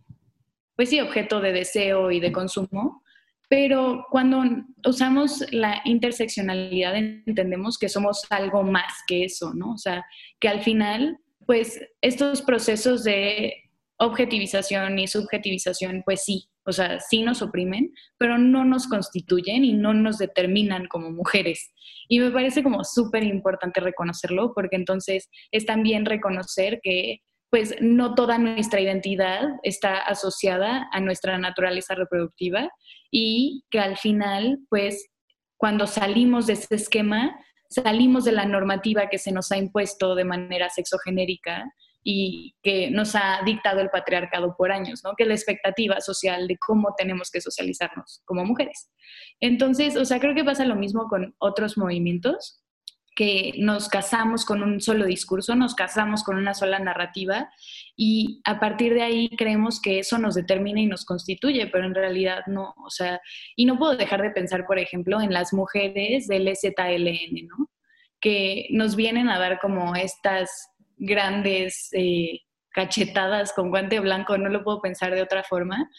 pues 0.76 0.90
sí, 0.90 1.00
objeto 1.00 1.42
de 1.42 1.52
deseo 1.52 2.12
y 2.12 2.20
de 2.20 2.32
consumo, 2.32 3.04
pero 3.50 4.06
cuando 4.10 4.44
usamos 4.86 5.44
la 5.52 5.82
interseccionalidad 5.84 6.96
entendemos 6.96 7.78
que 7.78 7.90
somos 7.90 8.26
algo 8.30 8.64
más 8.64 8.94
que 9.08 9.26
eso, 9.26 9.54
¿no? 9.54 9.74
O 9.74 9.78
sea, 9.78 10.06
que 10.40 10.48
al 10.48 10.62
final, 10.62 11.18
pues 11.46 11.82
estos 12.02 12.42
procesos 12.44 13.04
de 13.04 13.61
objetivización 14.02 14.98
y 14.98 15.08
subjetivización, 15.08 16.02
pues 16.04 16.24
sí, 16.24 16.50
o 16.66 16.72
sea, 16.72 17.00
sí 17.00 17.22
nos 17.22 17.42
oprimen, 17.44 17.94
pero 18.18 18.40
no 18.40 18.66
nos 18.66 18.88
constituyen 18.88 19.64
y 19.64 19.74
no 19.74 19.94
nos 19.94 20.18
determinan 20.18 20.88
como 20.88 21.12
mujeres. 21.12 21.72
Y 22.08 22.20
me 22.20 22.32
parece 22.32 22.64
como 22.64 22.84
súper 22.84 23.24
importante 23.24 23.80
reconocerlo, 23.80 24.54
porque 24.56 24.76
entonces 24.76 25.30
es 25.52 25.66
también 25.66 26.06
reconocer 26.06 26.80
que 26.82 27.20
pues 27.52 27.76
no 27.82 28.16
toda 28.16 28.38
nuestra 28.38 28.80
identidad 28.80 29.42
está 29.62 29.98
asociada 29.98 30.88
a 30.92 31.00
nuestra 31.02 31.38
naturaleza 31.38 31.96
reproductiva 31.96 32.70
y 33.12 33.66
que 33.70 33.80
al 33.80 33.98
final, 33.98 34.60
pues 34.70 35.10
cuando 35.58 35.86
salimos 35.86 36.48
de 36.48 36.54
ese 36.54 36.74
esquema, 36.74 37.38
salimos 37.70 38.24
de 38.24 38.32
la 38.32 38.46
normativa 38.46 39.10
que 39.10 39.18
se 39.18 39.32
nos 39.32 39.52
ha 39.52 39.58
impuesto 39.58 40.16
de 40.16 40.24
manera 40.24 40.70
sexogenérica 40.70 41.66
y 42.04 42.56
que 42.64 42.90
nos 42.90 43.16
ha 43.16 43.42
dictado 43.46 43.80
el 43.80 43.90
patriarcado 43.90 44.56
por 44.58 44.72
años, 44.72 45.02
¿no? 45.04 45.14
Que 45.16 45.26
la 45.26 45.34
expectativa 45.34 46.02
social 46.02 46.48
de 46.48 46.58
cómo 46.58 46.96
tenemos 46.98 47.30
que 47.30 47.42
socializarnos 47.42 48.22
como 48.26 48.44
mujeres. 48.46 48.90
Entonces, 49.40 49.96
o 49.96 50.06
sea, 50.06 50.20
creo 50.20 50.34
que 50.34 50.44
pasa 50.44 50.66
lo 50.66 50.76
mismo 50.76 51.08
con 51.08 51.36
otros 51.40 51.78
movimientos, 51.78 52.62
que 53.16 53.54
nos 53.58 53.90
casamos 53.90 54.46
con 54.46 54.64
un 54.64 54.80
solo 54.80 55.06
discurso, 55.06 55.56
nos 55.56 55.76
casamos 55.76 56.24
con 56.24 56.38
una 56.38 56.54
sola 56.54 56.80
narrativa 56.80 57.50
y 57.96 58.42
a 58.46 58.60
partir 58.60 58.94
de 58.94 59.02
ahí 59.02 59.30
creemos 59.38 59.82
que 59.82 60.00
eso 60.00 60.18
nos 60.18 60.36
determina 60.36 60.80
y 60.80 60.86
nos 60.86 61.06
constituye, 61.06 61.68
pero 61.68 61.86
en 61.86 61.94
realidad 61.94 62.44
no, 62.48 62.74
o 62.84 62.90
sea, 62.90 63.20
y 63.56 63.66
no 63.66 63.78
puedo 63.78 63.98
dejar 63.98 64.22
de 64.22 64.32
pensar, 64.32 64.66
por 64.66 64.80
ejemplo, 64.80 65.20
en 65.20 65.34
las 65.34 65.52
mujeres 65.54 66.28
del 66.28 66.50
ZLN, 66.56 67.48
¿no? 67.48 67.70
Que 68.22 68.68
nos 68.72 68.96
vienen 68.96 69.30
a 69.30 69.40
dar 69.40 69.60
como 69.60 69.96
estas 69.96 70.71
grandes 71.02 71.90
eh, 71.94 72.40
cachetadas 72.74 73.54
con 73.54 73.70
guante 73.70 74.00
blanco, 74.00 74.38
no 74.38 74.50
lo 74.50 74.64
puedo 74.64 74.82
pensar 74.82 75.14
de 75.14 75.22
otra 75.22 75.44
forma, 75.44 75.90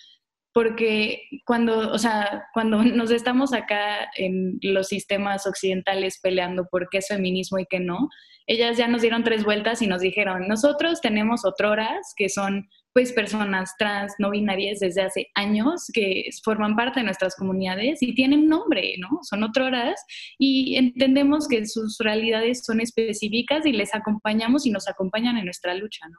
porque 0.54 1.22
cuando, 1.44 1.90
o 1.92 1.98
sea, 1.98 2.44
cuando 2.54 2.82
nos 2.84 3.10
estamos 3.10 3.52
acá 3.52 4.08
en 4.16 4.58
los 4.62 4.88
sistemas 4.88 5.46
occidentales 5.46 6.20
peleando 6.22 6.66
por 6.70 6.88
qué 6.88 6.98
es 6.98 7.08
feminismo 7.08 7.58
y 7.58 7.66
qué 7.68 7.80
no, 7.80 8.08
ellas 8.46 8.76
ya 8.76 8.88
nos 8.88 9.02
dieron 9.02 9.24
tres 9.24 9.44
vueltas 9.44 9.82
y 9.82 9.86
nos 9.86 10.00
dijeron, 10.00 10.48
nosotros 10.48 11.00
tenemos 11.00 11.44
otroras 11.44 12.12
que 12.16 12.28
son 12.28 12.68
pues 12.92 13.12
personas 13.12 13.74
trans, 13.78 14.14
no 14.18 14.30
binarias 14.30 14.80
desde 14.80 15.02
hace 15.02 15.28
años 15.34 15.86
que 15.92 16.28
forman 16.44 16.76
parte 16.76 17.00
de 17.00 17.06
nuestras 17.06 17.34
comunidades 17.36 18.02
y 18.02 18.14
tienen 18.14 18.48
nombre, 18.48 18.94
¿no? 18.98 19.20
Son 19.22 19.42
otroras 19.42 19.98
y 20.38 20.76
entendemos 20.76 21.48
que 21.48 21.64
sus 21.66 21.98
realidades 21.98 22.64
son 22.64 22.80
específicas 22.80 23.64
y 23.64 23.72
les 23.72 23.94
acompañamos 23.94 24.66
y 24.66 24.70
nos 24.70 24.88
acompañan 24.88 25.38
en 25.38 25.46
nuestra 25.46 25.74
lucha, 25.74 26.06
¿no? 26.08 26.18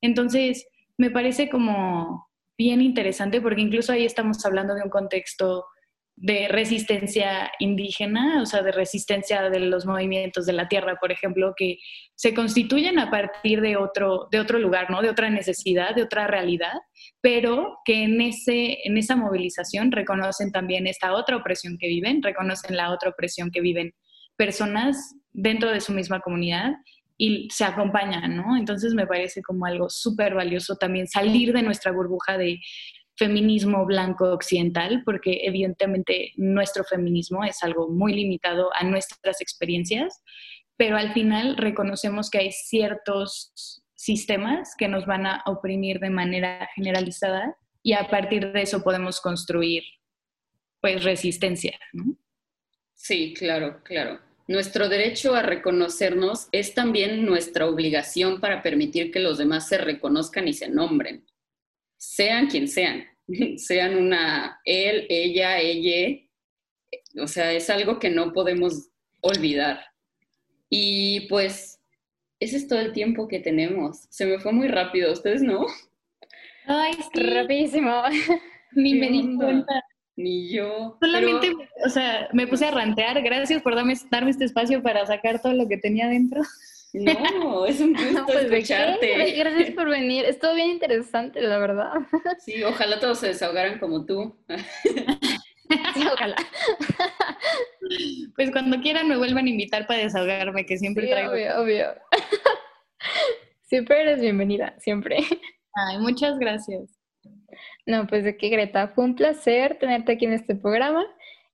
Entonces, 0.00 0.66
me 0.96 1.10
parece 1.10 1.48
como 1.48 2.28
bien 2.58 2.80
interesante 2.80 3.40
porque 3.40 3.62
incluso 3.62 3.92
ahí 3.92 4.04
estamos 4.04 4.44
hablando 4.44 4.74
de 4.74 4.82
un 4.82 4.90
contexto 4.90 5.64
de 6.20 6.48
resistencia 6.48 7.52
indígena, 7.60 8.42
o 8.42 8.46
sea, 8.46 8.62
de 8.62 8.72
resistencia 8.72 9.50
de 9.50 9.60
los 9.60 9.86
movimientos 9.86 10.46
de 10.46 10.52
la 10.52 10.66
tierra, 10.66 10.96
por 11.00 11.12
ejemplo, 11.12 11.54
que 11.56 11.78
se 12.16 12.34
constituyen 12.34 12.98
a 12.98 13.08
partir 13.08 13.60
de 13.60 13.76
otro, 13.76 14.26
de 14.32 14.40
otro 14.40 14.58
lugar, 14.58 14.90
¿no? 14.90 15.00
De 15.00 15.10
otra 15.10 15.30
necesidad, 15.30 15.94
de 15.94 16.02
otra 16.02 16.26
realidad, 16.26 16.74
pero 17.20 17.78
que 17.84 18.02
en, 18.02 18.20
ese, 18.20 18.78
en 18.82 18.98
esa 18.98 19.14
movilización 19.14 19.92
reconocen 19.92 20.50
también 20.50 20.88
esta 20.88 21.12
otra 21.12 21.36
opresión 21.36 21.78
que 21.78 21.86
viven, 21.86 22.20
reconocen 22.20 22.76
la 22.76 22.90
otra 22.90 23.10
opresión 23.10 23.50
que 23.52 23.60
viven 23.60 23.92
personas 24.36 25.14
dentro 25.32 25.70
de 25.70 25.80
su 25.80 25.92
misma 25.92 26.20
comunidad 26.20 26.72
y 27.16 27.48
se 27.50 27.64
acompañan, 27.64 28.36
¿no? 28.36 28.56
Entonces 28.56 28.92
me 28.94 29.06
parece 29.06 29.40
como 29.42 29.66
algo 29.66 29.88
súper 29.88 30.34
valioso 30.34 30.76
también 30.76 31.06
salir 31.06 31.52
de 31.52 31.62
nuestra 31.62 31.92
burbuja 31.92 32.36
de 32.38 32.58
feminismo 33.18 33.84
blanco 33.84 34.32
occidental, 34.32 35.02
porque 35.04 35.40
evidentemente 35.42 36.32
nuestro 36.36 36.84
feminismo 36.84 37.44
es 37.44 37.62
algo 37.62 37.88
muy 37.88 38.14
limitado 38.14 38.70
a 38.74 38.84
nuestras 38.84 39.40
experiencias, 39.40 40.22
pero 40.76 40.96
al 40.96 41.12
final 41.12 41.56
reconocemos 41.56 42.30
que 42.30 42.38
hay 42.38 42.52
ciertos 42.52 43.82
sistemas 43.96 44.74
que 44.78 44.86
nos 44.86 45.04
van 45.04 45.26
a 45.26 45.42
oprimir 45.46 45.98
de 45.98 46.10
manera 46.10 46.68
generalizada 46.76 47.56
y 47.82 47.94
a 47.94 48.08
partir 48.08 48.52
de 48.52 48.62
eso 48.62 48.84
podemos 48.84 49.20
construir 49.20 49.82
pues 50.80 51.02
resistencia. 51.02 51.76
Sí, 52.94 53.34
claro, 53.36 53.80
claro. 53.82 54.20
Nuestro 54.46 54.88
derecho 54.88 55.34
a 55.34 55.42
reconocernos 55.42 56.48
es 56.52 56.72
también 56.74 57.26
nuestra 57.26 57.66
obligación 57.66 58.40
para 58.40 58.62
permitir 58.62 59.10
que 59.10 59.18
los 59.18 59.38
demás 59.38 59.68
se 59.68 59.78
reconozcan 59.78 60.46
y 60.46 60.52
se 60.52 60.68
nombren, 60.68 61.26
sean 61.98 62.46
quien 62.46 62.68
sean, 62.68 63.04
sean 63.56 63.96
una 63.96 64.60
él, 64.64 65.06
ella, 65.10 65.60
ella, 65.60 66.18
o 67.20 67.26
sea, 67.26 67.52
es 67.52 67.68
algo 67.68 67.98
que 67.98 68.10
no 68.10 68.32
podemos 68.32 68.88
olvidar. 69.20 69.80
Y 70.70 71.28
pues 71.28 71.80
ese 72.40 72.56
es 72.56 72.68
todo 72.68 72.80
el 72.80 72.92
tiempo 72.92 73.28
que 73.28 73.40
tenemos. 73.40 74.06
Se 74.10 74.26
me 74.26 74.38
fue 74.38 74.52
muy 74.52 74.68
rápido, 74.68 75.12
¿ustedes 75.12 75.42
no? 75.42 75.66
Ay, 76.66 76.92
sí. 76.94 77.20
rapidísimo. 77.20 78.02
Ni 78.72 78.94
me 78.94 79.08
di 79.08 79.36
cuenta. 79.36 79.82
Ni 80.16 80.52
yo. 80.52 80.98
Solamente, 81.00 81.54
o 81.84 81.88
sea, 81.88 82.28
me 82.32 82.46
puse 82.46 82.66
a 82.66 82.70
rantear. 82.70 83.22
Gracias 83.22 83.62
por 83.62 83.74
darme, 83.74 83.94
darme 84.10 84.30
este 84.30 84.44
espacio 84.44 84.82
para 84.82 85.06
sacar 85.06 85.40
todo 85.40 85.54
lo 85.54 85.68
que 85.68 85.78
tenía 85.78 86.08
dentro. 86.08 86.42
No, 86.92 87.66
es 87.66 87.80
un 87.80 87.92
gusto 87.94 88.24
pues, 88.26 88.44
escucharte. 88.44 89.32
Gracias 89.36 89.70
por 89.70 89.88
venir. 89.88 90.24
Estuvo 90.24 90.54
bien 90.54 90.70
interesante, 90.70 91.40
la 91.40 91.58
verdad. 91.58 91.92
Sí, 92.38 92.62
ojalá 92.62 92.98
todos 92.98 93.18
se 93.18 93.28
desahogaran 93.28 93.78
como 93.78 94.04
tú. 94.04 94.36
Sí, 95.94 96.02
ojalá. 96.10 96.34
Pues 98.34 98.50
cuando 98.52 98.80
quieran 98.80 99.06
me 99.06 99.18
vuelvan 99.18 99.44
a 99.44 99.50
invitar 99.50 99.86
para 99.86 100.00
desahogarme, 100.00 100.64
que 100.64 100.78
siempre 100.78 101.04
sí, 101.04 101.10
traigo. 101.10 101.32
Obvio, 101.32 101.60
obvio. 101.60 101.86
Siempre 103.64 104.00
eres 104.00 104.18
bienvenida, 104.18 104.74
siempre. 104.78 105.18
Ay, 105.74 105.98
muchas 105.98 106.38
gracias. 106.38 106.98
No, 107.84 108.06
pues 108.06 108.24
de 108.24 108.38
qué, 108.38 108.48
Greta. 108.48 108.88
Fue 108.88 109.04
un 109.04 109.14
placer 109.14 109.76
tenerte 109.78 110.12
aquí 110.12 110.24
en 110.24 110.32
este 110.32 110.54
programa. 110.54 111.04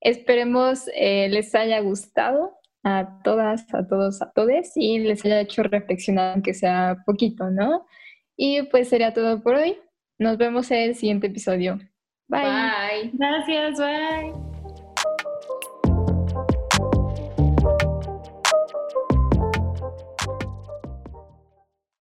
Esperemos 0.00 0.84
eh, 0.94 1.28
les 1.28 1.52
haya 1.56 1.80
gustado 1.80 2.56
a 2.84 3.20
todas, 3.24 3.72
a 3.74 3.86
todos, 3.86 4.22
a 4.22 4.30
todos 4.32 4.72
y 4.76 4.98
les 4.98 5.24
haya 5.24 5.40
hecho 5.40 5.62
reflexionar, 5.62 6.34
aunque 6.34 6.54
sea 6.54 6.98
poquito, 7.06 7.50
¿no? 7.50 7.86
Y 8.36 8.62
pues 8.64 8.88
sería 8.88 9.14
todo 9.14 9.42
por 9.42 9.56
hoy. 9.56 9.78
Nos 10.18 10.38
vemos 10.38 10.70
en 10.70 10.90
el 10.90 10.94
siguiente 10.94 11.26
episodio. 11.28 11.78
Bye. 12.28 13.10
Gracias, 13.14 13.78
bye. 13.78 14.53